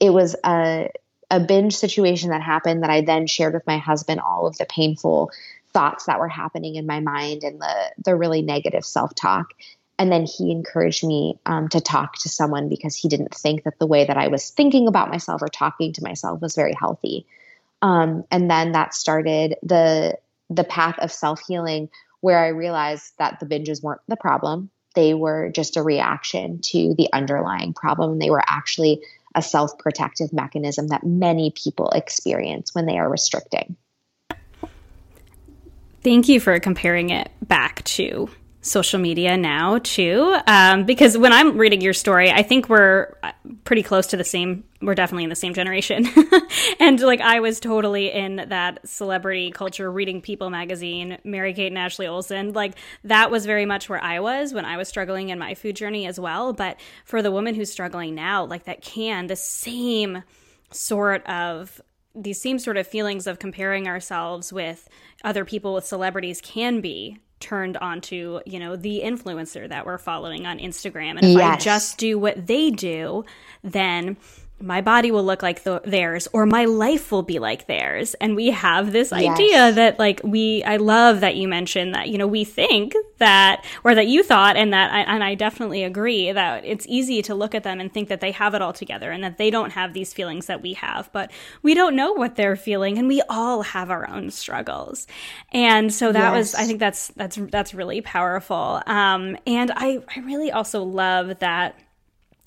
it 0.00 0.10
was 0.10 0.34
a 0.44 0.90
a 1.30 1.40
binge 1.40 1.74
situation 1.74 2.30
that 2.30 2.42
happened 2.42 2.82
that 2.82 2.90
I 2.90 3.00
then 3.00 3.26
shared 3.26 3.54
with 3.54 3.66
my 3.66 3.78
husband 3.78 4.20
all 4.20 4.46
of 4.46 4.58
the 4.58 4.66
painful 4.66 5.30
thoughts 5.72 6.04
that 6.04 6.18
were 6.18 6.28
happening 6.28 6.74
in 6.74 6.86
my 6.86 7.00
mind 7.00 7.44
and 7.44 7.60
the 7.60 7.92
the 8.04 8.16
really 8.16 8.42
negative 8.42 8.84
self 8.84 9.14
talk. 9.14 9.52
And 10.02 10.10
then 10.10 10.26
he 10.26 10.50
encouraged 10.50 11.06
me 11.06 11.38
um, 11.46 11.68
to 11.68 11.80
talk 11.80 12.18
to 12.22 12.28
someone 12.28 12.68
because 12.68 12.96
he 12.96 13.08
didn't 13.08 13.32
think 13.36 13.62
that 13.62 13.78
the 13.78 13.86
way 13.86 14.04
that 14.04 14.16
I 14.16 14.26
was 14.26 14.50
thinking 14.50 14.88
about 14.88 15.10
myself 15.10 15.42
or 15.42 15.46
talking 15.46 15.92
to 15.92 16.02
myself 16.02 16.40
was 16.40 16.56
very 16.56 16.74
healthy. 16.74 17.24
Um, 17.82 18.24
and 18.28 18.50
then 18.50 18.72
that 18.72 18.94
started 18.94 19.54
the 19.62 20.18
the 20.50 20.64
path 20.64 20.98
of 20.98 21.12
self 21.12 21.40
healing 21.46 21.88
where 22.20 22.40
I 22.40 22.48
realized 22.48 23.12
that 23.20 23.38
the 23.38 23.46
binges 23.46 23.80
weren't 23.80 24.00
the 24.08 24.16
problem. 24.16 24.70
They 24.96 25.14
were 25.14 25.50
just 25.50 25.76
a 25.76 25.84
reaction 25.84 26.58
to 26.72 26.96
the 26.98 27.08
underlying 27.12 27.72
problem. 27.72 28.18
They 28.18 28.30
were 28.30 28.42
actually 28.44 29.02
a 29.36 29.40
self 29.40 29.78
protective 29.78 30.32
mechanism 30.32 30.88
that 30.88 31.06
many 31.06 31.52
people 31.52 31.90
experience 31.90 32.74
when 32.74 32.86
they 32.86 32.98
are 32.98 33.08
restricting. 33.08 33.76
Thank 36.02 36.28
you 36.28 36.40
for 36.40 36.58
comparing 36.58 37.10
it 37.10 37.30
back 37.46 37.84
to 37.84 38.28
social 38.62 39.00
media 39.00 39.36
now 39.36 39.78
too. 39.78 40.36
Um, 40.46 40.84
because 40.84 41.18
when 41.18 41.32
i'm 41.32 41.58
reading 41.58 41.80
your 41.80 41.92
story 41.92 42.30
i 42.30 42.42
think 42.42 42.68
we're 42.68 43.14
uh, 43.22 43.32
pretty 43.64 43.82
close 43.82 44.06
to 44.06 44.16
the 44.16 44.24
same 44.24 44.64
we're 44.80 44.94
definitely 44.94 45.24
in 45.24 45.30
the 45.30 45.36
same 45.36 45.54
generation. 45.54 46.08
And 46.80 46.98
like 47.00 47.20
i 47.20 47.40
was 47.40 47.60
totally 47.60 48.10
in 48.12 48.36
that 48.48 48.88
celebrity 48.88 49.50
culture 49.50 49.90
reading 49.90 50.20
people 50.20 50.48
magazine 50.48 51.18
mary 51.24 51.52
kate 51.54 51.68
and 51.68 51.78
ashley 51.78 52.06
olsen. 52.06 52.52
Like 52.52 52.74
that 53.04 53.30
was 53.30 53.46
very 53.46 53.66
much 53.66 53.88
where 53.88 54.02
i 54.02 54.20
was 54.20 54.54
when 54.54 54.64
i 54.64 54.76
was 54.76 54.88
struggling 54.88 55.28
in 55.28 55.38
my 55.38 55.54
food 55.54 55.76
journey 55.76 56.06
as 56.06 56.18
well. 56.18 56.52
But 56.52 56.78
for 57.04 57.20
the 57.20 57.32
woman 57.32 57.54
who's 57.54 57.70
struggling 57.70 58.14
now 58.14 58.44
like 58.44 58.64
that 58.64 58.80
can 58.80 59.26
the 59.26 59.36
same 59.36 60.22
sort 60.70 61.26
of 61.26 61.80
these 62.14 62.40
same 62.40 62.58
sort 62.58 62.76
of 62.76 62.86
feelings 62.86 63.26
of 63.26 63.38
comparing 63.38 63.88
ourselves 63.88 64.52
with 64.52 64.88
other 65.24 65.44
people 65.44 65.74
with 65.74 65.86
celebrities 65.86 66.40
can 66.40 66.80
be 66.80 67.18
turned 67.42 67.76
onto, 67.76 68.40
you 68.46 68.58
know, 68.58 68.76
the 68.76 69.02
influencer 69.04 69.68
that 69.68 69.84
we're 69.84 69.98
following 69.98 70.46
on 70.46 70.58
Instagram. 70.58 71.10
And 71.10 71.24
if 71.24 71.36
yes. 71.36 71.54
I 71.54 71.56
just 71.58 71.98
do 71.98 72.18
what 72.18 72.46
they 72.46 72.70
do, 72.70 73.24
then 73.62 74.16
my 74.62 74.80
body 74.80 75.10
will 75.10 75.24
look 75.24 75.42
like 75.42 75.64
the, 75.64 75.80
theirs 75.84 76.28
or 76.32 76.46
my 76.46 76.64
life 76.64 77.10
will 77.10 77.22
be 77.22 77.38
like 77.38 77.66
theirs 77.66 78.14
and 78.14 78.36
we 78.36 78.48
have 78.48 78.92
this 78.92 79.10
yes. 79.10 79.38
idea 79.38 79.72
that 79.72 79.98
like 79.98 80.20
we 80.22 80.62
i 80.64 80.76
love 80.76 81.20
that 81.20 81.36
you 81.36 81.48
mentioned 81.48 81.94
that 81.94 82.08
you 82.08 82.16
know 82.16 82.26
we 82.26 82.44
think 82.44 82.94
that 83.18 83.64
or 83.84 83.94
that 83.94 84.06
you 84.06 84.22
thought 84.22 84.56
and 84.56 84.72
that 84.72 84.92
I, 84.92 85.00
and 85.00 85.24
i 85.24 85.34
definitely 85.34 85.82
agree 85.82 86.30
that 86.32 86.64
it's 86.64 86.86
easy 86.88 87.22
to 87.22 87.34
look 87.34 87.54
at 87.54 87.64
them 87.64 87.80
and 87.80 87.92
think 87.92 88.08
that 88.08 88.20
they 88.20 88.30
have 88.30 88.54
it 88.54 88.62
all 88.62 88.72
together 88.72 89.10
and 89.10 89.24
that 89.24 89.36
they 89.36 89.50
don't 89.50 89.70
have 89.70 89.92
these 89.92 90.12
feelings 90.14 90.46
that 90.46 90.62
we 90.62 90.74
have 90.74 91.10
but 91.12 91.30
we 91.62 91.74
don't 91.74 91.96
know 91.96 92.12
what 92.12 92.36
they're 92.36 92.56
feeling 92.56 92.98
and 92.98 93.08
we 93.08 93.20
all 93.28 93.62
have 93.62 93.90
our 93.90 94.08
own 94.08 94.30
struggles 94.30 95.06
and 95.52 95.92
so 95.92 96.12
that 96.12 96.32
yes. 96.32 96.36
was 96.36 96.54
i 96.54 96.64
think 96.64 96.78
that's 96.78 97.08
that's 97.08 97.36
that's 97.50 97.74
really 97.74 98.00
powerful 98.00 98.80
um 98.86 99.36
and 99.46 99.72
i 99.74 99.98
i 100.16 100.20
really 100.20 100.52
also 100.52 100.82
love 100.82 101.38
that 101.40 101.74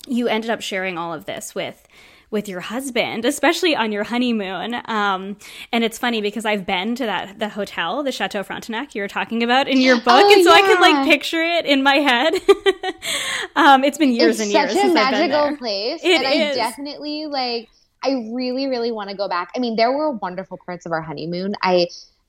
you 0.06 0.28
ended 0.28 0.50
up 0.50 0.60
sharing 0.60 0.98
all 0.98 1.12
of 1.12 1.26
this 1.26 1.54
with 1.54 1.86
with 2.28 2.48
your 2.48 2.60
husband, 2.60 3.24
especially 3.24 3.76
on 3.76 3.92
your 3.92 4.02
honeymoon. 4.02 4.74
Um, 4.86 5.36
and 5.72 5.84
it's 5.84 5.96
funny 5.96 6.20
because 6.20 6.44
I've 6.44 6.66
been 6.66 6.96
to 6.96 7.06
that 7.06 7.38
the 7.38 7.48
hotel, 7.48 8.02
the 8.02 8.12
Chateau 8.12 8.42
Frontenac 8.42 8.94
you 8.94 9.02
were 9.02 9.08
talking 9.08 9.42
about 9.42 9.68
in 9.68 9.80
your 9.80 9.96
book, 10.00 10.24
oh, 10.24 10.32
and 10.32 10.44
so 10.44 10.50
yeah. 10.50 10.56
I 10.56 10.62
could 10.62 10.80
like 10.80 11.06
picture 11.06 11.42
it 11.42 11.66
in 11.66 11.82
my 11.82 11.96
head. 11.96 12.34
um, 13.56 13.84
it's 13.84 13.98
been 13.98 14.12
years 14.12 14.40
it's 14.40 14.40
and 14.40 14.52
years. 14.52 14.72
Such 14.72 14.90
a 14.90 14.94
magical 14.94 15.56
place, 15.56 16.00
it 16.02 16.22
and 16.22 16.42
is. 16.42 16.56
I 16.56 16.60
definitely 16.60 17.26
like. 17.26 17.68
I 18.04 18.30
really, 18.32 18.68
really 18.68 18.92
want 18.92 19.10
to 19.10 19.16
go 19.16 19.26
back. 19.26 19.50
I 19.56 19.58
mean, 19.58 19.74
there 19.74 19.90
were 19.90 20.12
wonderful 20.12 20.60
parts 20.64 20.86
of 20.86 20.92
our 20.92 21.00
honeymoon. 21.00 21.54
I 21.60 21.88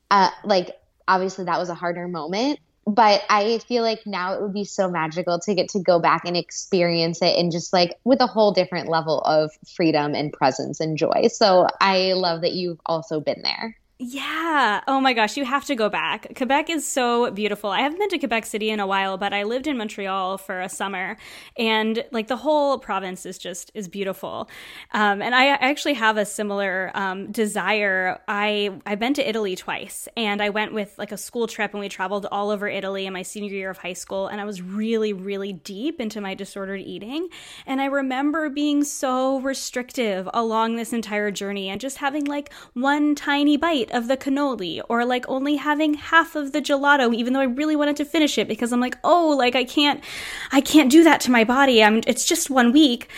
uh, 0.09 0.29
like 0.43 0.71
obviously 1.07 1.45
that 1.45 1.59
was 1.59 1.69
a 1.69 1.75
harder 1.75 2.07
moment 2.07 2.59
but 2.87 3.21
I 3.29 3.59
feel 3.59 3.83
like 3.83 4.07
now 4.07 4.33
it 4.33 4.41
would 4.41 4.53
be 4.53 4.63
so 4.63 4.89
magical 4.89 5.39
to 5.39 5.53
get 5.53 5.69
to 5.71 5.79
go 5.79 5.99
back 5.99 6.23
and 6.25 6.37
experience 6.37 7.21
it 7.21 7.37
and 7.37 7.51
just 7.51 7.73
like 7.73 7.99
with 8.05 8.21
a 8.21 8.27
whole 8.27 8.53
different 8.53 8.87
level 8.87 9.19
of 9.21 9.51
freedom 9.75 10.15
and 10.15 10.31
presence 10.31 10.79
and 10.79 10.97
joy. 10.97 11.27
So 11.27 11.67
I 11.81 12.13
love 12.13 12.41
that 12.41 12.53
you've 12.53 12.79
also 12.85 13.19
been 13.19 13.41
there. 13.43 13.75
Yeah. 13.99 14.81
Oh 14.87 15.01
my 15.01 15.13
gosh, 15.13 15.37
you 15.37 15.45
have 15.45 15.65
to 15.65 15.75
go 15.75 15.89
back. 15.89 16.35
Quebec 16.35 16.69
is 16.69 16.87
so 16.87 17.31
beautiful. 17.31 17.71
I 17.71 17.81
haven't 17.81 17.97
been 17.97 18.09
to 18.09 18.19
Quebec 18.19 18.45
City 18.45 18.69
in 18.69 18.79
a 18.79 18.85
while, 18.85 19.17
but 19.17 19.33
I 19.33 19.41
lived 19.41 19.65
in 19.65 19.75
Montreal 19.75 20.37
for 20.37 20.61
a 20.61 20.69
summer, 20.69 21.17
and 21.57 22.05
like 22.11 22.27
the 22.27 22.37
whole 22.37 22.77
province 22.77 23.25
is 23.25 23.39
just 23.39 23.71
is 23.73 23.87
beautiful. 23.87 24.51
Um, 24.91 25.23
and 25.23 25.33
I 25.33 25.47
actually 25.47 25.95
have 25.95 26.15
a 26.17 26.25
similar 26.25 26.91
um, 26.93 27.31
desire. 27.31 28.21
I 28.27 28.79
I've 28.85 28.99
been 28.99 29.15
to 29.15 29.27
Italy 29.27 29.55
twice, 29.55 30.07
and 30.15 30.43
I 30.43 30.49
went 30.49 30.73
with 30.73 30.93
like 30.99 31.11
a 31.11 31.17
school 31.17 31.47
trip, 31.47 31.71
and 31.73 31.79
we 31.79 31.89
traveled 31.89 32.27
all 32.31 32.51
over 32.51 32.67
Italy 32.67 33.07
in 33.07 33.13
my 33.13 33.23
senior 33.23 33.51
year 33.51 33.71
of 33.71 33.79
high 33.79 33.93
school, 33.93 34.27
and 34.27 34.39
I 34.39 34.45
was 34.45 34.61
really 34.61 35.11
really 35.11 35.53
deep 35.53 35.99
into 35.99 36.21
my 36.21 36.35
disordered 36.35 36.81
eating, 36.81 37.29
and 37.65 37.81
I 37.81 37.85
remember 37.85 38.47
being 38.51 38.83
so 38.83 39.39
restrictive 39.39 40.29
along 40.35 40.75
this 40.75 40.93
entire 40.93 41.31
journey, 41.31 41.69
and 41.69 41.81
just 41.81 41.97
having 41.97 42.25
like 42.25 42.53
one 42.75 43.15
tiny 43.15 43.57
bite 43.57 43.86
bite 43.87 43.95
of 43.95 44.07
the 44.07 44.17
cannoli 44.17 44.81
or 44.89 45.05
like 45.05 45.25
only 45.27 45.55
having 45.55 45.95
half 45.95 46.35
of 46.35 46.51
the 46.51 46.61
gelato 46.61 47.13
even 47.13 47.33
though 47.33 47.39
I 47.39 47.45
really 47.45 47.75
wanted 47.75 47.95
to 47.97 48.05
finish 48.05 48.37
it 48.37 48.47
because 48.47 48.71
I'm 48.71 48.79
like, 48.79 48.97
"Oh, 49.03 49.29
like 49.37 49.55
I 49.55 49.63
can't 49.63 50.03
I 50.51 50.61
can't 50.61 50.91
do 50.91 51.03
that 51.03 51.21
to 51.21 51.31
my 51.31 51.43
body. 51.43 51.83
I'm 51.83 52.01
it's 52.07 52.25
just 52.25 52.49
one 52.49 52.71
week." 52.71 53.09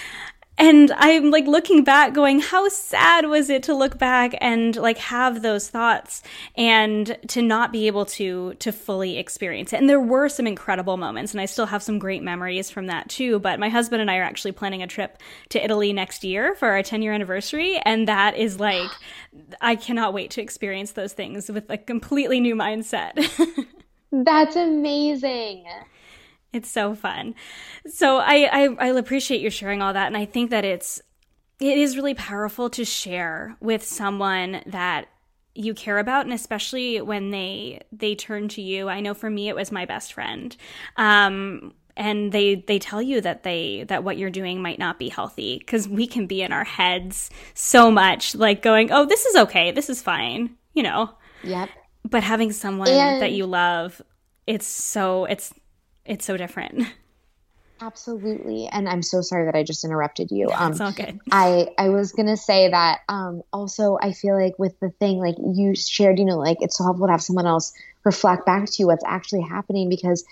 And 0.59 0.91
I'm 0.97 1.31
like 1.31 1.47
looking 1.47 1.85
back 1.85 2.13
going, 2.13 2.41
how 2.41 2.67
sad 2.67 3.27
was 3.27 3.49
it 3.49 3.63
to 3.63 3.73
look 3.73 3.97
back 3.97 4.35
and 4.41 4.75
like 4.75 4.97
have 4.97 5.41
those 5.41 5.69
thoughts 5.69 6.21
and 6.55 7.17
to 7.29 7.41
not 7.41 7.71
be 7.71 7.87
able 7.87 8.05
to 8.05 8.55
to 8.55 8.73
fully 8.73 9.17
experience 9.17 9.71
it. 9.71 9.77
And 9.77 9.89
there 9.89 10.01
were 10.01 10.27
some 10.27 10.45
incredible 10.45 10.97
moments 10.97 11.31
and 11.31 11.39
I 11.39 11.45
still 11.45 11.67
have 11.67 11.81
some 11.81 11.97
great 11.97 12.21
memories 12.21 12.69
from 12.69 12.87
that 12.87 13.07
too, 13.07 13.39
but 13.39 13.57
my 13.57 13.69
husband 13.69 14.01
and 14.01 14.11
I 14.11 14.17
are 14.17 14.23
actually 14.23 14.51
planning 14.51 14.83
a 14.83 14.87
trip 14.87 15.17
to 15.49 15.63
Italy 15.63 15.93
next 15.93 16.25
year 16.25 16.53
for 16.55 16.67
our 16.67 16.83
10 16.83 17.01
year 17.01 17.13
anniversary 17.13 17.77
and 17.85 18.05
that 18.09 18.35
is 18.35 18.59
like 18.59 18.91
I 19.61 19.77
cannot 19.77 20.13
wait 20.13 20.29
to 20.31 20.41
experience 20.41 20.91
those 20.91 21.13
things 21.13 21.49
with 21.49 21.69
a 21.69 21.77
completely 21.77 22.41
new 22.41 22.55
mindset. 22.55 23.25
That's 24.11 24.57
amazing. 24.57 25.65
It's 26.51 26.69
so 26.69 26.95
fun. 26.95 27.35
So 27.87 28.17
I, 28.17 28.49
I 28.51 28.75
I 28.79 28.87
appreciate 28.87 29.41
you 29.41 29.49
sharing 29.49 29.81
all 29.81 29.93
that, 29.93 30.07
and 30.07 30.17
I 30.17 30.25
think 30.25 30.49
that 30.49 30.65
it's 30.65 31.01
it 31.59 31.77
is 31.77 31.95
really 31.95 32.13
powerful 32.13 32.69
to 32.71 32.85
share 32.85 33.55
with 33.59 33.83
someone 33.83 34.61
that 34.65 35.09
you 35.55 35.73
care 35.73 35.97
about 35.97 36.25
and 36.25 36.33
especially 36.33 37.01
when 37.01 37.31
they 37.31 37.81
they 37.91 38.15
turn 38.15 38.47
to 38.49 38.61
you. 38.61 38.87
I 38.87 39.01
know 39.01 39.13
for 39.13 39.29
me 39.29 39.49
it 39.49 39.55
was 39.55 39.71
my 39.71 39.85
best 39.85 40.13
friend. 40.13 40.55
Um, 40.95 41.73
and 41.97 42.31
they 42.31 42.55
they 42.55 42.79
tell 42.79 43.01
you 43.01 43.19
that 43.21 43.43
they 43.43 43.83
that 43.89 44.03
what 44.03 44.17
you're 44.17 44.29
doing 44.29 44.61
might 44.61 44.79
not 44.79 44.97
be 44.97 45.09
healthy 45.09 45.57
because 45.59 45.87
we 45.87 46.07
can 46.07 46.27
be 46.27 46.41
in 46.41 46.53
our 46.53 46.63
heads 46.63 47.29
so 47.53 47.91
much 47.91 48.35
like 48.35 48.61
going 48.61 48.91
oh 48.91 49.05
this 49.05 49.25
is 49.25 49.35
okay. 49.35 49.71
This 49.71 49.89
is 49.89 50.01
fine 50.01 50.55
you 50.73 50.83
know? 50.83 51.11
Yep. 51.43 51.69
But 52.09 52.23
having 52.23 52.53
someone 52.53 52.87
and- 52.87 53.21
that 53.21 53.33
you 53.33 53.45
love 53.45 54.01
it's 54.47 54.65
so 54.65 55.25
it's 55.25 55.53
it's 56.09 56.25
so 56.25 56.35
different. 56.35 56.87
Absolutely. 57.81 58.67
And 58.67 58.89
I'm 58.89 59.01
so 59.01 59.21
sorry 59.21 59.45
that 59.45 59.55
I 59.55 59.63
just 59.63 59.85
interrupted 59.85 60.31
you. 60.31 60.49
Um, 60.51 60.71
it's 60.71 60.81
all 60.81 60.91
good. 60.91 61.19
I, 61.31 61.69
I 61.77 61.89
was 61.89 62.11
going 62.11 62.27
to 62.27 62.35
say 62.35 62.69
that 62.69 62.99
um, 63.07 63.41
also, 63.53 63.97
I 64.01 64.11
feel 64.11 64.37
like 64.37 64.59
with 64.59 64.77
the 64.81 64.89
thing, 64.89 65.19
like 65.19 65.35
you 65.37 65.75
shared, 65.75 66.19
you 66.19 66.25
know, 66.25 66.37
like 66.37 66.57
it's 66.59 66.77
so 66.77 66.83
helpful 66.83 67.07
to 67.07 67.11
have 67.11 67.23
someone 67.23 67.47
else 67.47 67.71
reflect 68.03 68.45
back 68.45 68.65
to 68.65 68.73
you 68.79 68.87
what's 68.87 69.05
actually 69.05 69.43
happening 69.43 69.87
because 69.87 70.25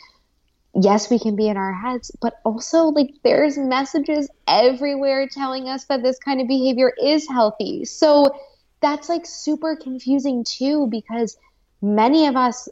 yes, 0.76 1.10
we 1.10 1.20
can 1.20 1.36
be 1.36 1.48
in 1.48 1.58
our 1.58 1.74
heads, 1.74 2.12
but 2.22 2.40
also 2.44 2.86
like 2.86 3.12
there's 3.24 3.58
messages 3.58 4.30
everywhere 4.48 5.28
telling 5.28 5.70
us 5.70 5.86
that 5.86 6.04
this 6.04 6.20
kind 6.20 6.42
of 6.42 6.48
behavior 6.48 6.92
is 7.02 7.28
healthy. 7.30 7.86
So 7.86 8.36
that's 8.82 9.10
like 9.10 9.26
super 9.26 9.76
confusing 9.76 10.44
too 10.44 10.88
because 10.88 11.38
many 11.82 12.28
of 12.28 12.36
us 12.36 12.68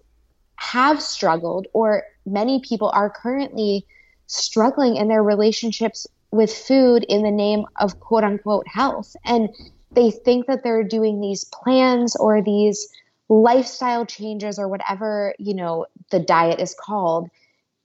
have 0.58 1.02
struggled 1.02 1.68
or 1.74 2.04
many 2.26 2.60
people 2.60 2.90
are 2.94 3.10
currently 3.10 3.86
struggling 4.28 4.96
in 4.96 5.08
their 5.08 5.24
relationships 5.24 6.08
with 6.32 6.54
food 6.54 7.06
in 7.08 7.24
the 7.24 7.32
name 7.32 7.66
of 7.78 8.00
quote 8.00 8.24
unquote 8.24 8.68
health. 8.68 9.16
And 9.26 9.50
they 9.92 10.12
think 10.12 10.48
that 10.48 10.64
they're 10.64 10.84
doing 10.84 11.22
these 11.22 11.46
plans 11.46 12.16
or 12.16 12.42
these 12.42 12.88
lifestyle 13.30 14.06
changes 14.06 14.60
or 14.60 14.68
whatever, 14.68 15.34
you 15.40 15.56
know, 15.56 15.86
the 16.12 16.20
diet 16.20 16.60
is 16.60 16.76
called. 16.80 17.30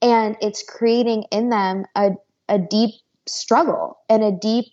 And 0.02 0.36
it's 0.40 0.62
creating 0.62 1.24
in 1.30 1.50
them 1.50 1.84
a, 1.94 2.10
a 2.48 2.58
deep 2.58 2.94
struggle 3.26 3.98
and 4.08 4.22
a 4.22 4.32
deep, 4.32 4.66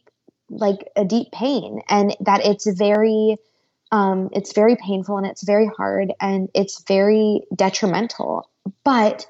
like 0.49 0.89
a 0.95 1.05
deep 1.05 1.31
pain. 1.31 1.81
And 1.89 2.15
that 2.21 2.45
it's 2.45 2.65
very, 2.67 3.37
um, 3.91 4.29
it's 4.33 4.53
very 4.53 4.75
painful 4.75 5.17
and 5.17 5.25
it's 5.25 5.43
very 5.43 5.67
hard 5.67 6.13
and 6.19 6.49
it's 6.53 6.83
very 6.83 7.41
detrimental. 7.55 8.49
But 8.83 9.27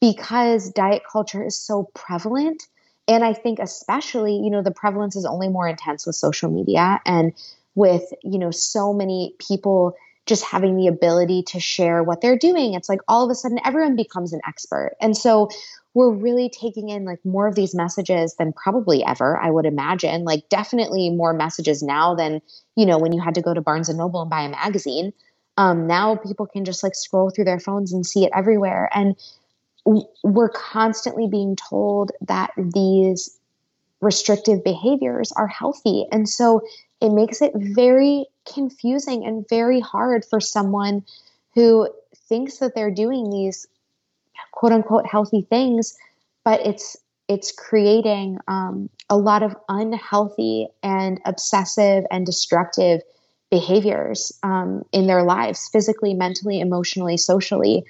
because 0.00 0.70
diet 0.70 1.02
culture 1.10 1.44
is 1.44 1.58
so 1.58 1.90
prevalent, 1.94 2.66
and 3.08 3.24
I 3.24 3.32
think 3.32 3.58
especially, 3.58 4.36
you 4.36 4.50
know, 4.50 4.62
the 4.62 4.70
prevalence 4.70 5.16
is 5.16 5.24
only 5.24 5.48
more 5.48 5.68
intense 5.68 6.06
with 6.06 6.16
social 6.16 6.50
media 6.50 7.00
and 7.04 7.32
with, 7.74 8.12
you 8.22 8.38
know, 8.38 8.50
so 8.50 8.92
many 8.92 9.34
people 9.38 9.96
just 10.26 10.44
having 10.44 10.76
the 10.76 10.86
ability 10.86 11.42
to 11.42 11.60
share 11.60 12.02
what 12.02 12.20
they're 12.20 12.38
doing. 12.38 12.74
It's 12.74 12.88
like 12.88 13.00
all 13.08 13.24
of 13.24 13.30
a 13.30 13.34
sudden 13.34 13.58
everyone 13.64 13.96
becomes 13.96 14.32
an 14.32 14.40
expert. 14.46 14.96
And 15.00 15.16
so 15.16 15.50
we're 15.94 16.10
really 16.10 16.50
taking 16.50 16.88
in 16.88 17.04
like 17.04 17.24
more 17.24 17.46
of 17.46 17.54
these 17.54 17.74
messages 17.74 18.34
than 18.36 18.52
probably 18.52 19.04
ever, 19.04 19.38
I 19.38 19.50
would 19.50 19.64
imagine. 19.64 20.24
Like 20.24 20.48
definitely 20.48 21.08
more 21.10 21.32
messages 21.32 21.82
now 21.82 22.16
than, 22.16 22.42
you 22.76 22.84
know, 22.84 22.98
when 22.98 23.12
you 23.12 23.20
had 23.20 23.36
to 23.36 23.42
go 23.42 23.54
to 23.54 23.60
Barnes 23.60 23.88
and 23.88 23.96
Noble 23.96 24.20
and 24.20 24.30
buy 24.30 24.42
a 24.42 24.48
magazine. 24.48 25.12
Um, 25.56 25.86
now 25.86 26.16
people 26.16 26.46
can 26.46 26.64
just 26.64 26.82
like 26.82 26.96
scroll 26.96 27.30
through 27.30 27.44
their 27.44 27.60
phones 27.60 27.92
and 27.92 28.04
see 28.04 28.24
it 28.24 28.32
everywhere. 28.34 28.90
And 28.92 29.16
we're 30.24 30.48
constantly 30.48 31.28
being 31.28 31.56
told 31.56 32.10
that 32.22 32.50
these 32.56 33.38
restrictive 34.00 34.64
behaviors 34.64 35.30
are 35.32 35.46
healthy. 35.46 36.06
And 36.10 36.28
so 36.28 36.62
it 37.00 37.10
makes 37.10 37.40
it 37.40 37.52
very 37.54 38.26
confusing 38.52 39.24
and 39.24 39.48
very 39.48 39.78
hard 39.78 40.24
for 40.24 40.40
someone 40.40 41.04
who 41.54 41.88
thinks 42.28 42.58
that 42.58 42.74
they're 42.74 42.90
doing 42.90 43.30
these 43.30 43.68
quote 44.52 44.72
unquote 44.72 45.06
healthy 45.06 45.46
things, 45.48 45.96
but 46.44 46.64
it's 46.64 46.96
it's 47.28 47.52
creating 47.52 48.38
um, 48.48 48.90
a 49.08 49.16
lot 49.16 49.42
of 49.42 49.56
unhealthy 49.68 50.68
and 50.82 51.20
obsessive 51.24 52.04
and 52.10 52.26
destructive 52.26 53.00
behaviors 53.50 54.32
um, 54.42 54.84
in 54.92 55.06
their 55.06 55.22
lives, 55.22 55.68
physically, 55.72 56.12
mentally, 56.12 56.60
emotionally, 56.60 57.16
socially. 57.16 57.84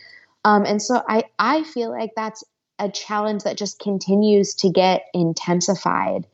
Um, 0.44 0.64
and 0.64 0.80
so 0.80 1.02
I, 1.08 1.24
I 1.38 1.64
feel 1.64 1.90
like 1.90 2.10
that's 2.14 2.44
a 2.78 2.90
challenge 2.90 3.44
that 3.44 3.56
just 3.56 3.78
continues 3.78 4.54
to 4.56 4.68
get 4.68 5.06
intensified 5.14 6.26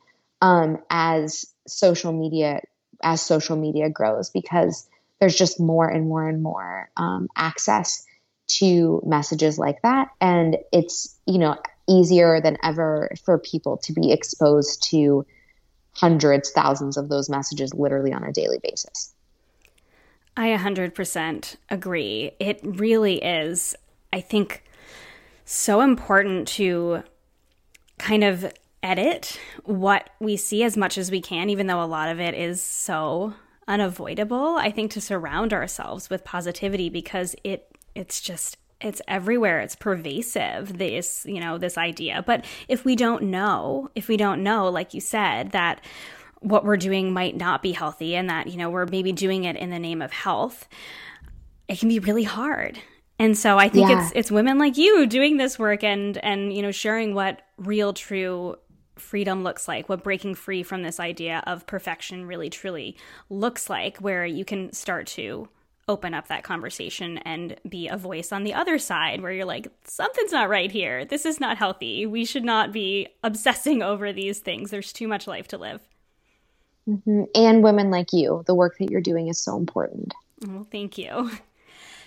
um, 0.43 0.79
as 0.91 1.47
social 1.67 2.13
media 2.13 2.61
as 3.03 3.23
social 3.23 3.57
media 3.57 3.89
grows 3.89 4.29
because 4.31 4.87
there's 5.21 5.37
just 5.37 5.61
more 5.61 5.89
and 5.89 6.09
more 6.09 6.29
and 6.29 6.43
more 6.43 6.91
um, 6.97 7.29
access 7.37 8.05
to 8.59 9.03
messages 9.05 9.59
like 9.59 9.81
that 9.83 10.09
and 10.21 10.57
it's 10.73 11.17
you 11.27 11.39
know 11.39 11.57
easier 11.89 12.41
than 12.41 12.57
ever 12.63 13.11
for 13.25 13.39
people 13.39 13.77
to 13.77 13.93
be 13.93 14.13
exposed 14.13 14.83
to 14.83 15.27
hundreds 15.93 16.51
thousands 16.51 16.97
of 16.97 17.09
those 17.09 17.29
messages 17.29 17.75
literally 17.75 18.13
on 18.13 18.23
a 18.25 18.33
daily 18.33 18.59
basis 18.63 19.13
i 20.37 20.49
100% 20.49 21.57
agree 21.69 22.31
it 22.39 22.61
really 22.63 23.23
is 23.23 23.75
i 24.13 24.21
think 24.21 24.65
so 25.45 25.81
important 25.81 26.47
to 26.47 27.03
kind 27.99 28.25
of 28.25 28.53
edit 28.83 29.39
what 29.65 30.11
we 30.21 30.37
see 30.37 30.63
as 30.63 30.77
much 30.77 30.97
as 30.97 31.11
we 31.11 31.21
can, 31.21 31.51
even 31.51 31.67
though 31.67 31.83
a 31.83 31.85
lot 31.85 32.09
of 32.09 32.21
it 32.21 32.35
is 32.35 32.63
so 32.63 33.35
unavoidable. 33.69 34.57
I 34.57 34.71
think 34.71 34.91
to 34.93 35.01
surround 35.01 35.53
ourselves 35.53 36.11
with 36.11 36.25
positivity 36.25 36.89
because 36.89 37.37
it 37.45 37.70
it's 37.95 38.21
just 38.21 38.57
it's 38.81 39.03
everywhere. 39.07 39.61
It's 39.61 39.77
pervasive 39.77 40.79
this 40.79 41.25
you 41.27 41.41
know 41.41 41.59
this 41.59 41.77
idea. 41.79 42.23
But 42.27 42.45
if 42.69 42.85
we 42.85 42.97
don't 42.97 43.25
know 43.25 43.91
if 43.95 44.09
we 44.09 44.17
don't 44.17 44.43
know 44.43 44.69
like 44.69 44.95
you 44.95 45.01
said 45.01 45.53
that 45.53 45.83
what 46.41 46.65
we're 46.65 46.79
doing 46.79 47.13
might 47.13 47.37
not 47.37 47.63
be 47.63 47.73
healthy 47.73 48.17
and 48.17 48.31
that 48.31 48.47
you 48.47 48.57
know 48.57 48.71
we're 48.71 48.87
maybe 48.87 49.13
doing 49.13 49.45
it 49.45 49.57
in 49.57 49.71
the 49.71 49.79
name 49.79 50.01
of 50.01 50.11
health 50.11 50.67
it 51.71 51.79
can 51.79 51.89
be 51.89 52.01
really 52.01 52.25
hard. 52.25 52.79
And 53.21 53.39
so 53.39 53.59
I 53.59 53.69
think 53.69 53.91
yeah. 53.91 54.03
it's 54.03 54.13
it's 54.15 54.31
women 54.31 54.59
like 54.59 54.77
you 54.77 55.07
doing 55.07 55.37
this 55.37 55.59
work 55.59 55.85
and 55.85 56.19
and 56.19 56.53
you 56.53 56.63
know 56.63 56.73
sharing 56.73 57.15
what 57.15 57.43
real 57.59 57.93
true 57.93 58.57
freedom 58.97 59.45
looks 59.45 59.69
like, 59.69 59.89
what 59.89 60.03
breaking 60.03 60.35
free 60.35 60.63
from 60.63 60.83
this 60.83 60.99
idea 60.99 61.43
of 61.47 61.67
perfection 61.67 62.27
really 62.27 62.51
truly 62.51 62.97
looks 63.29 63.71
like 63.71 63.99
where 63.99 64.27
you 64.27 64.45
can 64.45 64.73
start 64.73 65.07
to 65.07 65.49
open 65.91 66.15
up 66.15 66.29
that 66.29 66.45
conversation 66.45 67.19
and 67.19 67.57
be 67.69 67.89
a 67.89 67.97
voice 67.97 68.31
on 68.31 68.45
the 68.45 68.55
other 68.55 68.79
side 68.79 69.21
where 69.21 69.33
you're 69.33 69.45
like 69.45 69.67
something's 69.85 70.31
not 70.31 70.49
right 70.49 70.71
here. 70.71 71.05
This 71.05 71.27
is 71.27 71.41
not 71.41 71.59
healthy. 71.59 72.07
We 72.07 72.25
should 72.25 72.45
not 72.45 72.73
be 72.73 73.09
obsessing 73.25 73.83
over 73.83 74.13
these 74.13 74.39
things. 74.39 74.71
There's 74.71 74.93
too 74.93 75.09
much 75.09 75.27
life 75.27 75.49
to 75.49 75.59
live. 75.59 75.81
Mm-hmm. 76.89 77.25
And 77.35 77.65
women 77.65 77.91
like 77.91 78.13
you, 78.13 78.45
the 78.47 78.55
work 78.55 78.79
that 78.79 78.91
you're 78.91 79.01
doing 79.01 79.27
is 79.29 79.39
so 79.39 79.57
important. 79.57 80.15
Well, 80.47 80.67
thank 80.71 80.97
you. 80.97 81.33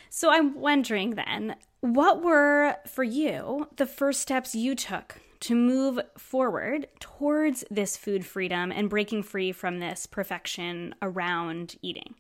So 0.10 0.32
I'm 0.32 0.60
wondering 0.60 1.12
then, 1.12 1.56
what 1.82 2.24
were 2.24 2.78
for 2.88 3.04
you 3.04 3.68
the 3.76 3.86
first 3.86 4.22
steps 4.22 4.56
you 4.56 4.76
took 4.76 5.20
to 5.42 5.56
move 5.56 6.00
forward 6.18 6.88
towards 7.02 7.66
this 7.70 7.98
food 7.98 8.26
freedom 8.26 8.72
and 8.72 8.90
breaking 8.90 9.24
free 9.24 9.52
from 9.52 9.80
this 9.80 10.06
perfection 10.06 10.96
around 11.02 11.76
eating? 11.82 12.16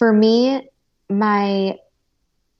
For 0.00 0.14
me, 0.14 0.66
my 1.10 1.78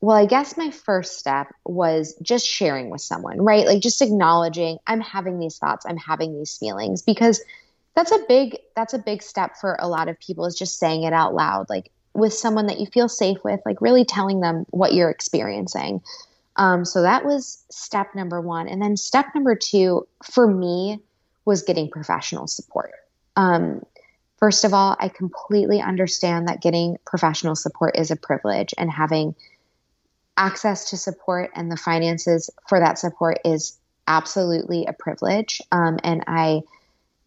well, 0.03 0.14
I 0.14 0.26
guess 0.26 0.59
my 0.59 0.70
first 0.70 1.18
step 1.18 1.49
was 1.64 2.14
just 2.20 2.47
sharing 2.47 2.91
with 2.91 3.01
someone, 3.01 3.41
right? 3.41 3.66
Like 3.66 3.80
just 3.80 4.03
acknowledging 4.03 4.76
I'm 4.86 5.01
having 5.01 5.38
these 5.38 5.57
thoughts, 5.57 5.86
I'm 5.88 5.97
having 5.97 6.36
these 6.36 6.59
feelings 6.59 7.01
because 7.01 7.41
that's 7.97 8.12
a 8.12 8.18
big 8.28 8.59
that's 8.76 8.93
a 8.93 8.99
big 8.99 9.22
step 9.22 9.57
for 9.57 9.78
a 9.80 9.88
lot 9.88 10.11
of 10.11 10.20
people 10.20 10.45
is 10.45 10.55
just 10.55 10.78
saying 10.78 11.05
it 11.05 11.14
out 11.14 11.34
loud 11.34 11.70
like 11.70 11.91
with 12.12 12.34
someone 12.34 12.66
that 12.66 12.78
you 12.78 12.84
feel 12.84 13.09
safe 13.09 13.38
with, 13.43 13.61
like 13.64 13.80
really 13.80 14.05
telling 14.05 14.41
them 14.41 14.66
what 14.68 14.93
you're 14.93 15.09
experiencing. 15.09 16.03
Um, 16.57 16.84
so 16.84 17.01
that 17.01 17.24
was 17.24 17.64
step 17.70 18.14
number 18.14 18.38
one. 18.43 18.68
And 18.68 18.82
then 18.82 18.99
step 18.99 19.28
number 19.34 19.55
two 19.55 20.07
for 20.22 20.47
me 20.47 21.01
was 21.47 21.62
getting 21.62 21.88
professional 21.88 22.47
support. 22.47 22.93
Um, 23.34 23.82
first 24.41 24.64
of 24.64 24.74
all, 24.74 24.97
I 24.99 25.09
completely 25.09 25.80
understand 25.80 26.49
that 26.49 26.62
getting 26.62 26.97
professional 27.07 27.55
support 27.55 27.97
is 27.97 28.11
a 28.11 28.16
privilege 28.16 28.74
and 28.76 28.91
having 28.91 29.34
access 30.36 30.91
to 30.91 30.97
support 30.97 31.51
and 31.55 31.70
the 31.70 31.76
finances 31.76 32.51
for 32.68 32.80
that 32.80 32.99
support 32.99 33.38
is 33.45 33.78
absolutely 34.09 34.86
a 34.86 34.93
privilege. 34.93 35.61
Um, 35.70 35.99
and 36.03 36.24
I 36.26 36.62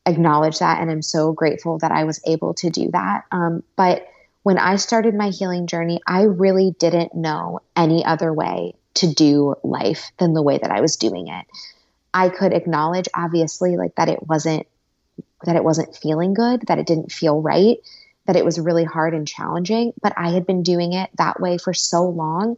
acknowledge 0.05 0.59
that 0.59 0.81
and 0.81 0.91
I'm 0.91 1.01
so 1.01 1.31
grateful 1.31 1.77
that 1.79 1.91
I 1.91 2.03
was 2.03 2.19
able 2.25 2.55
to 2.55 2.69
do 2.69 2.89
that. 2.91 3.25
Um, 3.31 3.63
but 3.75 4.07
when 4.41 4.57
I 4.57 4.75
started 4.75 5.15
my 5.15 5.29
healing 5.29 5.67
journey, 5.67 6.01
I 6.05 6.23
really 6.23 6.75
didn't 6.77 7.15
know 7.15 7.61
any 7.75 8.03
other 8.03 8.33
way 8.33 8.73
to 8.95 9.13
do 9.13 9.55
life 9.63 10.11
than 10.17 10.33
the 10.33 10.41
way 10.41 10.57
that 10.57 10.71
I 10.71 10.81
was 10.81 10.97
doing 10.97 11.27
it. 11.27 11.45
I 12.13 12.29
could 12.29 12.53
acknowledge 12.53 13.07
obviously 13.13 13.77
like 13.77 13.95
that 13.95 14.09
it 14.09 14.27
wasn't 14.27 14.67
that 15.45 15.55
it 15.55 15.63
wasn't 15.63 15.95
feeling 15.95 16.33
good, 16.33 16.63
that 16.67 16.79
it 16.79 16.87
didn't 16.87 17.11
feel 17.11 17.41
right, 17.41 17.77
that 18.25 18.35
it 18.35 18.45
was 18.45 18.59
really 18.59 18.83
hard 18.83 19.13
and 19.13 19.27
challenging, 19.27 19.93
but 20.01 20.13
I 20.17 20.29
had 20.29 20.45
been 20.45 20.63
doing 20.63 20.93
it 20.93 21.09
that 21.17 21.39
way 21.39 21.57
for 21.57 21.73
so 21.73 22.05
long 22.05 22.57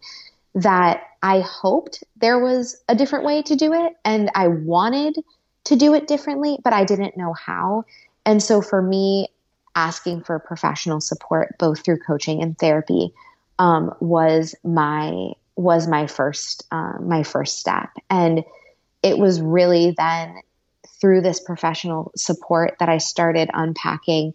that 0.54 1.04
I 1.22 1.42
hoped 1.42 2.04
there 2.18 2.40
was 2.40 2.82
a 2.88 2.96
different 2.96 3.26
way 3.26 3.42
to 3.44 3.56
do 3.56 3.74
it 3.74 3.94
and 4.06 4.32
I 4.36 4.48
wanted 4.48 5.18
to 5.66 5.76
do 5.76 5.94
it 5.96 6.08
differently, 6.08 6.60
but 6.64 6.74
I 6.74 6.86
didn't 6.86 7.18
know 7.18 7.34
how. 7.34 7.84
And 8.26 8.42
so 8.42 8.62
for 8.62 8.82
me, 8.82 9.30
asking 9.76 10.22
for 10.22 10.40
professional 10.40 11.02
support 11.02 11.58
both 11.60 11.84
through 11.84 12.00
coaching 12.00 12.42
and 12.42 12.58
therapy 12.58 13.14
um, 13.60 13.94
was 14.00 14.56
my 14.64 15.32
was 15.56 15.88
my 15.88 16.08
first 16.08 16.66
um, 16.72 17.08
my 17.08 17.24
first 17.24 17.60
step 17.60 17.90
and 18.10 18.44
it 19.04 19.18
was 19.18 19.42
really 19.42 19.94
then 19.98 20.42
through 21.06 21.22
this 21.22 21.40
professional 21.40 22.12
support 22.16 22.76
that 22.80 22.90
i 22.90 22.98
started 22.98 23.48
unpacking 23.54 24.34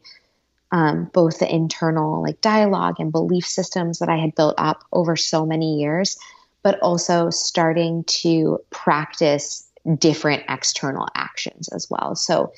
um, 0.72 1.10
both 1.12 1.40
the 1.40 1.52
internal 1.52 2.22
like 2.22 2.40
dialogue 2.40 2.94
and 3.00 3.10
belief 3.10 3.44
systems 3.44 3.98
that 3.98 4.08
i 4.08 4.16
had 4.16 4.36
built 4.36 4.54
up 4.56 4.84
over 4.92 5.16
so 5.16 5.44
many 5.44 5.80
years 5.80 6.16
but 6.62 6.78
also 6.78 7.28
starting 7.30 8.04
to 8.04 8.60
practice 8.70 9.68
different 9.98 10.44
external 10.48 11.08
actions 11.16 11.66
as 11.68 11.88
well 11.90 12.14
so 12.14 12.52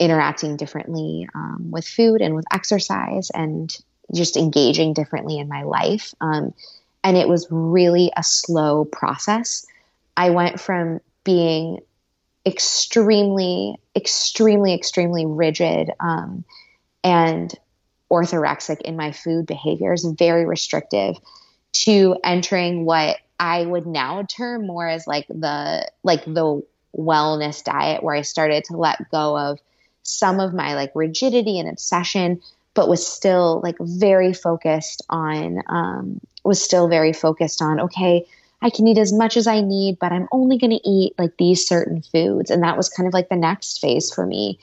interacting 0.00 0.56
differently 0.56 1.28
um, 1.36 1.70
with 1.70 1.86
food 1.86 2.20
and 2.20 2.34
with 2.34 2.44
exercise 2.52 3.30
and 3.30 3.78
just 4.12 4.36
engaging 4.36 4.92
differently 4.92 5.38
in 5.38 5.48
my 5.48 5.62
life. 5.62 6.14
Um, 6.20 6.54
and 7.02 7.16
it 7.16 7.28
was 7.28 7.46
really 7.50 8.12
a 8.16 8.22
slow 8.22 8.84
process. 8.84 9.64
I 10.16 10.30
went 10.30 10.60
from 10.60 11.00
being 11.24 11.80
extremely, 12.46 13.76
extremely, 13.96 14.72
extremely 14.72 15.26
rigid 15.26 15.90
um, 15.98 16.44
and 17.02 17.52
orthorexic 18.10 18.80
in 18.82 18.96
my 18.96 19.12
food 19.12 19.46
behaviors, 19.46 20.04
very 20.04 20.46
restrictive, 20.46 21.16
to 21.72 22.16
entering 22.22 22.84
what 22.84 23.16
I 23.38 23.66
would 23.66 23.86
now 23.86 24.22
term 24.22 24.66
more 24.66 24.88
as 24.88 25.06
like 25.06 25.26
the 25.28 25.90
like 26.02 26.24
the 26.24 26.62
wellness 26.96 27.62
diet, 27.62 28.02
where 28.02 28.14
I 28.14 28.22
started 28.22 28.64
to 28.64 28.76
let 28.76 29.10
go 29.10 29.36
of 29.36 29.58
some 30.02 30.40
of 30.40 30.54
my 30.54 30.74
like 30.74 30.92
rigidity 30.94 31.58
and 31.58 31.68
obsession, 31.68 32.40
but 32.74 32.88
was 32.88 33.06
still 33.06 33.60
like 33.62 33.76
very 33.80 34.32
focused 34.32 35.02
on, 35.10 35.62
um, 35.66 36.20
was 36.44 36.62
still 36.62 36.88
very 36.88 37.12
focused 37.12 37.60
on, 37.60 37.80
okay, 37.80 38.26
I 38.62 38.70
can 38.70 38.86
eat 38.88 38.98
as 38.98 39.12
much 39.12 39.36
as 39.36 39.46
I 39.46 39.60
need, 39.60 39.98
but 39.98 40.12
I'm 40.12 40.28
only 40.32 40.58
going 40.58 40.70
to 40.70 40.88
eat 40.88 41.14
like 41.18 41.36
these 41.38 41.66
certain 41.66 42.02
foods. 42.02 42.50
And 42.50 42.62
that 42.62 42.76
was 42.76 42.88
kind 42.88 43.06
of 43.06 43.12
like 43.12 43.28
the 43.28 43.36
next 43.36 43.80
phase 43.80 44.12
for 44.12 44.26
me. 44.26 44.58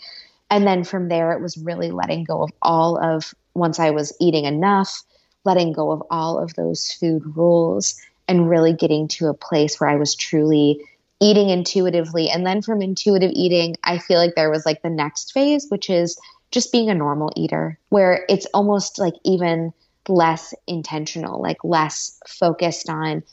And 0.49 0.67
then 0.67 0.83
from 0.83 1.09
there, 1.09 1.31
it 1.31 1.41
was 1.41 1.57
really 1.57 1.91
letting 1.91 2.23
go 2.23 2.43
of 2.43 2.51
all 2.61 2.97
of, 2.97 3.33
once 3.53 3.79
I 3.79 3.91
was 3.91 4.15
eating 4.19 4.45
enough, 4.45 5.03
letting 5.45 5.73
go 5.73 5.91
of 5.91 6.03
all 6.09 6.39
of 6.39 6.53
those 6.55 6.91
food 6.91 7.23
rules 7.35 7.99
and 8.27 8.49
really 8.49 8.73
getting 8.73 9.07
to 9.09 9.27
a 9.27 9.33
place 9.33 9.79
where 9.79 9.89
I 9.89 9.95
was 9.95 10.15
truly 10.15 10.81
eating 11.19 11.49
intuitively. 11.49 12.29
And 12.29 12.45
then 12.45 12.61
from 12.61 12.81
intuitive 12.81 13.31
eating, 13.33 13.75
I 13.83 13.97
feel 13.97 14.17
like 14.17 14.35
there 14.35 14.49
was 14.49 14.65
like 14.65 14.81
the 14.81 14.89
next 14.89 15.33
phase, 15.33 15.67
which 15.69 15.89
is 15.89 16.19
just 16.51 16.71
being 16.71 16.89
a 16.89 16.95
normal 16.95 17.31
eater, 17.35 17.79
where 17.89 18.25
it's 18.29 18.47
almost 18.53 18.99
like 18.99 19.15
even 19.23 19.73
less 20.07 20.53
intentional, 20.67 21.41
like 21.41 21.63
less 21.63 22.19
focused 22.27 22.89
on 22.89 23.23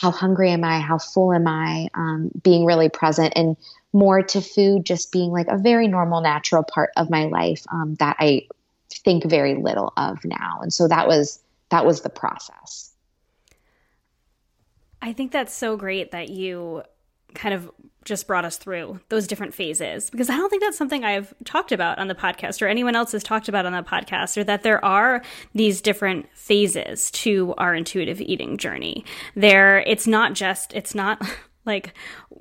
how 0.00 0.10
hungry 0.10 0.50
am 0.50 0.64
I, 0.64 0.80
how 0.80 0.96
full 0.96 1.30
am 1.30 1.46
I, 1.46 1.88
um, 1.92 2.30
being 2.42 2.64
really 2.64 2.88
present, 2.88 3.34
and 3.36 3.54
more 3.92 4.22
to 4.22 4.40
food 4.40 4.86
just 4.86 5.12
being 5.12 5.30
like 5.30 5.46
a 5.48 5.58
very 5.58 5.88
normal, 5.88 6.22
natural 6.22 6.62
part 6.62 6.90
of 6.96 7.10
my 7.10 7.26
life 7.26 7.66
um, 7.70 7.96
that 7.96 8.16
I 8.18 8.46
think 8.90 9.24
very 9.24 9.56
little 9.56 9.92
of 9.98 10.24
now. 10.24 10.60
And 10.62 10.72
so 10.72 10.88
that 10.88 11.06
was 11.06 11.38
that 11.68 11.84
was 11.84 12.00
the 12.00 12.08
process. 12.08 12.92
I 15.02 15.12
think 15.12 15.32
that's 15.32 15.52
so 15.54 15.76
great 15.76 16.12
that 16.12 16.30
you 16.30 16.82
kind 17.34 17.54
of 17.54 17.70
just 18.04 18.26
brought 18.26 18.44
us 18.44 18.56
through 18.56 18.98
those 19.08 19.26
different 19.26 19.54
phases 19.54 20.08
because 20.10 20.30
I 20.30 20.36
don't 20.36 20.48
think 20.48 20.62
that's 20.62 20.78
something 20.78 21.04
I've 21.04 21.34
talked 21.44 21.70
about 21.70 21.98
on 21.98 22.08
the 22.08 22.14
podcast 22.14 22.62
or 22.62 22.66
anyone 22.66 22.96
else 22.96 23.12
has 23.12 23.22
talked 23.22 23.48
about 23.48 23.66
on 23.66 23.72
the 23.72 23.82
podcast 23.82 24.36
or 24.36 24.44
that 24.44 24.62
there 24.62 24.82
are 24.84 25.22
these 25.54 25.80
different 25.82 26.26
phases 26.34 27.10
to 27.12 27.54
our 27.58 27.74
intuitive 27.74 28.20
eating 28.20 28.56
journey. 28.56 29.04
There 29.34 29.80
it's 29.80 30.06
not 30.06 30.32
just 30.32 30.72
it's 30.72 30.94
not 30.94 31.22
like 31.66 31.94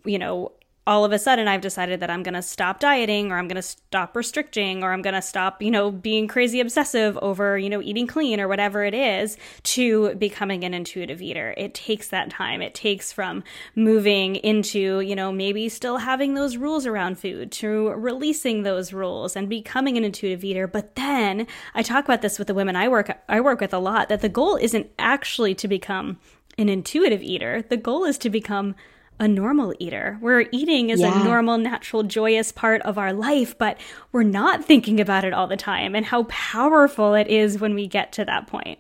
you 0.06 0.18
know 0.18 0.54
all 0.90 1.06
of 1.06 1.12
a 1.12 1.20
sudden 1.20 1.48
I've 1.48 1.62
decided 1.62 2.00
that 2.00 2.10
I'm 2.10 2.24
going 2.24 2.34
to 2.34 2.42
stop 2.42 2.80
dieting 2.80 3.32
or 3.32 3.38
I'm 3.38 3.48
going 3.48 3.58
to 3.58 3.62
stop 3.62 4.16
restricting 4.16 4.84
or 4.84 4.92
I'm 4.92 5.04
going 5.04 5.14
to 5.14 5.22
stop, 5.22 5.62
you 5.62 5.70
know, 5.70 5.92
being 5.92 6.28
crazy 6.28 6.60
obsessive 6.60 7.16
over, 7.22 7.60
you 7.60 7.70
know, 7.70 7.80
eating 7.80 8.08
clean 8.08 8.40
or 8.40 8.48
whatever 8.48 8.84
it 8.84 8.96
is 8.96 9.38
to 9.66 10.16
becoming 10.16 10.64
an 10.64 10.74
intuitive 10.74 11.22
eater. 11.22 11.54
It 11.58 11.76
takes 11.76 12.08
that 12.08 12.32
time. 12.32 12.64
It 12.64 12.74
takes 12.74 13.14
from 13.14 13.44
moving 13.76 14.38
into, 14.38 15.02
you 15.02 15.16
know, 15.16 15.32
maybe 15.32 15.70
still 15.70 15.98
having 15.98 16.34
those 16.34 16.58
rules 16.58 16.88
around 16.88 17.20
food 17.20 17.52
to 17.52 17.90
releasing 17.92 18.64
those 18.64 18.92
rules 18.92 19.36
and 19.36 19.48
becoming 19.48 19.96
an 19.96 20.04
intuitive 20.04 20.44
eater. 20.44 20.66
But 20.66 20.96
then 20.96 21.46
I 21.76 21.84
talk 21.84 22.04
about 22.04 22.24
this 22.24 22.40
with 22.40 22.48
the 22.48 22.56
women 22.56 22.76
I 22.76 22.88
work 22.88 23.16
I 23.30 23.42
work 23.42 23.62
with 23.62 23.76
a 23.76 23.80
lot 23.80 24.10
that 24.10 24.22
the 24.22 24.28
goal 24.28 24.56
isn't 24.56 24.90
actually 24.98 25.54
to 25.54 25.68
become 25.68 26.18
an 26.58 26.68
intuitive 26.68 27.22
eater. 27.22 27.62
The 27.62 27.78
goal 27.78 28.06
is 28.06 28.18
to 28.18 28.32
become 28.32 28.74
a 29.20 29.28
normal 29.28 29.74
eater, 29.80 30.18
where 30.22 30.48
eating 30.52 30.90
is 30.90 31.02
yeah. 31.02 31.22
a 31.22 31.24
normal, 31.24 31.58
natural, 31.58 32.04
joyous 32.04 32.52
part 32.52 32.82
of 32.84 32.98
our 32.98 33.14
life, 33.14 33.58
but 33.58 33.78
we're 34.12 34.24
not 34.24 34.64
thinking 34.64 35.00
about 35.00 35.26
it 35.26 35.34
all 35.34 35.48
the 35.48 35.58
time 35.58 35.96
and 35.96 36.06
how 36.06 36.24
powerful 36.24 37.14
it 37.14 37.28
is 37.28 37.60
when 37.60 37.74
we 37.74 37.88
get 37.88 38.14
to 38.14 38.26
that 38.26 38.48
point. 38.48 38.80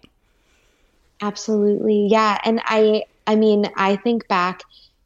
Absolutely. 1.21 2.07
Yeah. 2.09 2.39
And 2.45 2.61
I, 2.63 3.03
I 3.27 3.35
mean, 3.35 3.69
I 3.75 3.97
think 3.97 4.27
back 4.27 4.61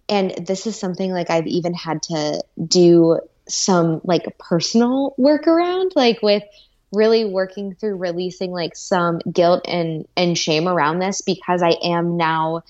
and 0.10 0.32
this 0.46 0.68
is 0.68 0.78
something 0.78 1.12
like 1.12 1.30
I've 1.30 1.48
even 1.48 1.74
had 1.74 2.04
to 2.04 2.44
do 2.66 3.20
some 3.48 4.02
like 4.04 4.38
personal 4.38 5.16
work 5.18 5.48
around, 5.48 5.94
like 5.96 6.22
with 6.22 6.44
really 6.92 7.26
working 7.26 7.74
through 7.74 7.96
releasing 7.96 8.52
like 8.52 8.76
some 8.76 9.20
guilt 9.32 9.66
and 9.68 10.08
and 10.16 10.38
shame 10.38 10.68
around 10.68 11.00
this 11.00 11.22
because 11.22 11.64
I 11.64 11.72
am 11.84 12.18
now 12.18 12.62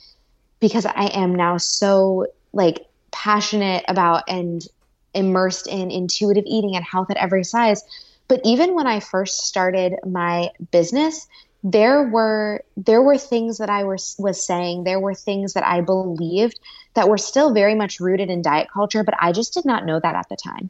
because 0.59 0.85
I 0.85 1.07
am 1.13 1.35
now 1.35 1.57
so 1.57 2.27
like 2.53 2.85
passionate 3.11 3.83
about 3.87 4.23
and 4.27 4.65
immersed 5.13 5.67
in 5.67 5.91
intuitive 5.91 6.43
eating 6.47 6.75
and 6.75 6.85
health 6.85 7.09
at 7.11 7.17
every 7.17 7.43
size. 7.43 7.83
But 8.27 8.41
even 8.43 8.73
when 8.73 8.87
I 8.87 8.99
first 8.99 9.45
started 9.45 9.95
my 10.05 10.49
business, 10.71 11.27
there 11.63 12.03
were 12.03 12.63
there 12.75 13.01
were 13.01 13.17
things 13.17 13.57
that 13.59 13.69
I 13.69 13.83
was 13.83 14.15
was 14.19 14.45
saying, 14.45 14.83
there 14.83 14.99
were 14.99 15.13
things 15.13 15.53
that 15.53 15.65
I 15.65 15.81
believed 15.81 16.59
that 16.93 17.09
were 17.09 17.17
still 17.17 17.53
very 17.53 17.75
much 17.75 17.99
rooted 17.99 18.29
in 18.29 18.41
diet 18.41 18.67
culture, 18.71 19.03
but 19.03 19.15
I 19.19 19.31
just 19.31 19.53
did 19.53 19.65
not 19.65 19.85
know 19.85 19.99
that 19.99 20.15
at 20.15 20.29
the 20.29 20.35
time. 20.35 20.69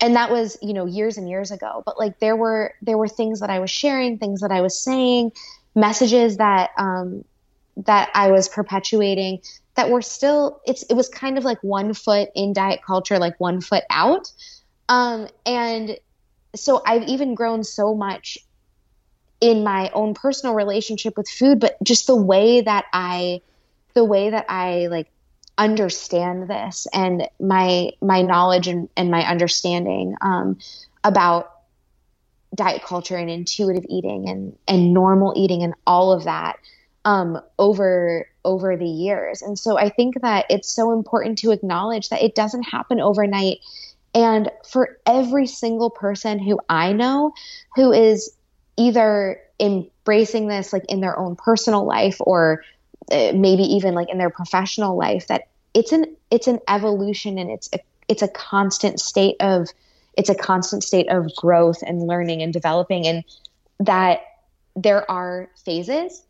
And 0.00 0.14
that 0.14 0.30
was, 0.30 0.56
you 0.62 0.74
know, 0.74 0.86
years 0.86 1.16
and 1.16 1.28
years 1.28 1.50
ago. 1.50 1.82
But 1.84 1.98
like 1.98 2.18
there 2.20 2.36
were 2.36 2.74
there 2.82 2.98
were 2.98 3.08
things 3.08 3.40
that 3.40 3.50
I 3.50 3.58
was 3.58 3.70
sharing, 3.70 4.18
things 4.18 4.40
that 4.40 4.52
I 4.52 4.60
was 4.60 4.78
saying, 4.78 5.32
messages 5.74 6.36
that 6.36 6.70
um 6.76 7.24
that 7.78 8.10
I 8.14 8.30
was 8.30 8.48
perpetuating 8.48 9.40
that 9.78 9.90
were 9.90 10.02
still 10.02 10.60
it's 10.66 10.82
it 10.82 10.94
was 10.94 11.08
kind 11.08 11.38
of 11.38 11.44
like 11.44 11.62
one 11.62 11.94
foot 11.94 12.30
in 12.34 12.52
diet 12.52 12.80
culture 12.84 13.16
like 13.20 13.38
one 13.38 13.60
foot 13.60 13.84
out. 13.90 14.30
Um, 14.88 15.28
and 15.46 15.96
so 16.56 16.82
i've 16.84 17.02
even 17.04 17.34
grown 17.34 17.62
so 17.62 17.94
much 17.94 18.38
in 19.40 19.62
my 19.62 19.90
own 19.92 20.14
personal 20.14 20.54
relationship 20.54 21.16
with 21.16 21.28
food 21.28 21.60
but 21.60 21.76
just 21.82 22.06
the 22.06 22.16
way 22.16 22.62
that 22.62 22.86
i 22.92 23.40
the 23.94 24.04
way 24.04 24.30
that 24.30 24.46
i 24.48 24.86
like 24.86 25.08
understand 25.58 26.48
this 26.48 26.86
and 26.92 27.28
my 27.38 27.90
my 28.00 28.22
knowledge 28.22 28.66
and, 28.66 28.88
and 28.96 29.10
my 29.10 29.28
understanding 29.28 30.16
um, 30.22 30.58
about 31.04 31.52
diet 32.54 32.82
culture 32.82 33.16
and 33.16 33.28
intuitive 33.28 33.84
eating 33.88 34.28
and 34.28 34.56
and 34.66 34.94
normal 34.94 35.34
eating 35.36 35.62
and 35.62 35.74
all 35.86 36.12
of 36.12 36.24
that 36.24 36.58
um, 37.04 37.40
over 37.58 38.26
over 38.44 38.76
the 38.76 38.86
years. 38.86 39.42
And 39.42 39.58
so 39.58 39.78
I 39.78 39.88
think 39.90 40.20
that 40.22 40.46
it's 40.48 40.68
so 40.68 40.92
important 40.92 41.38
to 41.38 41.50
acknowledge 41.50 42.08
that 42.08 42.22
it 42.22 42.34
doesn't 42.34 42.62
happen 42.62 43.00
overnight. 43.00 43.58
And 44.14 44.50
for 44.68 44.98
every 45.06 45.46
single 45.46 45.90
person 45.90 46.38
who 46.38 46.58
I 46.68 46.92
know 46.92 47.34
who 47.76 47.92
is 47.92 48.32
either 48.76 49.40
embracing 49.60 50.48
this 50.48 50.72
like 50.72 50.84
in 50.88 51.00
their 51.00 51.18
own 51.18 51.36
personal 51.36 51.84
life 51.84 52.16
or 52.20 52.62
uh, 53.10 53.32
maybe 53.34 53.62
even 53.62 53.94
like 53.94 54.08
in 54.08 54.18
their 54.18 54.30
professional 54.30 54.96
life 54.96 55.26
that 55.26 55.48
it's 55.74 55.92
an 55.92 56.16
it's 56.30 56.46
an 56.46 56.60
evolution 56.68 57.38
and 57.38 57.50
it's 57.50 57.68
a, 57.72 57.78
it's 58.06 58.22
a 58.22 58.28
constant 58.28 59.00
state 59.00 59.36
of 59.40 59.68
it's 60.16 60.28
a 60.28 60.34
constant 60.34 60.84
state 60.84 61.08
of 61.08 61.34
growth 61.36 61.82
and 61.86 62.06
learning 62.06 62.42
and 62.42 62.52
developing 62.52 63.06
and 63.06 63.24
that 63.80 64.20
there 64.76 65.08
are 65.10 65.48
phases 65.64 66.22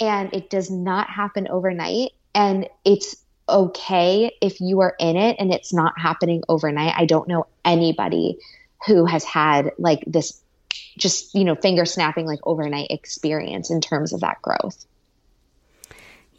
and 0.00 0.32
it 0.32 0.50
does 0.50 0.70
not 0.70 1.08
happen 1.08 1.48
overnight. 1.48 2.12
And 2.34 2.68
it's 2.84 3.16
okay 3.48 4.36
if 4.40 4.60
you 4.60 4.80
are 4.80 4.94
in 4.98 5.16
it 5.16 5.36
and 5.38 5.52
it's 5.52 5.72
not 5.72 5.98
happening 5.98 6.42
overnight. 6.48 6.94
I 6.96 7.06
don't 7.06 7.28
know 7.28 7.46
anybody 7.64 8.38
who 8.86 9.04
has 9.06 9.24
had 9.24 9.72
like 9.78 10.02
this 10.06 10.40
just 10.98 11.34
you 11.34 11.44
know 11.44 11.54
finger 11.54 11.84
snapping 11.84 12.26
like 12.26 12.40
overnight 12.44 12.88
experience 12.90 13.70
in 13.70 13.80
terms 13.80 14.12
of 14.12 14.20
that 14.20 14.40
growth 14.42 14.84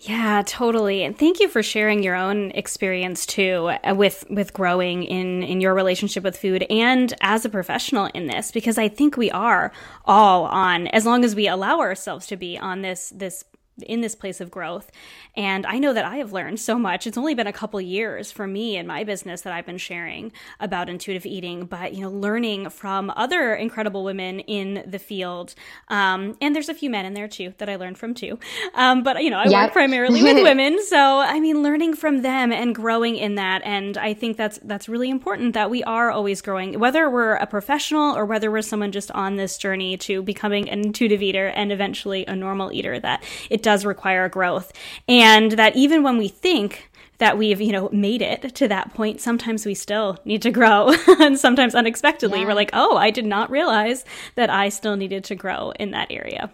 yeah, 0.07 0.43
totally. 0.45 1.03
And 1.03 1.17
thank 1.17 1.39
you 1.39 1.49
for 1.49 1.63
sharing 1.63 2.03
your 2.03 2.15
own 2.15 2.51
experience 2.51 3.25
too 3.25 3.71
uh, 3.83 3.95
with 3.95 4.23
with 4.29 4.53
growing 4.53 5.01
in 5.03 5.41
in 5.41 5.61
your 5.61 5.73
relationship 5.73 6.23
with 6.23 6.37
food 6.37 6.63
and 6.69 7.11
as 7.21 7.43
a 7.43 7.49
professional 7.49 8.05
in 8.13 8.27
this 8.27 8.51
because 8.51 8.77
I 8.77 8.87
think 8.87 9.17
we 9.17 9.31
are 9.31 9.71
all 10.05 10.45
on 10.45 10.85
as 10.87 11.07
long 11.07 11.25
as 11.25 11.33
we 11.33 11.47
allow 11.47 11.79
ourselves 11.79 12.27
to 12.27 12.37
be 12.37 12.55
on 12.55 12.83
this 12.83 13.11
this 13.15 13.45
in 13.81 14.01
this 14.01 14.15
place 14.15 14.39
of 14.39 14.49
growth. 14.49 14.91
And 15.35 15.65
I 15.65 15.79
know 15.79 15.93
that 15.93 16.05
I 16.05 16.17
have 16.17 16.31
learned 16.31 16.59
so 16.59 16.79
much. 16.79 17.05
It's 17.05 17.17
only 17.17 17.33
been 17.33 17.47
a 17.47 17.53
couple 17.53 17.79
years 17.81 18.31
for 18.31 18.47
me 18.47 18.77
and 18.77 18.87
my 18.87 19.03
business 19.03 19.41
that 19.41 19.53
I've 19.53 19.65
been 19.65 19.77
sharing 19.77 20.31
about 20.59 20.89
intuitive 20.89 21.25
eating, 21.25 21.65
but 21.65 21.93
you 21.93 22.01
know, 22.01 22.09
learning 22.09 22.69
from 22.69 23.11
other 23.15 23.53
incredible 23.53 24.03
women 24.03 24.39
in 24.41 24.83
the 24.87 24.99
field. 24.99 25.55
Um, 25.89 26.37
and 26.41 26.55
there's 26.55 26.69
a 26.69 26.73
few 26.73 26.89
men 26.89 27.05
in 27.05 27.13
there 27.13 27.27
too 27.27 27.53
that 27.57 27.69
I 27.69 27.75
learned 27.75 27.97
from 27.97 28.13
too. 28.13 28.39
Um, 28.75 29.03
but 29.03 29.21
you 29.23 29.29
know, 29.29 29.39
I 29.39 29.45
yep. 29.45 29.67
work 29.67 29.73
primarily 29.73 30.23
with 30.23 30.43
women, 30.43 30.81
so 30.85 31.19
I 31.19 31.39
mean, 31.39 31.61
learning 31.61 31.95
from 31.95 32.21
them 32.21 32.51
and 32.51 32.73
growing 32.73 33.15
in 33.15 33.35
that. 33.35 33.61
And 33.65 33.97
I 33.97 34.13
think 34.13 34.37
that's 34.37 34.59
that's 34.63 34.87
really 34.87 35.09
important 35.09 35.53
that 35.53 35.69
we 35.69 35.83
are 35.83 36.11
always 36.11 36.41
growing, 36.41 36.79
whether 36.79 37.09
we're 37.09 37.35
a 37.35 37.47
professional 37.47 38.15
or 38.15 38.25
whether 38.25 38.49
we're 38.49 38.61
someone 38.61 38.91
just 38.91 39.11
on 39.11 39.35
this 39.35 39.57
journey 39.57 39.97
to 39.97 40.23
becoming 40.23 40.69
an 40.69 40.81
intuitive 40.81 41.21
eater 41.21 41.47
and 41.47 41.71
eventually 41.71 42.25
a 42.25 42.35
normal 42.35 42.71
eater. 42.71 42.99
That 42.99 43.23
it 43.49 43.63
does 43.65 43.83
require 43.83 44.29
growth. 44.29 44.71
And 45.07 45.53
that 45.53 45.75
even 45.75 46.03
when 46.03 46.19
we 46.19 46.27
think 46.27 46.91
that 47.17 47.35
we've, 47.35 47.59
you 47.59 47.71
know, 47.71 47.89
made 47.91 48.21
it 48.21 48.53
to 48.53 48.67
that 48.67 48.93
point, 48.93 49.19
sometimes 49.19 49.65
we 49.65 49.73
still 49.73 50.19
need 50.23 50.43
to 50.43 50.51
grow. 50.51 50.93
and 51.19 51.39
sometimes 51.39 51.73
unexpectedly, 51.73 52.41
yeah. 52.41 52.45
we're 52.45 52.53
like, 52.53 52.69
oh, 52.73 52.95
I 52.95 53.09
did 53.09 53.25
not 53.25 53.49
realize 53.49 54.05
that 54.35 54.51
I 54.51 54.69
still 54.69 54.95
needed 54.95 55.23
to 55.25 55.35
grow 55.35 55.71
in 55.71 55.91
that 55.91 56.11
area. 56.11 56.51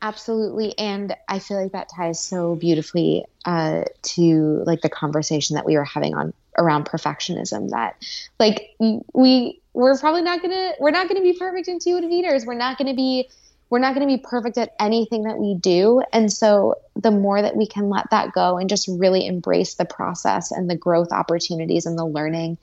Absolutely. 0.00 0.78
And 0.78 1.16
I 1.26 1.40
feel 1.40 1.60
like 1.60 1.72
that 1.72 1.88
ties 1.88 2.20
so 2.20 2.54
beautifully 2.54 3.24
uh, 3.44 3.82
to 4.14 4.62
like 4.64 4.82
the 4.82 4.88
conversation 4.88 5.56
that 5.56 5.66
we 5.66 5.76
were 5.76 5.84
having 5.84 6.14
on 6.14 6.32
around 6.56 6.86
perfectionism 6.86 7.70
that 7.70 7.94
like 8.40 8.74
we 9.14 9.60
we're 9.74 9.96
probably 9.96 10.22
not 10.22 10.42
gonna 10.42 10.72
we're 10.80 10.90
not 10.90 11.08
gonna 11.08 11.22
be 11.22 11.32
perfect 11.32 11.66
intuitive 11.66 12.10
eaters. 12.10 12.46
We're 12.46 12.54
not 12.54 12.78
gonna 12.78 12.94
be 12.94 13.28
we're 13.70 13.78
not 13.78 13.94
going 13.94 14.08
to 14.08 14.16
be 14.16 14.22
perfect 14.22 14.56
at 14.56 14.74
anything 14.80 15.24
that 15.24 15.38
we 15.38 15.54
do. 15.54 16.02
And 16.12 16.32
so 16.32 16.76
the 16.96 17.10
more 17.10 17.42
that 17.42 17.56
we 17.56 17.66
can 17.66 17.90
let 17.90 18.10
that 18.10 18.32
go 18.32 18.56
and 18.56 18.68
just 18.68 18.88
really 18.88 19.26
embrace 19.26 19.74
the 19.74 19.84
process 19.84 20.50
and 20.50 20.70
the 20.70 20.76
growth 20.76 21.12
opportunities 21.12 21.84
and 21.84 21.98
the 21.98 22.06
learning 22.06 22.58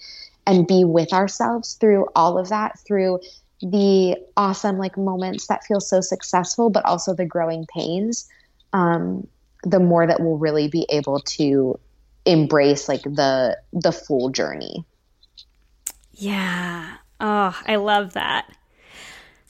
and 0.47 0.67
be 0.67 0.83
with 0.83 1.13
ourselves 1.13 1.73
through 1.75 2.07
all 2.15 2.37
of 2.37 2.49
that, 2.49 2.79
through 2.79 3.19
the 3.61 4.17
awesome 4.35 4.77
like 4.77 4.97
moments 4.97 5.47
that 5.47 5.63
feel 5.63 5.79
so 5.79 6.01
successful, 6.01 6.69
but 6.69 6.85
also 6.85 7.13
the 7.13 7.25
growing 7.25 7.65
pains, 7.67 8.27
um, 8.73 9.27
the 9.63 9.79
more 9.79 10.05
that 10.05 10.19
we'll 10.19 10.37
really 10.37 10.67
be 10.67 10.85
able 10.89 11.19
to 11.21 11.79
embrace 12.25 12.89
like 12.89 13.03
the 13.03 13.57
the 13.73 13.91
full 13.91 14.29
journey. 14.29 14.83
Yeah. 16.13 16.97
Oh, 17.19 17.59
I 17.65 17.75
love 17.77 18.13
that. 18.13 18.45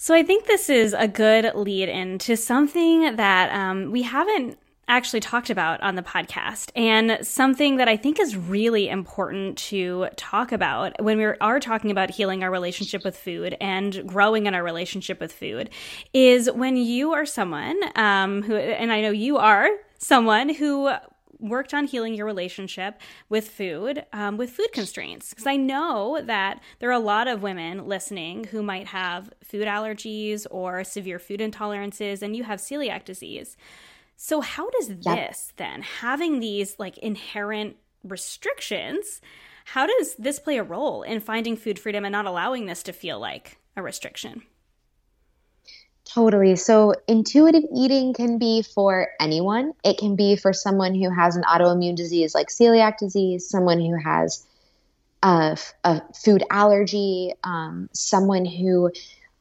So 0.06 0.14
I 0.14 0.22
think 0.22 0.46
this 0.46 0.70
is 0.70 0.94
a 0.94 1.08
good 1.08 1.52
lead 1.56 1.90
into 1.90 2.38
something 2.38 3.16
that 3.16 3.52
um, 3.52 3.90
we 3.90 4.04
haven't 4.04 4.60
actually 4.88 5.20
talked 5.20 5.50
about 5.50 5.82
on 5.82 5.96
the 5.96 6.04
podcast 6.04 6.70
and 6.76 7.18
something 7.26 7.78
that 7.78 7.88
I 7.88 7.98
think 7.98 8.20
is 8.20 8.38
really 8.38 8.88
important 8.88 9.58
to 9.70 10.10
talk 10.16 10.52
about 10.52 11.02
when 11.02 11.18
we 11.18 11.26
are 11.26 11.60
talking 11.60 11.90
about 11.90 12.12
healing 12.12 12.44
our 12.44 12.52
relationship 12.52 13.04
with 13.04 13.18
food 13.18 13.58
and 13.60 14.08
growing 14.08 14.46
in 14.46 14.54
our 14.54 14.62
relationship 14.62 15.20
with 15.20 15.34
food 15.34 15.72
is 16.14 16.52
when 16.52 16.78
you 16.78 17.14
are 17.14 17.26
someone 17.26 17.82
um, 17.96 18.44
who, 18.44 18.56
and 18.56 18.92
I 18.92 19.02
know 19.02 19.10
you 19.10 19.38
are 19.38 19.68
someone 19.98 20.50
who 20.50 20.92
worked 21.40 21.74
on 21.74 21.86
healing 21.86 22.14
your 22.14 22.26
relationship 22.26 23.02
with 23.30 23.50
food, 23.50 24.06
um, 24.14 24.38
with 24.38 24.50
food 24.52 24.72
constraints. 24.74 25.30
Because 25.30 25.48
I 25.48 25.56
know 25.56 26.22
that 26.24 26.62
there 26.80 26.90
are 26.90 26.94
a 26.94 27.00
lot 27.00 27.28
of 27.28 27.42
women 27.42 27.88
listening 27.88 28.46
who 28.46 28.64
might 28.64 28.88
have 28.88 29.34
food 29.44 29.68
allergies 29.68 30.46
or 30.52 30.84
severe 30.84 31.20
food 31.20 31.40
intolerances, 31.40 32.22
and 32.22 32.36
you 32.36 32.44
have 32.44 32.60
celiac 32.60 33.06
disease. 33.06 33.58
So, 34.18 34.42
how 34.42 34.70
does 34.70 34.88
this 35.00 35.54
then, 35.58 35.82
having 35.82 36.40
these 36.40 36.80
like 36.80 36.98
inherent 37.00 37.76
restrictions, 38.04 39.22
how 39.66 39.88
does 39.88 40.16
this 40.16 40.40
play 40.40 40.58
a 40.58 40.64
role 40.64 41.04
in 41.04 41.20
finding 41.20 41.58
food 41.58 41.80
freedom 41.80 42.06
and 42.06 42.12
not 42.12 42.26
allowing 42.26 42.66
this 42.66 42.84
to 42.84 42.94
feel 42.94 43.20
like 43.20 43.58
a 43.76 43.82
restriction? 43.82 44.44
Totally. 46.16 46.56
So, 46.56 46.94
intuitive 47.10 47.64
eating 47.76 48.14
can 48.14 48.38
be 48.38 48.62
for 48.62 49.10
anyone. 49.20 49.74
It 49.84 49.98
can 49.98 50.16
be 50.16 50.38
for 50.38 50.54
someone 50.54 50.96
who 50.96 51.10
has 51.10 51.36
an 51.36 51.44
autoimmune 51.44 51.98
disease 51.98 52.34
like 52.34 52.48
celiac 52.48 52.98
disease, 52.98 53.50
someone 53.50 53.82
who 53.82 53.98
has 54.02 54.46
a, 55.22 55.58
a 55.84 56.02
food 56.14 56.42
allergy, 56.50 57.34
um, 57.44 57.90
someone 57.92 58.46
who 58.46 58.92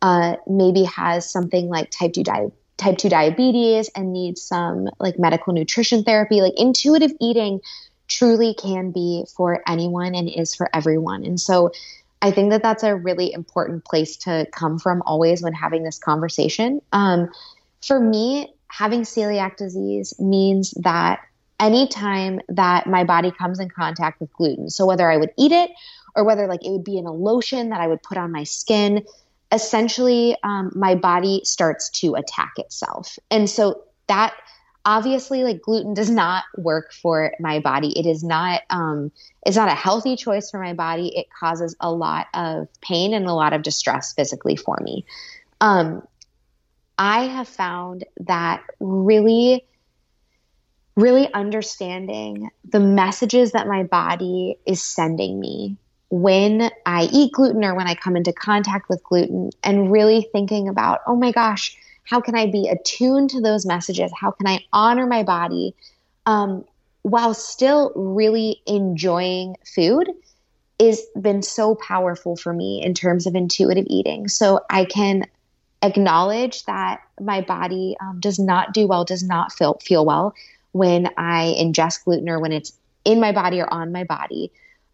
uh, 0.02 0.34
maybe 0.48 0.82
has 0.82 1.30
something 1.30 1.68
like 1.68 1.92
type 1.92 2.12
2 2.12 2.24
di- 2.24 2.50
type 2.76 2.98
2 2.98 3.08
diabetes 3.08 3.88
and 3.94 4.12
needs 4.12 4.42
some 4.42 4.88
like 4.98 5.16
medical 5.16 5.52
nutrition 5.52 6.02
therapy. 6.02 6.40
Like, 6.40 6.54
intuitive 6.56 7.12
eating 7.20 7.60
truly 8.08 8.52
can 8.52 8.90
be 8.90 9.26
for 9.36 9.62
anyone 9.68 10.16
and 10.16 10.28
is 10.28 10.56
for 10.56 10.68
everyone. 10.74 11.24
And 11.24 11.38
so, 11.38 11.70
I 12.24 12.30
think 12.30 12.52
that 12.52 12.62
that's 12.62 12.82
a 12.82 12.96
really 12.96 13.30
important 13.34 13.84
place 13.84 14.16
to 14.16 14.46
come 14.50 14.78
from 14.78 15.02
always 15.02 15.42
when 15.42 15.52
having 15.52 15.82
this 15.82 15.98
conversation. 15.98 16.80
Um, 16.90 17.30
for 17.86 18.00
me, 18.00 18.54
having 18.68 19.02
celiac 19.02 19.58
disease 19.58 20.18
means 20.18 20.70
that 20.70 21.20
anytime 21.60 22.40
that 22.48 22.86
my 22.86 23.04
body 23.04 23.30
comes 23.30 23.60
in 23.60 23.68
contact 23.68 24.22
with 24.22 24.32
gluten, 24.32 24.70
so 24.70 24.86
whether 24.86 25.10
I 25.10 25.18
would 25.18 25.32
eat 25.36 25.52
it 25.52 25.70
or 26.16 26.24
whether 26.24 26.46
like 26.46 26.64
it 26.64 26.70
would 26.70 26.82
be 26.82 26.96
in 26.96 27.04
a 27.04 27.12
lotion 27.12 27.68
that 27.68 27.80
I 27.82 27.88
would 27.88 28.02
put 28.02 28.16
on 28.16 28.32
my 28.32 28.44
skin, 28.44 29.04
essentially 29.52 30.34
um, 30.42 30.72
my 30.74 30.94
body 30.94 31.42
starts 31.44 31.90
to 32.00 32.14
attack 32.14 32.54
itself. 32.56 33.18
And 33.30 33.50
so 33.50 33.82
that 34.06 34.34
obviously 34.84 35.44
like 35.44 35.62
gluten 35.62 35.94
does 35.94 36.10
not 36.10 36.44
work 36.56 36.92
for 36.92 37.32
my 37.40 37.60
body. 37.60 37.98
It 37.98 38.06
is 38.06 38.22
not 38.22 38.62
um, 38.70 39.12
it's 39.46 39.56
not 39.56 39.68
a 39.68 39.74
healthy 39.74 40.16
choice 40.16 40.50
for 40.50 40.60
my 40.60 40.74
body. 40.74 41.16
It 41.16 41.26
causes 41.30 41.76
a 41.80 41.90
lot 41.90 42.26
of 42.34 42.68
pain 42.80 43.14
and 43.14 43.26
a 43.26 43.34
lot 43.34 43.52
of 43.52 43.62
distress 43.62 44.12
physically 44.12 44.56
for 44.56 44.78
me. 44.82 45.04
Um, 45.60 46.02
i 46.98 47.24
have 47.24 47.48
found 47.48 48.04
that 48.20 48.62
really 48.80 49.64
really 50.96 51.32
understanding 51.32 52.50
the 52.68 52.80
messages 52.80 53.52
that 53.52 53.66
my 53.66 53.82
body 53.82 54.56
is 54.66 54.82
sending 54.82 55.38
me 55.40 55.76
when 56.10 56.70
i 56.86 57.08
eat 57.12 57.32
gluten 57.32 57.64
or 57.64 57.74
when 57.74 57.88
i 57.88 57.94
come 57.94 58.16
into 58.16 58.32
contact 58.32 58.88
with 58.88 59.02
gluten 59.02 59.50
and 59.62 59.90
really 59.90 60.28
thinking 60.32 60.68
about 60.68 61.00
oh 61.06 61.16
my 61.16 61.32
gosh 61.32 61.76
how 62.04 62.20
can 62.20 62.34
I 62.34 62.46
be 62.46 62.68
attuned 62.68 63.30
to 63.30 63.40
those 63.40 63.66
messages? 63.66 64.12
How 64.18 64.30
can 64.30 64.46
I 64.46 64.60
honor 64.72 65.06
my 65.06 65.22
body 65.22 65.74
um, 66.26 66.64
while 67.02 67.34
still 67.34 67.92
really 67.94 68.62
enjoying 68.66 69.56
food? 69.64 70.08
Is 70.78 71.06
been 71.18 71.42
so 71.42 71.76
powerful 71.76 72.36
for 72.36 72.52
me 72.52 72.82
in 72.84 72.94
terms 72.94 73.26
of 73.26 73.36
intuitive 73.36 73.86
eating. 73.88 74.26
So 74.26 74.60
I 74.68 74.84
can 74.84 75.24
acknowledge 75.82 76.64
that 76.64 77.00
my 77.20 77.42
body 77.42 77.96
um, 78.00 78.18
does 78.18 78.40
not 78.40 78.74
do 78.74 78.88
well, 78.88 79.04
does 79.04 79.22
not 79.22 79.52
feel 79.52 79.78
feel 79.82 80.04
well 80.04 80.34
when 80.72 81.08
I 81.16 81.54
ingest 81.58 82.04
gluten 82.04 82.28
or 82.28 82.40
when 82.40 82.52
it's 82.52 82.72
in 83.04 83.20
my 83.20 83.30
body 83.30 83.60
or 83.60 83.72
on 83.72 83.92
my 83.92 84.02
body. 84.02 84.50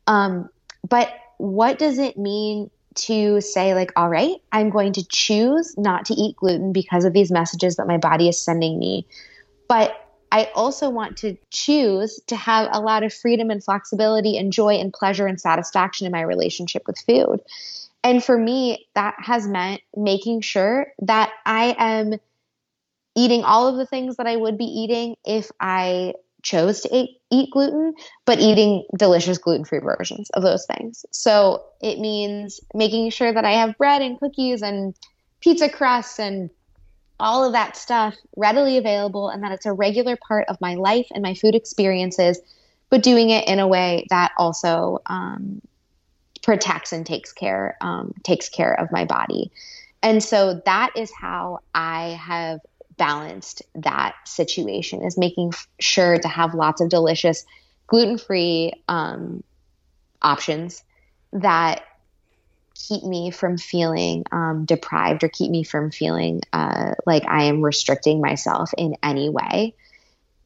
Um, 0.07 0.51
but 0.87 1.13
what 1.39 1.79
does 1.79 1.99
it 1.99 2.19
mean 2.19 2.71
to 2.95 3.41
say 3.41 3.75
like 3.75 3.93
all 3.97 4.09
right 4.09 4.37
i'm 4.53 4.71
going 4.71 4.93
to 4.93 5.07
choose 5.07 5.77
not 5.79 6.05
to 6.05 6.15
eat 6.15 6.37
gluten 6.37 6.73
because 6.73 7.05
of 7.05 7.13
these 7.13 7.31
messages 7.31 7.77
that 7.77 7.87
my 7.87 7.99
body 7.99 8.29
is 8.29 8.41
sending 8.41 8.79
me. 8.79 9.07
But 9.69 9.93
i 10.33 10.51
also 10.55 10.91
want 10.91 11.17
to 11.19 11.37
choose 11.51 12.21
to 12.27 12.37
have 12.37 12.69
a 12.73 12.81
lot 12.81 13.03
of 13.03 13.13
freedom 13.13 13.51
and 13.51 13.63
flexibility 13.63 14.37
and 14.37 14.53
joy 14.53 14.75
and 14.75 14.93
pleasure 14.93 15.27
and 15.27 15.41
satisfaction 15.41 16.07
in 16.07 16.13
my 16.13 16.23
relationship 16.23 16.83
with 16.87 16.99
food. 16.99 17.41
And 18.03 18.25
for 18.25 18.37
me 18.37 18.89
that 18.95 19.15
has 19.19 19.47
meant 19.47 19.83
making 19.97 20.41
sure 20.41 20.87
that 21.03 21.31
i 21.47 21.77
am 21.79 22.15
eating 23.17 23.45
all 23.45 23.69
of 23.69 23.77
the 23.77 23.87
things 23.87 24.17
that 24.17 24.27
i 24.27 24.37
would 24.37 24.59
be 24.59 24.65
eating 24.65 25.17
if 25.25 25.51
i 25.61 26.15
chose 26.43 26.81
to 26.81 26.97
eat, 26.97 27.21
eat 27.31 27.51
gluten, 27.51 27.95
but 28.25 28.41
eating 28.41 28.85
delicious 28.97 29.39
gluten 29.39 29.65
free 29.65 29.79
versions 29.79 30.31
of 30.31 30.43
those 30.43 30.67
things. 30.67 31.05
So 31.11 31.65
it 31.81 31.99
means 31.99 32.61
making 32.75 33.11
sure 33.11 33.33
that 33.33 33.45
I 33.45 33.53
have 33.53 33.79
bread 33.79 34.03
and 34.03 34.19
cookies 34.19 34.63
and 34.63 34.95
pizza 35.41 35.69
crusts 35.69 36.19
and 36.19 36.51
all 37.19 37.45
of 37.45 37.53
that 37.53 37.77
stuff 37.77 38.17
readily 38.37 38.79
available 38.79 39.29
and 39.29 39.43
that 39.43 39.53
it's 39.53 39.67
a 39.67 39.73
regular 39.73 40.17
part 40.17 40.49
of 40.49 40.61
my 40.61 40.75
life 40.75 41.07
and 41.11 41.23
my 41.23 41.35
food 41.35 41.55
experiences, 41.55 42.41
but 42.89 43.03
doing 43.03 43.31
it 43.31 43.47
in 43.47 43.59
a 43.59 43.69
way 43.69 44.07
that 44.09 44.33
also 44.39 44.99
um, 45.07 45.61
protects 46.43 46.93
and 46.93 47.05
takes 47.05 47.33
care 47.33 47.77
um, 47.81 48.15
takes 48.23 48.49
care 48.49 48.79
of 48.79 48.91
my 48.91 49.05
body. 49.05 49.51
And 50.03 50.23
so 50.23 50.63
that 50.65 50.93
is 50.97 51.13
how 51.13 51.61
I 51.75 52.19
have 52.21 52.61
balanced 53.01 53.63
that 53.75 54.15
situation 54.27 55.03
is 55.03 55.17
making 55.17 55.55
sure 55.81 56.19
to 56.19 56.29
have 56.29 56.55
lots 56.55 56.83
of 56.83 56.91
delicious 56.91 57.47
gluten-free 57.87 58.75
um, 58.89 59.43
options 60.21 60.85
that 61.33 61.83
keep 62.75 63.03
me 63.03 63.31
from 63.31 63.57
feeling 63.57 64.25
um, 64.31 64.67
deprived 64.67 65.25
or 65.25 65.29
keep 65.29 65.51
me 65.51 65.65
from 65.65 65.91
feeling 65.91 66.43
uh, 66.53 66.93
like 67.07 67.27
I 67.27 67.45
am 67.45 67.63
restricting 67.63 68.21
myself 68.21 68.71
in 68.77 68.97
any 69.03 69.31
way. 69.31 69.75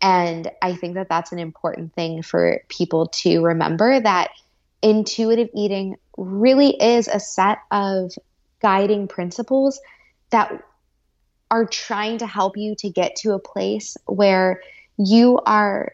And 0.01 0.49
I 0.63 0.75
think 0.75 0.95
that 0.95 1.09
that's 1.09 1.33
an 1.33 1.41
important 1.41 1.93
thing 1.95 2.23
for 2.23 2.63
people 2.69 3.09
to 3.23 3.43
remember 3.43 3.99
that 3.99 4.31
intuitive 4.81 5.49
eating 5.55 5.97
really 6.17 6.71
is 6.71 7.09
a 7.09 7.19
set 7.19 7.59
of 7.73 8.13
guiding 8.61 9.09
principles 9.09 9.81
that 10.31 10.63
are 11.55 11.65
trying 11.65 12.19
to 12.19 12.27
help 12.27 12.57
you 12.57 12.75
to 12.75 12.91
get 12.91 13.15
to 13.15 13.33
a 13.33 13.39
place 13.39 13.97
where 14.07 14.61
you 14.99 15.39
are 15.47 15.93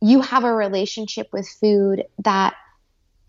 you 0.00 0.22
have 0.22 0.44
a 0.44 0.52
relationship 0.52 1.28
with 1.30 1.46
food 1.46 2.04
that 2.24 2.54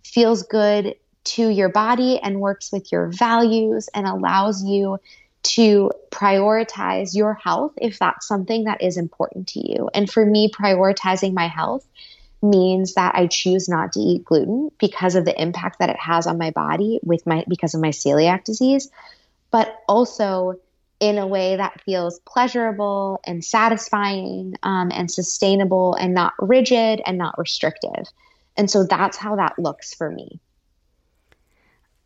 feels 0.06 0.44
good 0.44 0.96
to 1.26 1.50
your 1.50 1.68
body 1.68 2.18
and 2.18 2.40
works 2.40 2.72
with 2.72 2.94
your 2.94 3.08
values 3.08 3.90
and 3.94 4.08
allows 4.08 4.64
you 4.64 4.98
to 5.44 5.92
prioritize 6.12 7.14
your 7.14 7.34
health 7.34 7.74
if 7.76 8.00
that's 8.00 8.26
something 8.26 8.64
that 8.64 8.82
is 8.82 8.96
important 8.96 9.50
to 9.50 9.60
you. 9.60 9.90
And 9.94 10.10
for 10.10 10.26
me, 10.26 10.50
prioritizing 10.50 11.34
my 11.34 11.48
health 11.48 11.86
means 12.42 12.94
that 12.94 13.16
I 13.16 13.28
choose 13.28 13.68
not 13.68 13.92
to 13.94 14.00
eat 14.00 14.24
gluten 14.24 14.72
because 14.80 15.16
of 15.16 15.26
the 15.26 15.40
impact 15.40 15.80
that 15.80 15.90
it 15.90 16.00
has 16.00 16.26
on 16.26 16.38
my 16.38 16.52
body 16.52 17.02
with 17.04 17.28
my 17.28 17.44
because 17.50 17.76
of 17.76 17.82
my 17.82 17.90
celiac 17.90 18.46
disease, 18.46 18.90
but 19.52 19.84
also 19.88 20.60
in 21.04 21.18
a 21.18 21.28
way 21.28 21.58
that 21.58 21.82
feels 21.82 22.20
pleasurable 22.20 23.20
and 23.26 23.44
satisfying 23.44 24.56
um, 24.64 24.90
and 24.94 25.12
sustainable 25.12 25.96
and 25.96 26.14
not 26.14 26.32
rigid 26.40 27.02
and 27.06 27.18
not 27.18 27.38
restrictive. 27.38 28.06
And 28.56 28.72
so 28.72 28.86
that's 28.86 29.18
how 29.18 29.36
that 29.36 29.60
looks 29.60 29.94
for 29.94 30.10
me. 30.10 30.40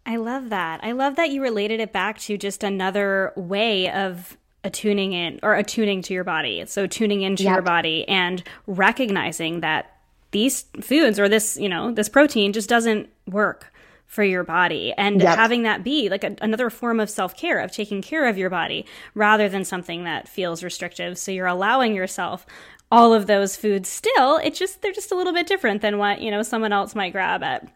I 0.03 0.15
love 0.15 0.49
that. 0.49 0.79
I 0.83 0.93
love 0.93 1.15
that 1.17 1.29
you 1.29 1.43
related 1.43 1.79
it 1.79 1.93
back 1.93 2.17
to 2.21 2.39
just 2.39 2.63
another 2.63 3.33
way 3.35 3.91
of 3.91 4.35
attuning 4.63 5.13
in 5.13 5.39
or 5.43 5.53
attuning 5.53 6.01
to 6.03 6.15
your 6.15 6.23
body. 6.23 6.65
So 6.65 6.87
tuning 6.87 7.21
into 7.21 7.43
yep. 7.43 7.53
your 7.53 7.61
body 7.61 8.07
and 8.07 8.41
recognizing 8.65 9.59
that 9.59 9.95
these 10.31 10.65
foods 10.81 11.19
or 11.19 11.29
this, 11.29 11.55
you 11.57 11.69
know, 11.69 11.91
this 11.91 12.09
protein 12.09 12.51
just 12.51 12.67
doesn't 12.67 13.09
work 13.27 13.71
for 14.07 14.23
your 14.23 14.43
body 14.43 14.93
and 14.97 15.21
yep. 15.21 15.37
having 15.37 15.63
that 15.63 15.83
be 15.83 16.09
like 16.09 16.23
a, 16.23 16.35
another 16.41 16.69
form 16.69 16.99
of 16.99 17.09
self-care 17.09 17.59
of 17.59 17.71
taking 17.71 18.01
care 18.01 18.27
of 18.27 18.37
your 18.37 18.49
body 18.49 18.85
rather 19.13 19.49
than 19.49 19.63
something 19.63 20.05
that 20.05 20.27
feels 20.27 20.63
restrictive 20.63 21.17
so 21.17 21.31
you're 21.31 21.45
allowing 21.45 21.93
yourself 21.93 22.45
all 22.89 23.13
of 23.13 23.27
those 23.27 23.57
foods 23.57 23.89
still 23.89 24.37
it's 24.37 24.57
just 24.57 24.81
they're 24.81 24.93
just 24.93 25.11
a 25.11 25.15
little 25.15 25.33
bit 25.33 25.45
different 25.45 25.81
than 25.81 25.97
what 25.97 26.21
you 26.21 26.31
know 26.31 26.41
someone 26.41 26.71
else 26.71 26.95
might 26.95 27.11
grab 27.11 27.43
at 27.43 27.67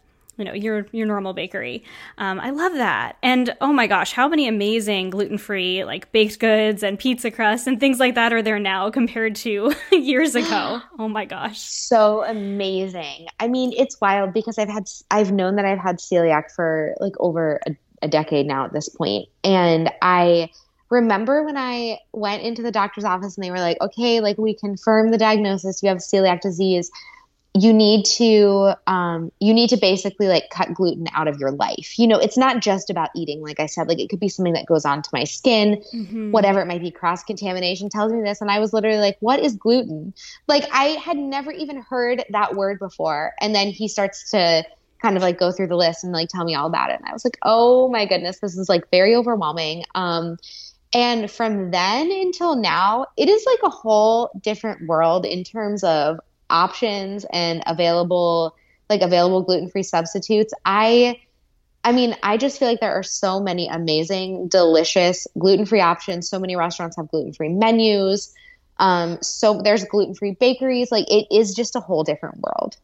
you 0.42 0.46
know 0.46 0.54
your 0.54 0.88
your 0.92 1.06
normal 1.06 1.34
bakery. 1.34 1.84
Um, 2.18 2.40
I 2.40 2.50
love 2.50 2.74
that, 2.74 3.18
and 3.22 3.56
oh 3.62 3.72
my 3.72 3.86
gosh, 3.86 4.12
how 4.12 4.28
many 4.28 4.48
amazing 4.48 5.12
gluten 5.12 5.38
free 5.38 5.86
like 5.86 6.12
baked 6.12 6.40
goods 6.40 6.82
and 6.82 6.98
pizza 6.98 7.30
crusts 7.30 7.68
and 7.68 7.80
things 7.80 8.00
like 8.00 8.16
that 8.16 8.34
are 8.34 8.42
there 8.42 8.58
now 8.58 8.90
compared 8.90 9.36
to 9.38 9.72
years 9.92 10.36
ago? 10.36 10.82
Oh 11.00 11.08
my 11.08 11.26
gosh, 11.26 11.60
so 11.60 12.24
amazing. 12.24 13.28
I 13.40 13.48
mean, 13.48 13.74
it's 13.76 14.00
wild 14.00 14.34
because 14.34 14.60
I've 14.60 14.70
had 14.70 14.88
I've 15.10 15.32
known 15.32 15.56
that 15.56 15.66
I've 15.66 15.80
had 15.80 15.98
celiac 15.98 16.52
for 16.56 16.94
like 17.00 17.14
over 17.20 17.60
a, 17.68 17.76
a 18.04 18.08
decade 18.08 18.46
now 18.46 18.66
at 18.66 18.74
this 18.74 18.88
point, 18.88 19.28
and 19.44 19.92
I 20.02 20.50
remember 20.90 21.44
when 21.44 21.58
I 21.58 22.00
went 22.14 22.44
into 22.44 22.62
the 22.62 22.72
doctor's 22.72 23.06
office 23.06 23.36
and 23.36 23.44
they 23.44 23.50
were 23.50 23.60
like, 23.60 23.78
okay, 23.82 24.20
like 24.20 24.38
we 24.38 24.54
confirm 24.54 25.10
the 25.10 25.18
diagnosis, 25.18 25.82
you 25.82 25.90
have 25.90 26.00
celiac 26.00 26.42
disease 26.42 26.92
you 27.54 27.74
need 27.74 28.06
to 28.06 28.74
um, 28.88 29.32
you 29.40 29.54
need 29.54 29.70
to 29.72 29.78
basically 29.78 30.28
like 30.28 30.50
cut 30.50 30.74
gluten 30.74 31.08
out 31.14 31.28
of 31.28 31.38
your 31.38 31.52
life. 31.52 32.00
You 32.00 32.08
know 32.08 32.18
it's 32.18 32.38
not 32.38 32.62
just 32.62 32.90
about 32.90 33.10
eating 33.16 33.42
like 33.42 33.60
i 33.60 33.66
said 33.66 33.88
like 33.88 34.00
it 34.00 34.10
could 34.10 34.20
be 34.20 34.30
something 34.30 34.54
that 34.54 34.66
goes 34.66 34.86
onto 34.86 35.10
my 35.12 35.26
skin 35.26 35.84
mm-hmm. 35.94 36.32
whatever 36.32 36.62
it 36.62 36.68
might 36.68 36.82
be. 36.82 36.92
Cross 36.92 37.26
contamination 37.26 37.90
tells 37.90 38.14
me 38.14 38.22
this 38.22 38.42
and 38.42 38.50
i 38.50 38.60
was 38.60 38.74
literally 38.74 39.00
like 39.00 39.18
what 39.20 39.40
is 39.40 39.56
gluten? 39.56 40.14
Like 40.48 40.66
i 40.72 40.86
had 41.04 41.18
never 41.18 41.52
even 41.52 41.82
heard 41.82 42.24
that 42.30 42.56
word 42.56 42.80
before 42.80 43.34
and 43.42 43.54
then 43.54 43.68
he 43.68 43.88
starts 43.88 44.32
to 44.32 44.64
kind 45.02 45.18
of 45.18 45.24
like 45.24 45.40
go 45.40 45.52
through 45.52 45.68
the 45.68 45.76
list 45.76 46.04
and 46.04 46.14
like 46.14 46.30
tell 46.30 46.46
me 46.46 46.54
all 46.54 46.68
about 46.68 46.92
it 46.92 47.00
and 47.00 47.10
i 47.10 47.12
was 47.12 47.26
like 47.26 47.38
oh 47.42 47.90
my 47.90 48.06
goodness 48.06 48.40
this 48.40 48.56
is 48.58 48.70
like 48.70 48.90
very 48.92 49.16
overwhelming. 49.16 49.84
Um 49.96 50.38
and 50.94 51.32
from 51.32 51.72
then 51.72 52.12
until 52.12 52.56
now, 52.58 53.06
it 53.16 53.30
is 53.30 53.46
like 53.46 53.60
a 53.64 53.70
whole 53.70 54.30
different 54.42 54.88
world 54.88 55.26
in 55.26 55.46
terms 55.46 55.86
of 55.86 56.20
options 56.52 57.26
and 57.32 57.64
available 57.66 58.56
like 58.90 59.02
available 59.02 59.42
gluten-free 59.44 59.84
substitutes. 59.84 60.54
I 60.66 61.22
i 61.84 61.92
mean 61.92 62.16
i 62.22 62.38
just 62.38 62.60
feel 62.60 62.68
like 62.68 62.80
there 62.80 62.94
are 62.94 63.02
so 63.02 63.40
many 63.40 63.68
amazing 63.68 64.48
delicious 64.50 65.28
gluten-free 65.40 65.82
options. 65.82 66.30
So 66.30 66.40
many 66.40 66.56
restaurants 66.56 66.98
have 66.98 67.10
gluten-free 67.10 67.50
menus. 67.50 68.34
Um, 68.78 69.20
so 69.22 69.62
there's 69.64 69.86
gluten-free 69.86 70.38
bakeries. 70.40 70.92
Like 70.92 71.10
it 71.10 71.28
is 71.32 71.54
just 71.56 71.76
a 71.76 71.80
whole 71.80 72.04
different 72.04 72.40
world 72.40 72.78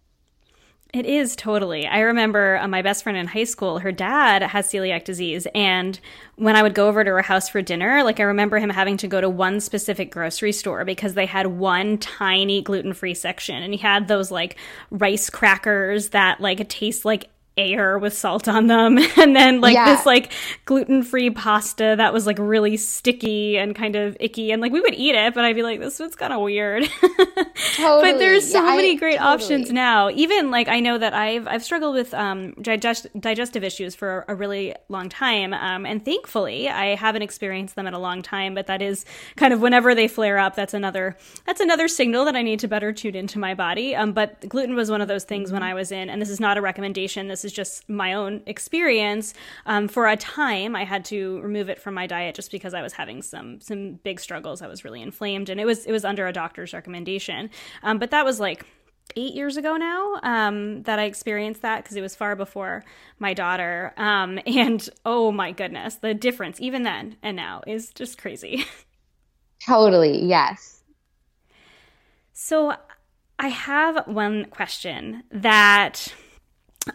it 0.93 1.05
is 1.05 1.35
totally. 1.35 1.85
I 1.85 1.99
remember 1.99 2.57
uh, 2.57 2.67
my 2.67 2.81
best 2.81 3.03
friend 3.03 3.17
in 3.17 3.27
high 3.27 3.43
school, 3.43 3.79
her 3.79 3.91
dad 3.91 4.41
has 4.41 4.67
celiac 4.67 5.03
disease. 5.03 5.45
And 5.53 5.99
when 6.35 6.55
I 6.55 6.63
would 6.63 6.73
go 6.73 6.87
over 6.87 7.03
to 7.03 7.11
her 7.11 7.21
house 7.21 7.49
for 7.49 7.61
dinner, 7.61 8.03
like 8.03 8.19
I 8.19 8.23
remember 8.23 8.57
him 8.57 8.69
having 8.69 8.97
to 8.97 9.07
go 9.07 9.19
to 9.19 9.29
one 9.29 9.59
specific 9.59 10.11
grocery 10.11 10.53
store 10.53 10.85
because 10.85 11.13
they 11.13 11.25
had 11.25 11.47
one 11.47 11.97
tiny 11.97 12.61
gluten 12.61 12.93
free 12.93 13.13
section. 13.13 13.61
And 13.61 13.73
he 13.73 13.79
had 13.79 14.07
those 14.07 14.31
like 14.31 14.57
rice 14.89 15.29
crackers 15.29 16.09
that 16.09 16.39
like 16.39 16.67
taste 16.69 17.03
like 17.03 17.29
air 17.57 17.97
with 17.97 18.13
salt 18.13 18.47
on 18.47 18.67
them 18.67 18.97
and 19.17 19.35
then 19.35 19.59
like 19.61 19.73
yeah. 19.73 19.95
this 19.95 20.05
like 20.05 20.31
gluten-free 20.65 21.31
pasta 21.31 21.95
that 21.97 22.13
was 22.13 22.25
like 22.27 22.37
really 22.39 22.77
sticky 22.77 23.57
and 23.57 23.75
kind 23.75 23.95
of 23.95 24.15
icky 24.19 24.51
and 24.51 24.61
like 24.61 24.71
we 24.71 24.79
would 24.79 24.93
eat 24.93 25.15
it 25.15 25.33
but 25.33 25.43
i'd 25.43 25.55
be 25.55 25.63
like 25.63 25.79
this 25.79 25.99
was 25.99 26.15
kind 26.15 26.31
of 26.31 26.41
weird 26.41 26.83
totally. 27.75 28.11
but 28.11 28.19
there's 28.19 28.51
so 28.51 28.63
yeah, 28.63 28.75
many 28.75 28.91
I, 28.91 28.95
great 28.95 29.17
totally. 29.17 29.33
options 29.33 29.71
now 29.71 30.09
even 30.11 30.51
like 30.51 30.67
i 30.67 30.79
know 30.79 30.97
that 30.97 31.13
i've 31.13 31.47
i've 31.47 31.63
struggled 31.63 31.95
with 31.95 32.13
um 32.13 32.53
digest- 32.61 33.07
digestive 33.19 33.63
issues 33.63 33.95
for 33.95 34.23
a 34.27 34.35
really 34.35 34.75
long 34.89 35.09
time 35.09 35.53
um 35.53 35.85
and 35.85 36.05
thankfully 36.05 36.69
i 36.69 36.95
haven't 36.95 37.23
experienced 37.23 37.75
them 37.75 37.87
in 37.87 37.93
a 37.93 37.99
long 37.99 38.21
time 38.21 38.53
but 38.53 38.67
that 38.67 38.81
is 38.81 39.03
kind 39.35 39.53
of 39.53 39.61
whenever 39.61 39.95
they 39.95 40.07
flare 40.07 40.37
up 40.37 40.55
that's 40.55 40.73
another 40.73 41.17
that's 41.45 41.59
another 41.59 41.87
signal 41.87 42.25
that 42.25 42.35
i 42.35 42.41
need 42.41 42.59
to 42.59 42.67
better 42.67 42.93
tune 42.93 43.15
into 43.15 43.39
my 43.39 43.55
body 43.55 43.95
um 43.95 44.11
but 44.11 44.47
gluten 44.47 44.75
was 44.75 44.91
one 44.91 45.01
of 45.01 45.07
those 45.07 45.23
things 45.23 45.51
when 45.51 45.63
i 45.63 45.73
was 45.73 45.91
in 45.91 46.09
and 46.09 46.21
this 46.21 46.29
is 46.29 46.39
not 46.39 46.57
a 46.57 46.61
recommendation 46.61 47.27
this 47.27 47.46
is 47.47 47.51
just 47.53 47.89
my 47.89 48.13
own 48.13 48.43
experience. 48.45 49.33
Um, 49.65 49.87
for 49.87 50.07
a 50.07 50.15
time, 50.15 50.75
I 50.75 50.83
had 50.83 51.03
to 51.05 51.41
remove 51.41 51.69
it 51.69 51.81
from 51.81 51.95
my 51.95 52.05
diet 52.05 52.35
just 52.35 52.51
because 52.51 52.75
I 52.75 52.83
was 52.83 52.93
having 52.93 53.23
some 53.23 53.59
some 53.61 53.93
big 54.03 54.19
struggles. 54.19 54.61
I 54.61 54.67
was 54.67 54.83
really 54.83 55.01
inflamed, 55.01 55.49
and 55.49 55.59
it 55.59 55.65
was 55.65 55.85
it 55.85 55.91
was 55.91 56.05
under 56.05 56.27
a 56.27 56.33
doctor's 56.33 56.73
recommendation. 56.73 57.49
Um, 57.81 57.97
but 57.97 58.11
that 58.11 58.23
was 58.23 58.39
like 58.39 58.65
eight 59.15 59.33
years 59.33 59.57
ago 59.57 59.77
now 59.77 60.19
um, 60.23 60.83
that 60.83 60.99
I 60.99 61.05
experienced 61.05 61.61
that 61.61 61.83
because 61.83 61.95
it 61.95 62.01
was 62.01 62.15
far 62.15 62.35
before 62.35 62.83
my 63.19 63.33
daughter. 63.33 63.93
Um, 63.97 64.39
and 64.45 64.87
oh 65.05 65.31
my 65.31 65.51
goodness, 65.51 65.95
the 65.95 66.13
difference 66.13 66.59
even 66.61 66.83
then 66.83 67.17
and 67.23 67.35
now 67.35 67.63
is 67.65 67.91
just 67.91 68.17
crazy. 68.17 68.65
Totally, 69.65 70.23
yes. 70.23 70.83
So 72.33 72.75
I 73.39 73.47
have 73.47 74.07
one 74.07 74.45
question 74.45 75.23
that 75.31 76.13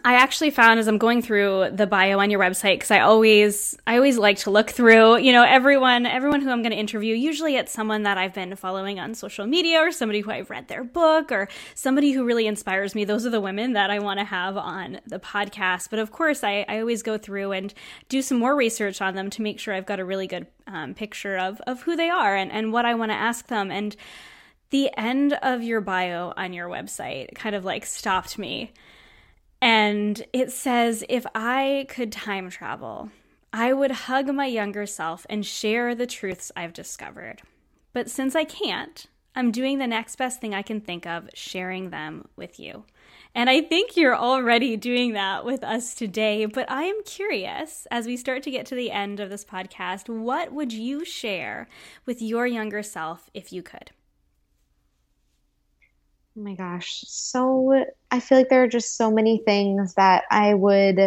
I 0.03 0.15
actually 0.15 0.49
found 0.51 0.79
as 0.79 0.87
I'm 0.87 0.97
going 0.97 1.21
through 1.21 1.71
the 1.71 1.87
bio 1.87 2.19
on 2.19 2.29
your 2.29 2.39
website 2.39 2.75
because 2.75 2.91
I 2.91 2.99
always 2.99 3.77
I 3.85 3.95
always 3.95 4.17
like 4.17 4.37
to 4.39 4.51
look 4.51 4.69
through 4.69 5.17
you 5.17 5.31
know 5.31 5.43
everyone 5.43 6.05
everyone 6.05 6.41
who 6.41 6.49
I'm 6.49 6.61
going 6.61 6.71
to 6.71 6.77
interview 6.77 7.15
usually 7.15 7.55
it's 7.55 7.71
someone 7.71 8.03
that 8.03 8.17
I've 8.17 8.33
been 8.33 8.55
following 8.55 8.99
on 8.99 9.15
social 9.15 9.45
media 9.45 9.79
or 9.79 9.91
somebody 9.91 10.21
who 10.21 10.31
I've 10.31 10.49
read 10.49 10.67
their 10.67 10.83
book 10.83 11.31
or 11.31 11.47
somebody 11.75 12.11
who 12.11 12.25
really 12.25 12.47
inspires 12.47 12.95
me. 12.95 13.05
Those 13.05 13.25
are 13.25 13.29
the 13.29 13.41
women 13.41 13.73
that 13.73 13.89
I 13.89 13.99
want 13.99 14.19
to 14.19 14.25
have 14.25 14.57
on 14.57 14.99
the 15.07 15.19
podcast. 15.19 15.89
But 15.89 15.99
of 15.99 16.11
course 16.11 16.43
I, 16.43 16.65
I 16.67 16.79
always 16.79 17.03
go 17.03 17.17
through 17.17 17.51
and 17.51 17.73
do 18.09 18.21
some 18.21 18.37
more 18.37 18.55
research 18.55 19.01
on 19.01 19.15
them 19.15 19.29
to 19.31 19.41
make 19.41 19.59
sure 19.59 19.73
I've 19.73 19.85
got 19.85 19.99
a 19.99 20.05
really 20.05 20.27
good 20.27 20.47
um, 20.67 20.93
picture 20.93 21.37
of 21.37 21.59
of 21.61 21.81
who 21.81 21.95
they 21.95 22.09
are 22.09 22.35
and, 22.35 22.51
and 22.51 22.71
what 22.71 22.85
I 22.85 22.95
want 22.95 23.11
to 23.11 23.17
ask 23.17 23.47
them. 23.47 23.71
And 23.71 23.95
the 24.69 24.89
end 24.97 25.33
of 25.43 25.61
your 25.61 25.81
bio 25.81 26.33
on 26.35 26.51
your 26.51 26.67
website 26.67 27.35
kind 27.35 27.55
of 27.55 27.63
like 27.63 27.85
stopped 27.85 28.39
me 28.39 28.73
and 29.63 30.25
it 30.33 30.51
says, 30.51 31.05
if 31.07 31.25
I 31.33 31.85
could 31.87 32.11
time 32.11 32.49
travel, 32.49 33.11
I 33.53 33.71
would 33.71 33.91
hug 33.91 34.27
my 34.27 34.45
younger 34.45 34.85
self 34.85 35.25
and 35.29 35.45
share 35.45 35.95
the 35.95 36.05
truths 36.05 36.51
I've 36.53 36.73
discovered. 36.73 37.43
But 37.93 38.09
since 38.09 38.35
I 38.35 38.43
can't, 38.43 39.05
I'm 39.37 39.51
doing 39.51 39.77
the 39.77 39.87
next 39.87 40.17
best 40.17 40.41
thing 40.41 40.53
I 40.53 40.63
can 40.63 40.81
think 40.81 41.07
of, 41.07 41.29
sharing 41.33 41.91
them 41.91 42.27
with 42.35 42.59
you. 42.59 42.83
And 43.33 43.49
I 43.49 43.61
think 43.61 43.95
you're 43.95 44.17
already 44.17 44.75
doing 44.75 45.13
that 45.13 45.45
with 45.45 45.63
us 45.63 45.95
today. 45.95 46.45
But 46.45 46.69
I 46.69 46.83
am 46.83 47.01
curious, 47.05 47.87
as 47.89 48.05
we 48.05 48.17
start 48.17 48.43
to 48.43 48.51
get 48.51 48.65
to 48.65 48.75
the 48.75 48.91
end 48.91 49.21
of 49.21 49.29
this 49.29 49.45
podcast, 49.45 50.09
what 50.09 50.51
would 50.51 50.73
you 50.73 51.05
share 51.05 51.69
with 52.05 52.21
your 52.21 52.45
younger 52.45 52.83
self 52.83 53.29
if 53.33 53.53
you 53.53 53.63
could? 53.63 53.91
Oh 56.37 56.41
my 56.41 56.55
gosh. 56.55 57.03
So 57.07 57.85
I 58.09 58.19
feel 58.19 58.39
like 58.39 58.49
there 58.49 58.63
are 58.63 58.67
just 58.67 58.97
so 58.97 59.11
many 59.11 59.39
things 59.45 59.93
that 59.95 60.23
I 60.31 60.53
would 60.53 60.97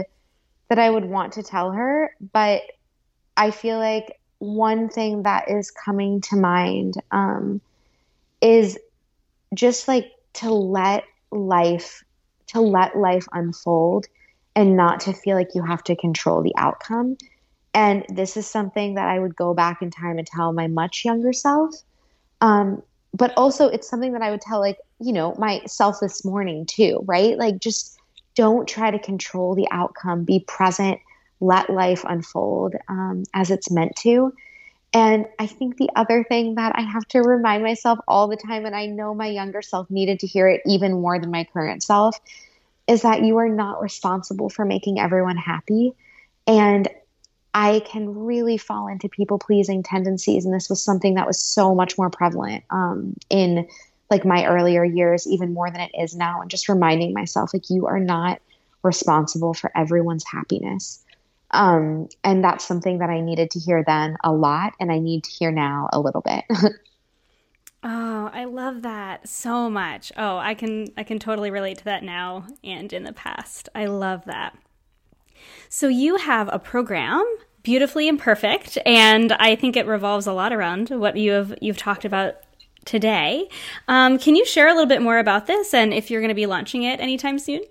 that 0.69 0.79
I 0.79 0.91
would 0.91 1.05
want 1.05 1.35
to 1.35 1.43
tell 1.43 1.73
her, 1.73 2.11
but 2.33 2.63
I 3.37 3.51
feel 3.51 3.79
like 3.79 4.21
one 4.39 4.89
thing 4.89 5.23
that 5.23 5.51
is 5.51 5.71
coming 5.71 6.21
to 6.23 6.37
mind 6.37 6.95
um, 7.11 7.61
is 8.41 8.79
just 9.55 9.89
like 9.89 10.07
to 10.35 10.51
let 10.53 11.05
life 11.33 12.05
to 12.49 12.61
let 12.61 12.97
life 12.97 13.27
unfold 13.33 14.07
and 14.55 14.77
not 14.77 15.01
to 15.01 15.13
feel 15.13 15.37
like 15.37 15.55
you 15.55 15.63
have 15.63 15.83
to 15.85 15.97
control 15.97 16.43
the 16.43 16.55
outcome. 16.57 17.17
And 17.75 18.07
this 18.09 18.37
is 18.37 18.47
something 18.47 18.95
that 18.95 19.09
I 19.09 19.19
would 19.19 19.37
go 19.37 19.55
back 19.55 19.83
in 19.83 19.91
time 19.91 20.19
and 20.19 20.27
tell 20.27 20.53
my 20.53 20.69
much 20.69 21.05
younger 21.05 21.33
self. 21.33 21.75
Um, 22.41 22.83
but 23.17 23.33
also 23.37 23.69
it's 23.69 23.89
something 23.89 24.13
that 24.13 24.23
I 24.23 24.31
would 24.31 24.41
tell 24.41 24.61
like, 24.61 24.79
you 25.01 25.13
know, 25.13 25.35
myself 25.39 26.01
this 26.01 26.25
morning 26.25 26.67
too, 26.67 27.01
right? 27.07 27.39
Like 27.39 27.59
just 27.59 27.99
don't 28.35 28.69
try 28.69 28.91
to 28.91 28.99
control 28.99 29.55
the 29.55 29.67
outcome, 29.71 30.25
be 30.25 30.41
present, 30.47 31.01
let 31.41 31.71
life 31.71 32.05
unfold 32.07 32.75
um, 32.89 33.25
as 33.35 33.51
it's 33.51 33.71
meant 33.71 33.97
to. 33.97 34.33
And 34.93 35.27
I 35.39 35.47
think 35.47 35.77
the 35.77 35.91
other 35.97 36.25
thing 36.25 36.55
that 36.55 36.73
I 36.77 36.83
have 36.83 37.07
to 37.09 37.21
remind 37.21 37.63
myself 37.63 37.99
all 38.07 38.29
the 38.29 38.37
time, 38.37 38.65
and 38.67 38.77
I 38.77 38.87
know 38.87 39.15
my 39.15 39.27
younger 39.27 39.63
self 39.63 39.91
needed 39.91 40.21
to 40.21 40.27
hear 40.27 40.49
it 40.49 40.63
even 40.67 41.01
more 41.01 41.19
than 41.19 41.31
my 41.31 41.45
current 41.45 41.83
self, 41.83 42.19
is 42.87 43.03
that 43.03 43.23
you 43.23 43.37
are 43.39 43.49
not 43.49 43.83
responsible 43.83 44.49
for 44.49 44.65
making 44.65 45.01
everyone 45.01 45.37
happy. 45.37 45.93
And 46.47 46.89
I 47.59 47.81
can 47.81 48.15
really 48.15 48.59
fall 48.59 48.87
into 48.87 49.09
people 49.09 49.39
pleasing 49.39 49.83
tendencies. 49.83 50.45
And 50.45 50.53
this 50.53 50.69
was 50.69 50.83
something 50.83 51.15
that 51.15 51.27
was 51.27 51.41
so 51.41 51.75
much 51.75 51.97
more 51.97 52.11
prevalent 52.11 52.65
um, 52.69 53.17
in 53.31 53.67
like 54.11 54.27
my 54.27 54.45
earlier 54.45 54.85
years, 54.85 55.27
even 55.27 55.55
more 55.55 55.71
than 55.71 55.81
it 55.81 55.91
is 55.99 56.15
now. 56.15 56.43
And 56.43 56.51
just 56.51 56.69
reminding 56.69 57.15
myself, 57.15 57.55
like, 57.55 57.71
you 57.71 57.87
are 57.87 57.99
not 57.99 58.43
responsible 58.83 59.55
for 59.55 59.73
everyone's 59.75 60.27
happiness. 60.27 61.03
Um, 61.51 62.11
and 62.23 62.45
that's 62.45 62.63
something 62.63 62.99
that 62.99 63.09
I 63.09 63.23
needed 63.23 63.51
to 63.53 63.59
hear 63.59 63.83
then 63.83 64.19
a 64.23 64.35
lot, 64.35 64.75
and 64.79 64.93
I 64.93 64.99
need 64.99 65.25
to 65.25 65.31
hear 65.31 65.51
now 65.51 65.89
a 65.95 65.99
little 65.99 66.21
bit. 66.21 66.45
oh, 67.83 68.31
I 68.35 68.45
love 68.45 68.83
that 68.83 69.31
so 69.31 69.71
much. 69.71 70.13
Oh, 70.15 70.37
I 70.37 70.53
can 70.53 70.89
I 70.99 71.05
can 71.05 71.19
totally 71.19 71.51
relate 71.51 71.79
to 71.79 71.85
that 71.85 72.03
now 72.03 72.47
and 72.63 72.93
in 72.93 73.05
the 73.05 73.15
past. 73.15 73.71
I 73.75 73.87
love 73.87 74.27
that. 74.27 74.59
So 75.69 75.89
you 75.89 76.17
have 76.17 76.49
a 76.53 76.59
program 76.59 77.25
beautifully 77.63 78.07
imperfect 78.07 78.79
and 78.87 79.33
i 79.33 79.57
think 79.57 79.77
it 79.77 79.89
revolves 79.89 80.29
a 80.29 80.33
lot 80.33 80.53
around 80.53 80.89
what 80.91 81.17
you 81.17 81.33
have 81.33 81.53
you've 81.61 81.77
talked 81.77 82.05
about 82.05 82.37
today. 82.87 83.49
Um, 83.89 84.19
can 84.19 84.37
you 84.37 84.47
share 84.47 84.69
a 84.69 84.73
little 84.73 84.87
bit 84.87 85.03
more 85.03 85.19
about 85.19 85.49
this 85.49 85.75
and 85.75 85.93
if 85.93 86.09
you're 86.09 86.21
going 86.21 86.29
to 86.29 86.35
be 86.37 86.47
launching 86.47 86.85
it 86.85 87.01
anytime 87.01 87.39
soon? 87.39 87.63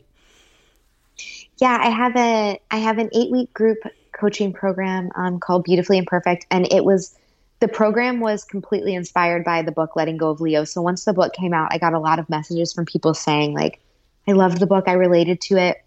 Yeah 1.57 1.77
i 1.81 1.89
have 1.89 2.15
a 2.17 2.59
i 2.69 2.77
have 2.77 2.97
an 2.97 3.09
eight 3.13 3.31
week 3.31 3.53
group 3.53 3.77
coaching 4.11 4.51
program 4.51 5.09
um, 5.15 5.39
called 5.39 5.63
beautifully 5.63 5.97
imperfect 5.97 6.45
and 6.51 6.71
it 6.71 6.83
was 6.83 7.15
the 7.61 7.69
program 7.69 8.19
was 8.19 8.43
completely 8.43 8.93
inspired 8.93 9.45
by 9.45 9.61
the 9.61 9.71
book 9.71 9.95
letting 9.95 10.17
go 10.17 10.29
of 10.29 10.41
leo. 10.41 10.65
So 10.65 10.81
once 10.81 11.05
the 11.05 11.13
book 11.13 11.33
came 11.33 11.53
out 11.53 11.69
i 11.71 11.77
got 11.77 11.93
a 11.93 11.99
lot 11.99 12.19
of 12.19 12.29
messages 12.29 12.73
from 12.73 12.85
people 12.85 13.13
saying 13.13 13.53
like 13.53 13.79
i 14.27 14.33
loved 14.33 14.59
the 14.59 14.67
book 14.67 14.89
i 14.89 14.93
related 14.93 15.39
to 15.41 15.55
it 15.55 15.84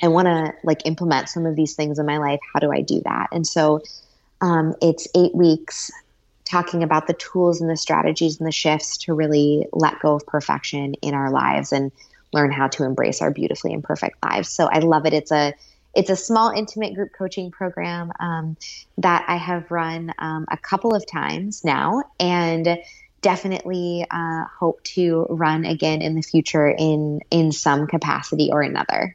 I 0.00 0.08
want 0.08 0.26
to 0.26 0.52
like 0.62 0.86
implement 0.86 1.28
some 1.28 1.46
of 1.46 1.56
these 1.56 1.74
things 1.74 1.98
in 1.98 2.06
my 2.06 2.18
life. 2.18 2.40
How 2.54 2.60
do 2.60 2.70
I 2.72 2.82
do 2.82 3.00
that? 3.04 3.28
And 3.32 3.46
so 3.46 3.82
Um, 4.42 4.74
it's 4.82 5.06
eight 5.14 5.32
weeks 5.36 5.88
talking 6.44 6.82
about 6.82 7.06
the 7.06 7.14
tools 7.14 7.60
and 7.60 7.70
the 7.70 7.76
strategies 7.76 8.40
and 8.40 8.46
the 8.46 8.52
shifts 8.52 8.98
to 8.98 9.14
really 9.14 9.68
let 9.72 10.00
go 10.00 10.16
of 10.16 10.26
perfection 10.26 10.94
in 10.94 11.14
our 11.14 11.30
lives 11.30 11.72
and 11.72 11.92
learn 12.32 12.50
how 12.50 12.66
to 12.66 12.82
embrace 12.82 13.22
our 13.22 13.30
beautifully 13.30 13.72
imperfect 13.72 14.16
lives. 14.20 14.48
So 14.48 14.66
I 14.66 14.80
love 14.80 15.06
it. 15.06 15.12
It's 15.12 15.30
a 15.30 15.54
it's 15.94 16.10
a 16.10 16.16
small 16.16 16.50
intimate 16.50 16.94
group 16.94 17.10
coaching 17.16 17.52
program 17.52 18.10
um, 18.18 18.56
that 18.98 19.24
I 19.28 19.36
have 19.36 19.70
run 19.70 20.12
um, 20.18 20.46
a 20.50 20.56
couple 20.56 20.92
of 20.92 21.06
times 21.06 21.62
now, 21.64 22.02
and 22.18 22.78
definitely 23.20 24.04
uh, 24.10 24.44
hope 24.58 24.82
to 24.96 25.26
run 25.30 25.64
again 25.64 26.02
in 26.02 26.16
the 26.16 26.22
future 26.22 26.68
in 26.68 27.20
in 27.30 27.52
some 27.52 27.86
capacity 27.86 28.50
or 28.50 28.62
another. 28.62 29.14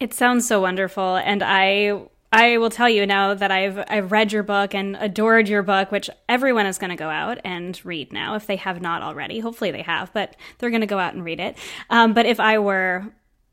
It 0.00 0.12
sounds 0.12 0.46
so 0.46 0.60
wonderful, 0.60 1.16
and 1.16 1.42
I 1.42 2.00
I 2.32 2.58
will 2.58 2.70
tell 2.70 2.88
you 2.88 3.06
now 3.06 3.34
that 3.34 3.52
I've 3.52 3.78
I've 3.88 4.10
read 4.10 4.32
your 4.32 4.42
book 4.42 4.74
and 4.74 4.96
adored 4.98 5.48
your 5.48 5.62
book, 5.62 5.92
which 5.92 6.10
everyone 6.28 6.66
is 6.66 6.78
going 6.78 6.90
to 6.90 6.96
go 6.96 7.08
out 7.08 7.38
and 7.44 7.80
read 7.84 8.12
now 8.12 8.34
if 8.34 8.48
they 8.48 8.56
have 8.56 8.82
not 8.82 9.02
already. 9.02 9.38
Hopefully 9.38 9.70
they 9.70 9.82
have, 9.82 10.12
but 10.12 10.34
they're 10.58 10.70
going 10.70 10.80
to 10.80 10.86
go 10.88 10.98
out 10.98 11.14
and 11.14 11.24
read 11.24 11.38
it. 11.38 11.56
Um, 11.90 12.12
but 12.12 12.26
if 12.26 12.40
I 12.40 12.58
were 12.58 13.04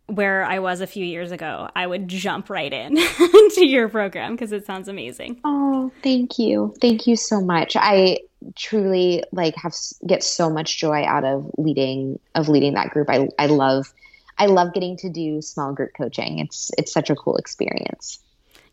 where 0.08 0.44
I 0.44 0.58
was 0.58 0.82
a 0.82 0.88
few 0.88 1.06
years 1.06 1.32
ago, 1.32 1.70
I 1.76 1.86
would 1.86 2.08
jump 2.08 2.50
right 2.50 2.74
in 2.74 2.96
to 3.56 3.66
your 3.66 3.88
program 3.88 4.34
because 4.34 4.52
it 4.52 4.66
sounds 4.66 4.88
amazing. 4.88 5.40
Oh, 5.46 5.92
thank 6.02 6.40
you, 6.40 6.74
thank 6.82 7.06
you 7.06 7.16
so 7.16 7.40
much. 7.40 7.76
I 7.80 8.18
truly 8.56 9.24
like 9.32 9.56
have 9.58 9.76
get 10.08 10.24
so 10.24 10.50
much 10.50 10.80
joy 10.80 11.04
out 11.04 11.24
of 11.24 11.52
leading 11.60 12.20
of 12.34 12.50
leading 12.50 12.74
that 12.74 12.90
group. 12.90 13.12
I 13.12 13.28
I 13.38 13.46
love 13.46 13.94
I 14.42 14.48
love 14.48 14.74
getting 14.74 14.98
to 14.98 15.10
do 15.10 15.42
small 15.42 15.74
group 15.74 15.92
coaching. 15.98 16.40
It's 16.40 16.72
it's 16.78 16.92
such 16.92 17.10
a 17.10 17.16
cool 17.16 17.38
experience 17.38 18.20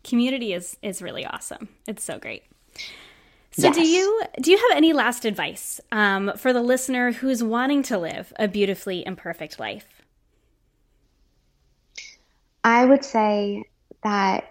community 0.03 0.53
is 0.53 0.77
is 0.81 1.01
really 1.01 1.25
awesome. 1.25 1.69
It's 1.87 2.03
so 2.03 2.19
great. 2.19 2.43
So 3.51 3.67
yes. 3.67 3.75
do 3.75 3.87
you 3.87 4.23
do 4.41 4.51
you 4.51 4.57
have 4.57 4.77
any 4.77 4.93
last 4.93 5.25
advice 5.25 5.81
um, 5.91 6.33
for 6.37 6.53
the 6.53 6.61
listener 6.61 7.11
who's 7.11 7.43
wanting 7.43 7.83
to 7.83 7.97
live 7.97 8.33
a 8.37 8.47
beautifully 8.47 9.05
imperfect 9.05 9.59
life? 9.59 10.01
I 12.63 12.85
would 12.85 13.03
say 13.03 13.63
that 14.03 14.45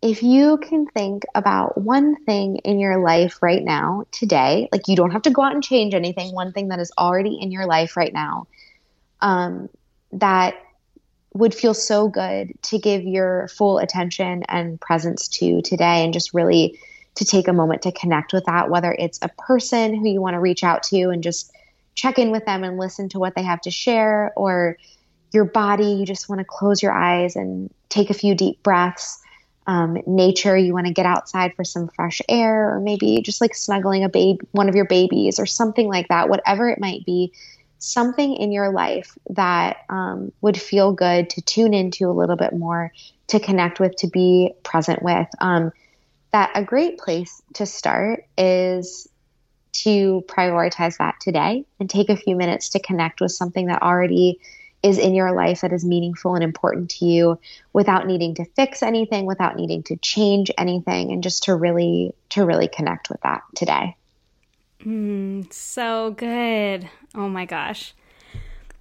if 0.00 0.22
you 0.22 0.58
can 0.58 0.86
think 0.86 1.24
about 1.34 1.76
one 1.76 2.24
thing 2.24 2.56
in 2.58 2.78
your 2.78 2.98
life 2.98 3.42
right 3.42 3.62
now, 3.62 4.04
today, 4.12 4.68
like 4.70 4.86
you 4.86 4.94
don't 4.94 5.10
have 5.10 5.22
to 5.22 5.30
go 5.30 5.42
out 5.42 5.52
and 5.52 5.62
change 5.62 5.92
anything, 5.92 6.32
one 6.32 6.52
thing 6.52 6.68
that 6.68 6.78
is 6.78 6.92
already 6.96 7.38
in 7.40 7.50
your 7.50 7.66
life 7.66 7.96
right 7.96 8.12
now, 8.12 8.46
um, 9.20 9.68
that 10.12 10.54
would 11.34 11.54
feel 11.54 11.74
so 11.74 12.08
good 12.08 12.52
to 12.62 12.78
give 12.78 13.02
your 13.02 13.48
full 13.48 13.78
attention 13.78 14.42
and 14.48 14.80
presence 14.80 15.28
to 15.28 15.62
today 15.62 16.04
and 16.04 16.12
just 16.12 16.34
really 16.34 16.78
to 17.14 17.24
take 17.24 17.48
a 17.48 17.52
moment 17.52 17.82
to 17.82 17.92
connect 17.92 18.32
with 18.32 18.44
that, 18.46 18.70
whether 18.70 18.92
it's 18.98 19.18
a 19.22 19.28
person 19.28 19.94
who 19.94 20.08
you 20.08 20.20
want 20.20 20.34
to 20.34 20.40
reach 20.40 20.64
out 20.64 20.82
to 20.84 21.10
and 21.10 21.22
just 21.22 21.52
check 21.94 22.18
in 22.18 22.30
with 22.30 22.44
them 22.46 22.62
and 22.64 22.78
listen 22.78 23.08
to 23.08 23.18
what 23.18 23.34
they 23.34 23.42
have 23.42 23.60
to 23.60 23.70
share, 23.70 24.32
or 24.36 24.76
your 25.32 25.44
body, 25.44 25.92
you 25.92 26.06
just 26.06 26.28
want 26.28 26.38
to 26.38 26.44
close 26.44 26.82
your 26.82 26.92
eyes 26.92 27.36
and 27.36 27.70
take 27.88 28.08
a 28.08 28.14
few 28.14 28.34
deep 28.34 28.62
breaths. 28.62 29.20
Um, 29.66 29.98
nature, 30.06 30.56
you 30.56 30.72
want 30.72 30.86
to 30.86 30.92
get 30.92 31.04
outside 31.04 31.54
for 31.54 31.64
some 31.64 31.88
fresh 31.88 32.22
air, 32.28 32.74
or 32.74 32.80
maybe 32.80 33.20
just 33.20 33.40
like 33.40 33.54
snuggling 33.54 34.04
a 34.04 34.08
baby, 34.08 34.38
one 34.52 34.68
of 34.68 34.74
your 34.74 34.86
babies, 34.86 35.38
or 35.38 35.44
something 35.44 35.88
like 35.88 36.08
that. 36.08 36.28
Whatever 36.28 36.70
it 36.70 36.80
might 36.80 37.04
be, 37.04 37.32
something 37.78 38.36
in 38.36 38.52
your 38.52 38.72
life 38.72 39.16
that 39.30 39.78
um, 39.88 40.32
would 40.40 40.60
feel 40.60 40.92
good 40.92 41.30
to 41.30 41.42
tune 41.42 41.74
into 41.74 42.08
a 42.08 42.12
little 42.12 42.36
bit 42.36 42.52
more, 42.52 42.92
to 43.28 43.40
connect 43.40 43.80
with, 43.80 43.94
to 43.96 44.08
be 44.08 44.52
present 44.62 45.02
with. 45.02 45.28
Um, 45.40 45.72
that 46.32 46.50
a 46.54 46.62
great 46.62 46.98
place 46.98 47.40
to 47.54 47.66
start 47.66 48.24
is 48.36 49.08
to 49.72 50.22
prioritize 50.26 50.98
that 50.98 51.14
today 51.20 51.64
and 51.78 51.88
take 51.88 52.10
a 52.10 52.16
few 52.16 52.36
minutes 52.36 52.70
to 52.70 52.80
connect 52.80 53.20
with 53.20 53.32
something 53.32 53.66
that 53.66 53.82
already 53.82 54.40
is 54.82 54.98
in 54.98 55.14
your 55.14 55.32
life 55.32 55.62
that 55.62 55.72
is 55.72 55.84
meaningful 55.84 56.34
and 56.34 56.44
important 56.44 56.90
to 56.90 57.04
you 57.04 57.38
without 57.72 58.06
needing 58.06 58.34
to 58.34 58.44
fix 58.56 58.82
anything 58.82 59.26
without 59.26 59.56
needing 59.56 59.82
to 59.82 59.96
change 59.96 60.50
anything 60.56 61.10
and 61.10 61.22
just 61.22 61.44
to 61.44 61.54
really 61.54 62.14
to 62.28 62.44
really 62.44 62.68
connect 62.68 63.10
with 63.10 63.20
that 63.22 63.42
today 63.56 63.96
Mm, 64.84 65.52
so 65.52 66.12
good. 66.12 66.88
Oh 67.14 67.28
my 67.28 67.44
gosh. 67.44 67.94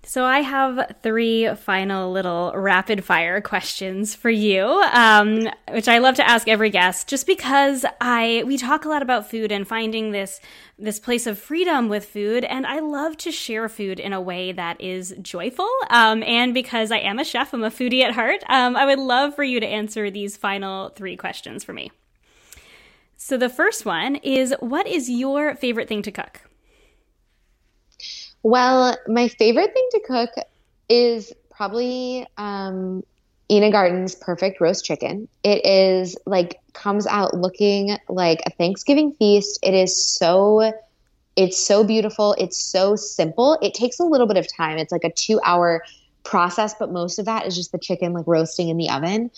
So, 0.04 0.24
I 0.24 0.39
have 0.39 0.95
three 1.04 1.54
final 1.56 2.14
little 2.14 2.54
rapid 2.56 3.04
fire 3.04 3.41
questions 3.41 4.16
for 4.16 4.30
you, 4.30 4.64
um, 4.93 5.50
which 5.72 5.89
I 5.89 5.98
love 5.98 6.16
to 6.16 6.30
ask 6.30 6.48
every 6.48 6.70
guest, 6.70 7.10
just 7.10 7.28
because 7.28 7.86
I 8.00 8.43
we 8.48 8.58
talk 8.58 8.86
a 8.86 8.89
lot 8.89 9.02
about 9.02 9.30
food 9.30 9.52
and 9.52 9.68
finding 9.68 10.12
this 10.12 10.39
this 10.80 10.98
place 10.98 11.28
of 11.28 11.38
freedom 11.38 11.89
with 11.89 12.06
food, 12.06 12.45
and 12.45 12.66
I 12.66 12.80
love 12.80 13.18
to 13.18 13.34
share 13.34 13.68
food 13.68 14.00
in 14.00 14.14
a 14.14 14.22
way 14.22 14.54
that 14.54 14.80
is 14.80 15.14
joyful. 15.22 15.70
Um, 15.89 16.24
and 16.24 16.54
because 16.54 16.89
I 16.89 17.00
am 17.00 17.20
a 17.20 17.26
chef, 17.26 17.54
I'm 17.54 17.66
a 17.66 17.70
foodie 17.70 18.04
at 18.04 18.14
heart. 18.14 18.43
Um, 18.48 18.78
I 18.78 18.86
would 18.86 19.00
love 19.00 19.36
for 19.36 19.43
you 19.43 19.60
to 19.60 19.68
answer 19.68 20.10
these 20.10 20.38
final 20.38 20.88
three 20.89 21.18
questions 21.18 21.66
for 21.66 21.74
me. 21.74 21.91
So 23.18 23.36
the 23.36 23.49
first 23.49 23.86
one 23.86 24.15
is 24.18 24.53
what 24.59 24.88
is 24.88 25.09
your 25.09 25.55
favorite 25.55 25.89
thing 25.89 26.03
to 26.03 26.11
cook? 26.11 26.41
Well, 28.43 28.95
my 29.07 29.28
favorite 29.28 29.74
thing 29.74 29.88
to 29.91 29.99
cook 30.07 30.30
is 30.88 31.34
probably 31.49 32.28
um, 32.38 33.03
Ina 33.49 33.72
Garten's 33.72 34.13
perfect 34.13 34.61
roast 34.61 34.86
chicken. 34.86 35.28
It 35.43 35.65
is 35.65 36.15
like 36.28 36.59
comes 36.74 37.07
out 37.07 37.34
looking 37.34 37.97
like 38.07 38.43
a 38.45 38.51
Thanksgiving 38.51 39.11
feast. 39.13 39.59
It 39.63 39.74
is 39.74 40.01
so 40.01 40.72
it's 41.36 41.57
so 41.57 41.84
beautiful. 41.84 42.36
It's 42.38 42.57
so 42.57 42.95
simple. 42.95 43.57
It 43.61 43.74
takes 43.74 43.99
a 43.99 44.03
little 44.03 44.28
bit 44.28 44.38
of 44.38 44.47
time. 44.47 44.78
It's 44.78 44.91
like 44.91 45.03
a 45.03 45.11
2-hour 45.11 45.84
process, 46.24 46.74
but 46.78 46.91
most 46.91 47.20
of 47.20 47.26
that 47.26 47.45
is 47.45 47.55
just 47.55 47.72
the 47.72 47.78
chicken 47.78 48.13
like 48.13 48.26
roasting 48.28 48.70
in 48.70 48.78
the 48.78 48.89
oven. 48.89 49.30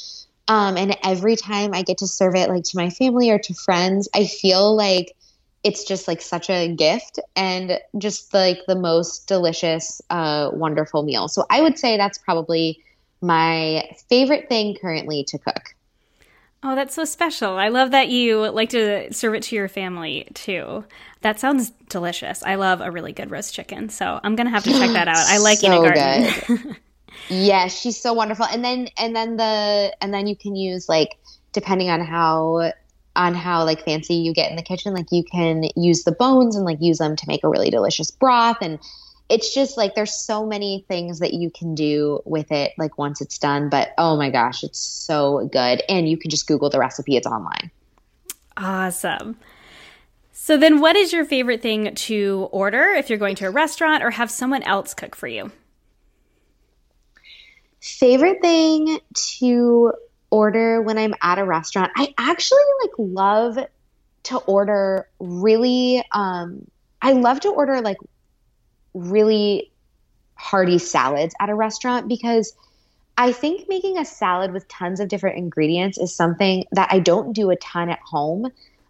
Um, 0.49 0.77
and 0.77 0.97
every 1.03 1.35
time 1.35 1.75
I 1.75 1.83
get 1.83 1.99
to 1.99 2.07
serve 2.07 2.35
it 2.35 2.49
like 2.49 2.63
to 2.63 2.77
my 2.77 2.89
family 2.89 3.29
or 3.29 3.37
to 3.37 3.53
friends, 3.53 4.09
I 4.15 4.25
feel 4.25 4.75
like 4.75 5.15
it's 5.63 5.83
just 5.83 6.07
like 6.07 6.21
such 6.21 6.49
a 6.49 6.73
gift 6.73 7.19
and 7.35 7.79
just 7.99 8.33
like 8.33 8.59
the 8.67 8.75
most 8.75 9.27
delicious, 9.27 10.01
uh, 10.09 10.49
wonderful 10.51 11.03
meal. 11.03 11.27
So 11.27 11.45
I 11.51 11.61
would 11.61 11.77
say 11.77 11.97
that's 11.97 12.17
probably 12.17 12.83
my 13.21 13.83
favorite 14.09 14.49
thing 14.49 14.75
currently 14.81 15.23
to 15.25 15.37
cook. 15.37 15.75
Oh, 16.63 16.75
that's 16.75 16.95
so 16.95 17.05
special. 17.05 17.51
I 17.55 17.69
love 17.69 17.91
that 17.91 18.09
you 18.09 18.49
like 18.49 18.69
to 18.69 19.13
serve 19.13 19.35
it 19.35 19.43
to 19.43 19.55
your 19.55 19.67
family 19.67 20.27
too. 20.33 20.83
That 21.21 21.39
sounds 21.39 21.69
delicious. 21.89 22.41
I 22.41 22.55
love 22.55 22.81
a 22.81 22.89
really 22.89 23.13
good 23.13 23.29
roast 23.29 23.53
chicken. 23.53 23.89
So 23.89 24.19
I'm 24.23 24.35
going 24.35 24.47
to 24.47 24.51
have 24.51 24.63
to 24.63 24.71
check 24.71 24.91
that 24.93 25.07
out. 25.07 25.25
I 25.27 25.37
like 25.43 25.59
so 25.59 25.67
Ina 25.67 25.79
Garten. 25.79 26.75
Yes, 27.27 27.77
she's 27.77 27.99
so 27.99 28.13
wonderful. 28.13 28.45
And 28.45 28.63
then 28.63 28.89
and 28.97 29.15
then 29.15 29.37
the 29.37 29.95
and 30.01 30.13
then 30.13 30.27
you 30.27 30.35
can 30.35 30.55
use 30.55 30.87
like 30.87 31.17
depending 31.51 31.89
on 31.89 32.01
how 32.01 32.71
on 33.15 33.33
how 33.33 33.65
like 33.65 33.83
fancy 33.83 34.15
you 34.15 34.33
get 34.33 34.49
in 34.49 34.55
the 34.55 34.63
kitchen, 34.63 34.93
like 34.93 35.11
you 35.11 35.23
can 35.23 35.65
use 35.75 36.03
the 36.03 36.11
bones 36.11 36.55
and 36.55 36.65
like 36.65 36.77
use 36.79 36.99
them 36.99 37.15
to 37.15 37.27
make 37.27 37.43
a 37.43 37.49
really 37.49 37.69
delicious 37.69 38.11
broth 38.11 38.57
and 38.61 38.79
it's 39.29 39.53
just 39.53 39.77
like 39.77 39.93
there's 39.93 40.13
so 40.13 40.45
many 40.45 40.83
things 40.87 41.19
that 41.19 41.33
you 41.33 41.51
can 41.51 41.75
do 41.75 42.19
with 42.25 42.51
it 42.51 42.73
like 42.77 42.97
once 42.97 43.21
it's 43.21 43.37
done, 43.37 43.69
but 43.69 43.89
oh 43.97 44.17
my 44.17 44.31
gosh, 44.31 44.63
it's 44.63 44.79
so 44.79 45.47
good 45.51 45.83
and 45.87 46.09
you 46.09 46.17
can 46.17 46.31
just 46.31 46.47
google 46.47 46.69
the 46.69 46.79
recipe, 46.79 47.15
it's 47.15 47.27
online. 47.27 47.69
Awesome. 48.57 49.37
So 50.31 50.57
then 50.57 50.79
what 50.79 50.95
is 50.95 51.13
your 51.13 51.25
favorite 51.25 51.61
thing 51.61 51.93
to 51.93 52.49
order 52.51 52.85
if 52.93 53.09
you're 53.09 53.19
going 53.19 53.35
to 53.35 53.45
a 53.45 53.51
restaurant 53.51 54.03
or 54.03 54.11
have 54.11 54.31
someone 54.31 54.63
else 54.63 54.95
cook 54.95 55.15
for 55.15 55.27
you? 55.27 55.51
Favorite 57.81 58.41
thing 58.41 58.99
to 59.39 59.93
order 60.31 60.81
when 60.81 60.97
I'm 60.97 61.13
at 61.21 61.39
a 61.39 61.45
restaurant. 61.45 61.91
I 61.95 62.13
actually 62.17 62.59
like 62.81 62.91
love 62.97 63.57
to 64.23 64.37
order 64.37 65.07
really 65.19 66.03
um 66.11 66.67
I 67.01 67.13
love 67.13 67.39
to 67.41 67.49
order 67.49 67.81
like 67.81 67.97
really 68.93 69.71
hearty 70.35 70.77
salads 70.77 71.33
at 71.39 71.49
a 71.49 71.55
restaurant 71.55 72.07
because 72.07 72.53
I 73.17 73.31
think 73.33 73.67
making 73.67 73.97
a 73.97 74.05
salad 74.05 74.53
with 74.53 74.67
tons 74.67 74.99
of 74.99 75.09
different 75.09 75.37
ingredients 75.37 75.97
is 75.97 76.15
something 76.15 76.65
that 76.71 76.89
I 76.91 76.99
don't 76.99 77.33
do 77.33 77.49
a 77.49 77.55
ton 77.57 77.89
at 77.89 77.99
home 77.99 78.49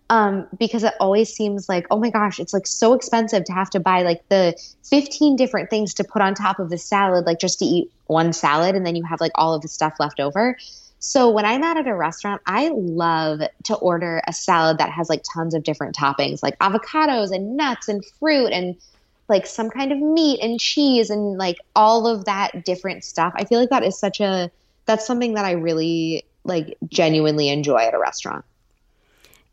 um, 0.09 0.47
because 0.57 0.83
it 0.83 0.93
always 0.99 1.33
seems 1.33 1.69
like, 1.69 1.85
oh 1.91 1.99
my 1.99 2.09
gosh, 2.09 2.39
it's 2.39 2.53
like 2.53 2.65
so 2.65 2.93
expensive 2.93 3.43
to 3.45 3.53
have 3.53 3.69
to 3.69 3.79
buy 3.79 4.01
like 4.01 4.27
the 4.29 4.59
15 4.83 5.35
different 5.35 5.69
things 5.69 5.93
to 5.95 6.03
put 6.03 6.21
on 6.21 6.33
top 6.33 6.59
of 6.59 6.69
the 6.69 6.77
salad, 6.77 7.25
like 7.25 7.39
just 7.39 7.59
to 7.59 7.65
eat 7.65 7.91
one 8.07 8.33
salad 8.33 8.75
and 8.75 8.85
then 8.85 8.95
you 8.95 9.03
have 9.03 9.21
like 9.21 9.31
all 9.35 9.53
of 9.53 9.61
the 9.61 9.67
stuff 9.67 9.93
left 9.99 10.19
over. 10.19 10.57
So 10.97 11.29
when 11.29 11.45
I'm 11.45 11.63
out 11.63 11.77
at 11.77 11.87
a 11.87 11.95
restaurant, 11.95 12.41
I 12.47 12.69
love 12.73 13.41
to 13.65 13.75
order 13.75 14.21
a 14.27 14.33
salad 14.33 14.79
that 14.79 14.89
has 14.89 15.09
like 15.09 15.23
tons 15.31 15.53
of 15.53 15.63
different 15.63 15.95
toppings, 15.95 16.41
like 16.41 16.57
avocados 16.57 17.31
and 17.31 17.55
nuts 17.55 17.87
and 17.87 18.03
fruit 18.19 18.51
and 18.51 18.75
like 19.29 19.45
some 19.45 19.69
kind 19.69 19.91
of 19.91 19.99
meat 19.99 20.39
and 20.41 20.59
cheese 20.59 21.11
and 21.11 21.37
like 21.37 21.59
all 21.75 22.07
of 22.07 22.25
that 22.25 22.65
different 22.65 23.03
stuff. 23.03 23.31
I 23.35 23.45
feel 23.45 23.59
like 23.59 23.69
that 23.69 23.83
is 23.83 23.97
such 23.97 24.19
a 24.19 24.49
that's 24.87 25.05
something 25.05 25.35
that 25.35 25.45
I 25.45 25.51
really 25.51 26.25
like 26.43 26.77
genuinely 26.87 27.49
enjoy 27.49 27.77
at 27.77 27.93
a 27.93 27.99
restaurant 27.99 28.43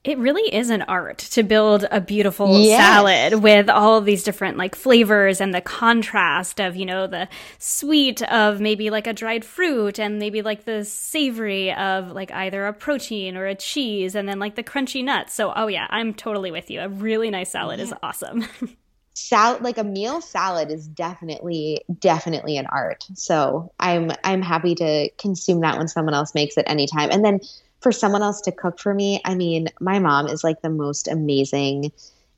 it 0.06 0.18
really 0.18 0.54
is 0.54 0.70
an 0.70 0.82
art 0.82 1.18
to 1.18 1.42
build 1.42 1.84
a 1.90 2.00
beautiful 2.00 2.60
yes. 2.60 2.78
salad 2.78 3.42
with 3.42 3.68
all 3.68 3.98
of 3.98 4.04
these 4.04 4.22
different 4.22 4.56
like 4.56 4.76
flavors 4.76 5.40
and 5.40 5.52
the 5.52 5.60
contrast 5.60 6.60
of, 6.60 6.76
you 6.76 6.86
know, 6.86 7.08
the 7.08 7.28
sweet 7.58 8.22
of 8.22 8.60
maybe 8.60 8.88
like 8.88 9.08
a 9.08 9.12
dried 9.12 9.44
fruit 9.44 9.98
and 9.98 10.20
maybe 10.20 10.42
like 10.42 10.64
the 10.64 10.84
savory 10.84 11.72
of 11.72 12.12
like 12.12 12.30
either 12.30 12.66
a 12.66 12.72
protein 12.72 13.36
or 13.36 13.46
a 13.46 13.56
cheese 13.56 14.14
and 14.14 14.28
then 14.28 14.38
like 14.38 14.54
the 14.54 14.62
crunchy 14.62 15.04
nuts. 15.04 15.34
So, 15.34 15.52
oh 15.56 15.66
yeah, 15.66 15.88
I'm 15.90 16.14
totally 16.14 16.52
with 16.52 16.70
you. 16.70 16.80
A 16.80 16.88
really 16.88 17.28
nice 17.28 17.50
salad 17.50 17.80
yeah. 17.80 17.86
is 17.86 17.94
awesome. 18.00 18.46
salad 19.14 19.62
like 19.62 19.78
a 19.78 19.84
meal 19.84 20.20
salad 20.20 20.70
is 20.70 20.86
definitely 20.86 21.80
definitely 22.00 22.58
an 22.58 22.66
art 22.66 23.02
so 23.14 23.72
i'm 23.80 24.12
i'm 24.24 24.42
happy 24.42 24.74
to 24.74 25.08
consume 25.18 25.60
that 25.60 25.78
when 25.78 25.88
someone 25.88 26.12
else 26.12 26.34
makes 26.34 26.58
it 26.58 26.66
anytime 26.68 27.10
and 27.10 27.24
then 27.24 27.40
for 27.80 27.92
someone 27.92 28.22
else 28.22 28.40
to 28.42 28.52
cook 28.52 28.78
for 28.78 28.94
me, 28.94 29.20
I 29.24 29.34
mean, 29.34 29.68
my 29.80 29.98
mom 29.98 30.26
is 30.26 30.42
like 30.42 30.62
the 30.62 30.70
most 30.70 31.08
amazing 31.08 31.92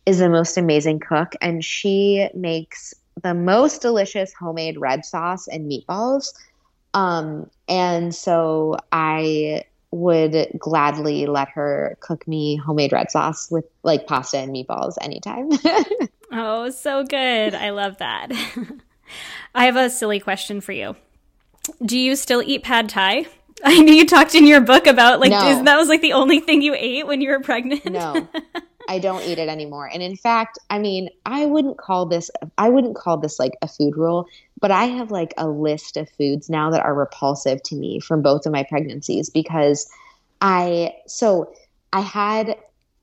is 0.07 0.19
the 0.19 0.31
most 0.31 0.57
amazing 0.57 1.01
cook 1.01 1.35
and 1.43 1.63
she 1.63 2.29
makes 2.35 2.95
the 3.23 3.35
most 3.35 3.83
delicious 3.83 4.33
homemade 4.33 4.79
red 4.79 5.05
sauce 5.05 5.47
and 5.49 5.71
meatballs. 5.71 6.33
Um, 6.95 7.51
and 7.69 8.15
so 8.15 8.79
I 8.91 9.65
would 9.91 10.49
gladly 10.59 11.27
let 11.27 11.51
her 11.51 11.97
cook 12.01 12.27
me 12.27 12.57
homemade 12.57 12.93
red 12.93 13.11
sauce 13.11 13.51
with 13.51 13.65
like 13.83 14.07
pasta 14.07 14.39
and 14.39 14.51
meatballs 14.51 14.95
anytime. 15.01 15.51
oh, 16.33 16.71
so 16.71 17.05
good. 17.05 17.55
I 17.55 17.71
love 17.71 17.99
that. 17.99 18.29
I 19.55 19.67
have 19.67 19.77
a 19.77 19.91
silly 19.91 20.21
question 20.21 20.61
for 20.61 20.73
you. 20.73 20.97
Do 21.85 21.99
you 21.99 22.17
still 22.17 22.43
eat 22.43 22.63
pad 22.63 22.89
thai? 22.89 23.27
I 23.65 23.81
know 23.81 23.93
you 23.93 24.07
talked 24.07 24.35
in 24.35 24.47
your 24.47 24.61
book 24.61 24.87
about 24.87 25.21
like 25.21 25.31
no. 25.31 25.63
that 25.65 25.77
was 25.77 25.89
like 25.89 26.03
the 26.03 26.13
only 26.13 26.41
thing 26.41 26.63
you 26.63 26.75
ate 26.75 27.07
when 27.07 27.21
you 27.21 27.31
were 27.31 27.41
pregnant. 27.41 27.85
No. 27.87 28.29
I 28.89 28.99
don't 28.99 29.23
eat 29.23 29.39
it 29.39 29.51
anymore. 29.51 29.89
And 29.93 30.03
in 30.03 30.17
fact, 30.17 30.59
I 30.71 30.79
mean, 30.79 31.11
I 31.27 31.45
wouldn't 31.45 31.77
call 31.77 32.07
this 32.07 32.31
I 32.57 32.69
wouldn't 32.71 32.97
call 32.97 33.19
this 33.19 33.39
like 33.39 33.53
a 33.61 33.69
food 33.69 33.97
rule, 33.97 34.27
but 34.61 34.71
I 34.71 34.85
have 34.85 35.11
like 35.11 35.35
a 35.37 35.49
list 35.49 35.97
of 35.97 36.09
foods 36.11 36.49
now 36.49 36.71
that 36.71 36.85
are 36.85 36.95
repulsive 36.95 37.63
to 37.65 37.77
me 37.77 38.01
from 38.01 38.23
both 38.23 38.47
of 38.47 38.53
my 38.53 38.63
pregnancies 38.63 39.29
because 39.29 39.91
I 40.41 40.95
so 41.07 41.53
I 41.93 42.01
had 42.01 42.57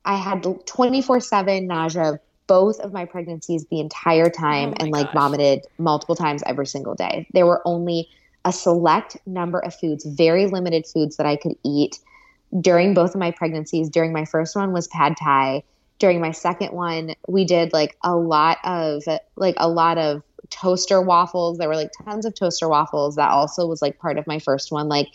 I 0.04 0.16
had 0.16 0.42
24/7 0.42 1.66
nausea 1.66 2.20
both 2.46 2.78
of 2.80 2.92
my 2.92 3.04
pregnancies 3.04 3.66
the 3.70 3.80
entire 3.80 4.30
time 4.30 4.70
oh 4.70 4.76
and 4.78 4.90
like 4.90 5.06
gosh. 5.06 5.14
vomited 5.14 5.66
multiple 5.78 6.14
times 6.14 6.42
every 6.46 6.66
single 6.66 6.94
day. 6.94 7.26
There 7.32 7.46
were 7.46 7.60
only 7.64 8.08
a 8.46 8.52
select 8.52 9.16
number 9.26 9.58
of 9.58 9.74
foods, 9.74 10.06
very 10.06 10.46
limited 10.46 10.86
foods 10.86 11.16
that 11.16 11.26
I 11.26 11.34
could 11.34 11.56
eat 11.64 11.98
during 12.60 12.94
both 12.94 13.14
of 13.14 13.20
my 13.20 13.32
pregnancies. 13.32 13.90
During 13.90 14.12
my 14.12 14.24
first 14.24 14.54
one 14.54 14.72
was 14.72 14.86
pad 14.86 15.16
thai. 15.20 15.64
During 15.98 16.20
my 16.20 16.30
second 16.30 16.72
one, 16.72 17.14
we 17.26 17.44
did 17.44 17.72
like 17.72 17.96
a 18.04 18.14
lot 18.14 18.58
of 18.64 19.02
like 19.34 19.56
a 19.58 19.68
lot 19.68 19.98
of 19.98 20.22
toaster 20.48 21.02
waffles. 21.02 21.58
There 21.58 21.68
were 21.68 21.74
like 21.74 21.90
tons 22.04 22.24
of 22.24 22.34
toaster 22.34 22.68
waffles. 22.68 23.16
That 23.16 23.30
also 23.30 23.66
was 23.66 23.82
like 23.82 23.98
part 23.98 24.16
of 24.16 24.28
my 24.28 24.38
first 24.38 24.70
one. 24.70 24.88
Like 24.88 25.08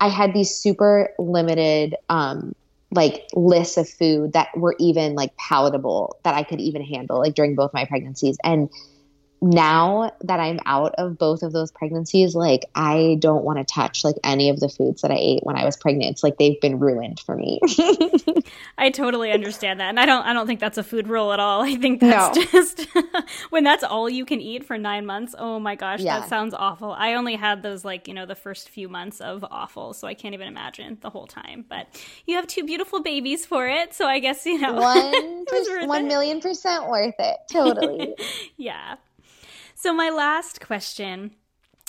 I 0.00 0.08
had 0.08 0.34
these 0.34 0.54
super 0.54 1.10
limited 1.18 1.96
um 2.10 2.54
like 2.90 3.26
lists 3.32 3.78
of 3.78 3.88
food 3.88 4.34
that 4.34 4.54
were 4.56 4.76
even 4.78 5.14
like 5.14 5.34
palatable 5.38 6.18
that 6.22 6.34
I 6.34 6.42
could 6.42 6.60
even 6.60 6.82
handle 6.82 7.18
like 7.18 7.34
during 7.34 7.54
both 7.54 7.72
my 7.72 7.86
pregnancies. 7.86 8.36
And 8.44 8.68
now 9.44 10.10
that 10.22 10.40
I'm 10.40 10.58
out 10.64 10.94
of 10.96 11.18
both 11.18 11.42
of 11.42 11.52
those 11.52 11.70
pregnancies, 11.70 12.34
like 12.34 12.64
I 12.74 13.18
don't 13.18 13.44
want 13.44 13.58
to 13.58 13.64
touch 13.64 14.02
like 14.02 14.16
any 14.24 14.48
of 14.48 14.58
the 14.58 14.70
foods 14.70 15.02
that 15.02 15.10
I 15.10 15.16
ate 15.18 15.40
when 15.42 15.56
I 15.56 15.64
was 15.64 15.76
pregnant. 15.76 16.12
It's 16.12 16.22
like 16.22 16.38
they've 16.38 16.60
been 16.60 16.78
ruined 16.78 17.20
for 17.20 17.36
me. 17.36 17.60
I 18.78 18.88
totally 18.88 19.32
understand 19.32 19.80
that. 19.80 19.90
And 19.90 20.00
I 20.00 20.06
don't 20.06 20.24
I 20.24 20.32
don't 20.32 20.46
think 20.46 20.60
that's 20.60 20.78
a 20.78 20.82
food 20.82 21.08
rule 21.08 21.32
at 21.32 21.40
all. 21.40 21.62
I 21.64 21.76
think 21.76 22.00
that's 22.00 22.36
no. 22.36 22.44
just 22.44 22.86
when 23.50 23.64
that's 23.64 23.84
all 23.84 24.08
you 24.08 24.24
can 24.24 24.40
eat 24.40 24.64
for 24.64 24.78
9 24.78 25.04
months. 25.04 25.34
Oh 25.38 25.60
my 25.60 25.74
gosh, 25.74 26.00
yeah. 26.00 26.20
that 26.20 26.28
sounds 26.30 26.54
awful. 26.54 26.92
I 26.92 27.14
only 27.14 27.36
had 27.36 27.62
those 27.62 27.84
like, 27.84 28.08
you 28.08 28.14
know, 28.14 28.24
the 28.24 28.34
first 28.34 28.70
few 28.70 28.88
months 28.88 29.20
of 29.20 29.44
awful, 29.50 29.92
so 29.92 30.08
I 30.08 30.14
can't 30.14 30.34
even 30.34 30.48
imagine 30.48 30.96
the 31.02 31.10
whole 31.10 31.26
time. 31.26 31.66
But 31.68 32.02
you 32.26 32.36
have 32.36 32.46
two 32.46 32.64
beautiful 32.64 33.02
babies 33.02 33.44
for 33.44 33.68
it, 33.68 33.92
so 33.92 34.06
I 34.06 34.20
guess, 34.20 34.46
you 34.46 34.58
know, 34.58 34.72
one, 34.72 35.44
one 35.86 36.08
million 36.08 36.40
percent 36.40 36.88
worth 36.88 37.16
it. 37.18 37.36
Totally. 37.50 38.14
yeah. 38.56 38.96
So, 39.84 39.92
my 39.92 40.08
last 40.08 40.62
question 40.62 41.32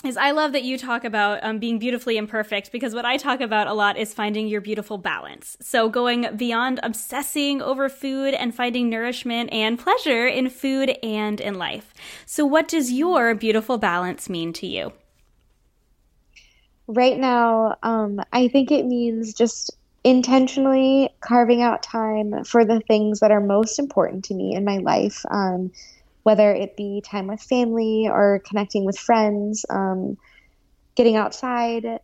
is 0.03 0.17
I 0.17 0.31
love 0.31 0.51
that 0.51 0.65
you 0.65 0.77
talk 0.77 1.05
about 1.05 1.39
um, 1.43 1.59
being 1.59 1.79
beautifully 1.79 2.17
imperfect 2.17 2.73
because 2.73 2.93
what 2.93 3.05
I 3.05 3.15
talk 3.15 3.39
about 3.39 3.67
a 3.67 3.73
lot 3.73 3.95
is 3.95 4.13
finding 4.13 4.49
your 4.49 4.59
beautiful 4.59 4.97
balance. 4.97 5.55
So, 5.61 5.87
going 5.87 6.27
beyond 6.35 6.81
obsessing 6.83 7.61
over 7.61 7.87
food 7.87 8.33
and 8.33 8.53
finding 8.53 8.89
nourishment 8.89 9.53
and 9.53 9.79
pleasure 9.79 10.27
in 10.27 10.49
food 10.49 10.97
and 11.01 11.39
in 11.39 11.53
life. 11.53 11.93
So, 12.25 12.45
what 12.45 12.67
does 12.67 12.91
your 12.91 13.33
beautiful 13.33 13.77
balance 13.77 14.27
mean 14.27 14.51
to 14.51 14.67
you? 14.67 14.91
Right 16.87 17.17
now, 17.17 17.77
um, 17.81 18.19
I 18.33 18.49
think 18.49 18.71
it 18.71 18.85
means 18.85 19.33
just 19.33 19.71
intentionally 20.03 21.11
carving 21.21 21.61
out 21.61 21.81
time 21.81 22.43
for 22.43 22.65
the 22.65 22.81
things 22.81 23.21
that 23.21 23.31
are 23.31 23.39
most 23.39 23.79
important 23.79 24.25
to 24.25 24.33
me 24.33 24.53
in 24.53 24.65
my 24.65 24.79
life. 24.79 25.25
Um, 25.31 25.71
whether 26.25 26.51
it 26.51 26.75
be 26.75 27.03
time 27.05 27.27
with 27.27 27.39
family 27.39 28.07
or 28.09 28.41
connecting 28.49 28.83
with 28.83 28.97
friends, 28.97 29.63
um, 29.69 30.17
getting 30.95 31.15
outside, 31.15 31.99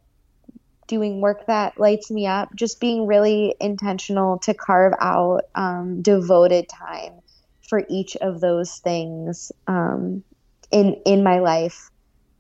doing 0.88 1.22
work 1.22 1.48
that 1.48 1.80
lights 1.80 2.12
me 2.12 2.28
up, 2.28 2.56
just 2.56 2.80
being 2.80 3.08
really 3.08 3.56
intentional 3.60 4.38
to 4.38 4.54
carve 4.54 4.94
out 5.02 5.42
um, 5.56 6.04
devoted 6.04 6.70
time 6.70 7.14
for 7.68 7.82
each 7.90 8.16
of 8.18 8.40
those 8.42 8.78
things 8.78 9.52
um, 9.66 10.24
in 10.70 11.02
in 11.04 11.24
my 11.24 11.40
life. 11.40 11.90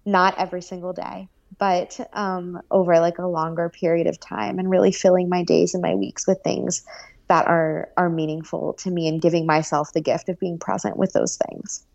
Not 0.05 0.37
every 0.37 0.61
single 0.61 0.93
day, 0.93 1.29
but 1.57 1.99
um, 2.13 2.61
over 2.69 2.99
like 2.99 3.17
a 3.17 3.25
longer 3.25 3.69
period 3.69 4.05
of 4.05 4.19
time, 4.19 4.59
and 4.59 4.69
really 4.69 4.91
filling 4.91 5.29
my 5.29 5.43
days 5.43 5.73
and 5.73 5.81
my 5.81 5.95
weeks 5.95 6.27
with 6.27 6.41
things 6.43 6.83
that 7.31 7.47
are 7.47 7.87
are 7.95 8.09
meaningful 8.09 8.73
to 8.73 8.91
me 8.91 9.07
and 9.07 9.21
giving 9.21 9.45
myself 9.45 9.93
the 9.93 10.01
gift 10.01 10.27
of 10.27 10.37
being 10.37 10.59
present 10.59 10.97
with 10.97 11.13
those 11.13 11.37
things. 11.37 11.85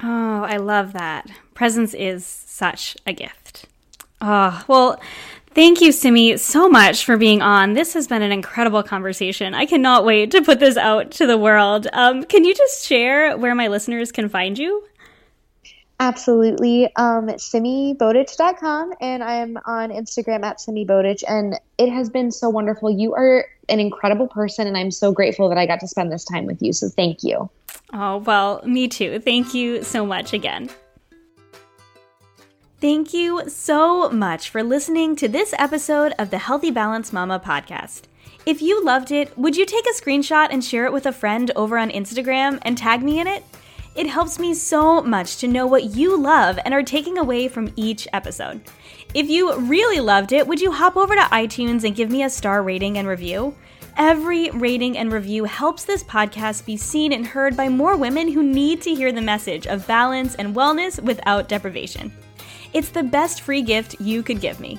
Oh, 0.00 0.44
I 0.44 0.58
love 0.58 0.92
that. 0.92 1.28
Presence 1.54 1.92
is 1.92 2.24
such 2.24 2.96
a 3.04 3.12
gift. 3.12 3.66
Oh, 4.20 4.64
well, 4.68 5.00
thank 5.56 5.80
you, 5.80 5.90
Simi, 5.90 6.36
so 6.36 6.68
much 6.68 7.04
for 7.04 7.16
being 7.16 7.42
on. 7.42 7.72
This 7.72 7.92
has 7.94 8.06
been 8.06 8.22
an 8.22 8.30
incredible 8.30 8.84
conversation. 8.84 9.54
I 9.54 9.66
cannot 9.66 10.04
wait 10.04 10.30
to 10.30 10.42
put 10.42 10.60
this 10.60 10.76
out 10.76 11.10
to 11.12 11.26
the 11.26 11.36
world. 11.36 11.88
Um, 11.92 12.22
can 12.22 12.44
you 12.44 12.54
just 12.54 12.86
share 12.86 13.36
where 13.36 13.56
my 13.56 13.66
listeners 13.66 14.12
can 14.12 14.28
find 14.28 14.56
you? 14.56 14.84
Absolutely. 16.00 16.86
Um, 16.96 17.26
simibotic.com 17.26 18.94
and 19.02 19.22
I'm 19.22 19.58
on 19.66 19.90
Instagram 19.90 20.42
at 20.44 20.56
simibotic 20.56 21.22
and 21.28 21.60
it 21.76 21.90
has 21.90 22.08
been 22.08 22.32
so 22.32 22.48
wonderful. 22.48 22.90
You 22.90 23.14
are 23.14 23.44
an 23.68 23.80
incredible 23.80 24.26
person 24.26 24.66
and 24.66 24.78
I'm 24.78 24.90
so 24.90 25.12
grateful 25.12 25.50
that 25.50 25.58
I 25.58 25.66
got 25.66 25.78
to 25.80 25.86
spend 25.86 26.10
this 26.10 26.24
time 26.24 26.46
with 26.46 26.62
you. 26.62 26.72
So 26.72 26.88
thank 26.88 27.22
you. 27.22 27.50
Oh, 27.92 28.16
well, 28.16 28.62
me 28.64 28.88
too. 28.88 29.18
Thank 29.18 29.52
you 29.52 29.82
so 29.82 30.06
much 30.06 30.32
again. 30.32 30.70
Thank 32.80 33.12
you 33.12 33.46
so 33.50 34.08
much 34.08 34.48
for 34.48 34.62
listening 34.62 35.16
to 35.16 35.28
this 35.28 35.52
episode 35.58 36.14
of 36.18 36.30
the 36.30 36.38
Healthy 36.38 36.70
Balance 36.70 37.12
Mama 37.12 37.38
podcast. 37.38 38.04
If 38.46 38.62
you 38.62 38.82
loved 38.82 39.10
it, 39.10 39.36
would 39.36 39.54
you 39.54 39.66
take 39.66 39.84
a 39.84 39.92
screenshot 40.02 40.48
and 40.50 40.64
share 40.64 40.86
it 40.86 40.94
with 40.94 41.04
a 41.04 41.12
friend 41.12 41.50
over 41.54 41.76
on 41.76 41.90
Instagram 41.90 42.58
and 42.62 42.78
tag 42.78 43.02
me 43.02 43.20
in 43.20 43.26
it? 43.26 43.44
It 43.94 44.06
helps 44.06 44.38
me 44.38 44.54
so 44.54 45.02
much 45.02 45.38
to 45.38 45.48
know 45.48 45.66
what 45.66 45.96
you 45.96 46.16
love 46.16 46.58
and 46.64 46.72
are 46.72 46.82
taking 46.82 47.18
away 47.18 47.48
from 47.48 47.72
each 47.74 48.06
episode. 48.12 48.60
If 49.14 49.28
you 49.28 49.56
really 49.58 49.98
loved 49.98 50.32
it, 50.32 50.46
would 50.46 50.60
you 50.60 50.70
hop 50.70 50.96
over 50.96 51.14
to 51.14 51.20
iTunes 51.22 51.82
and 51.82 51.96
give 51.96 52.10
me 52.10 52.22
a 52.22 52.30
star 52.30 52.62
rating 52.62 52.98
and 52.98 53.08
review? 53.08 53.54
Every 53.96 54.50
rating 54.50 54.96
and 54.96 55.12
review 55.12 55.44
helps 55.44 55.84
this 55.84 56.04
podcast 56.04 56.64
be 56.64 56.76
seen 56.76 57.12
and 57.12 57.26
heard 57.26 57.56
by 57.56 57.68
more 57.68 57.96
women 57.96 58.30
who 58.30 58.42
need 58.42 58.80
to 58.82 58.94
hear 58.94 59.10
the 59.10 59.20
message 59.20 59.66
of 59.66 59.86
balance 59.86 60.36
and 60.36 60.54
wellness 60.54 61.02
without 61.02 61.48
deprivation. 61.48 62.12
It's 62.72 62.90
the 62.90 63.02
best 63.02 63.40
free 63.40 63.62
gift 63.62 64.00
you 64.00 64.22
could 64.22 64.40
give 64.40 64.60
me. 64.60 64.78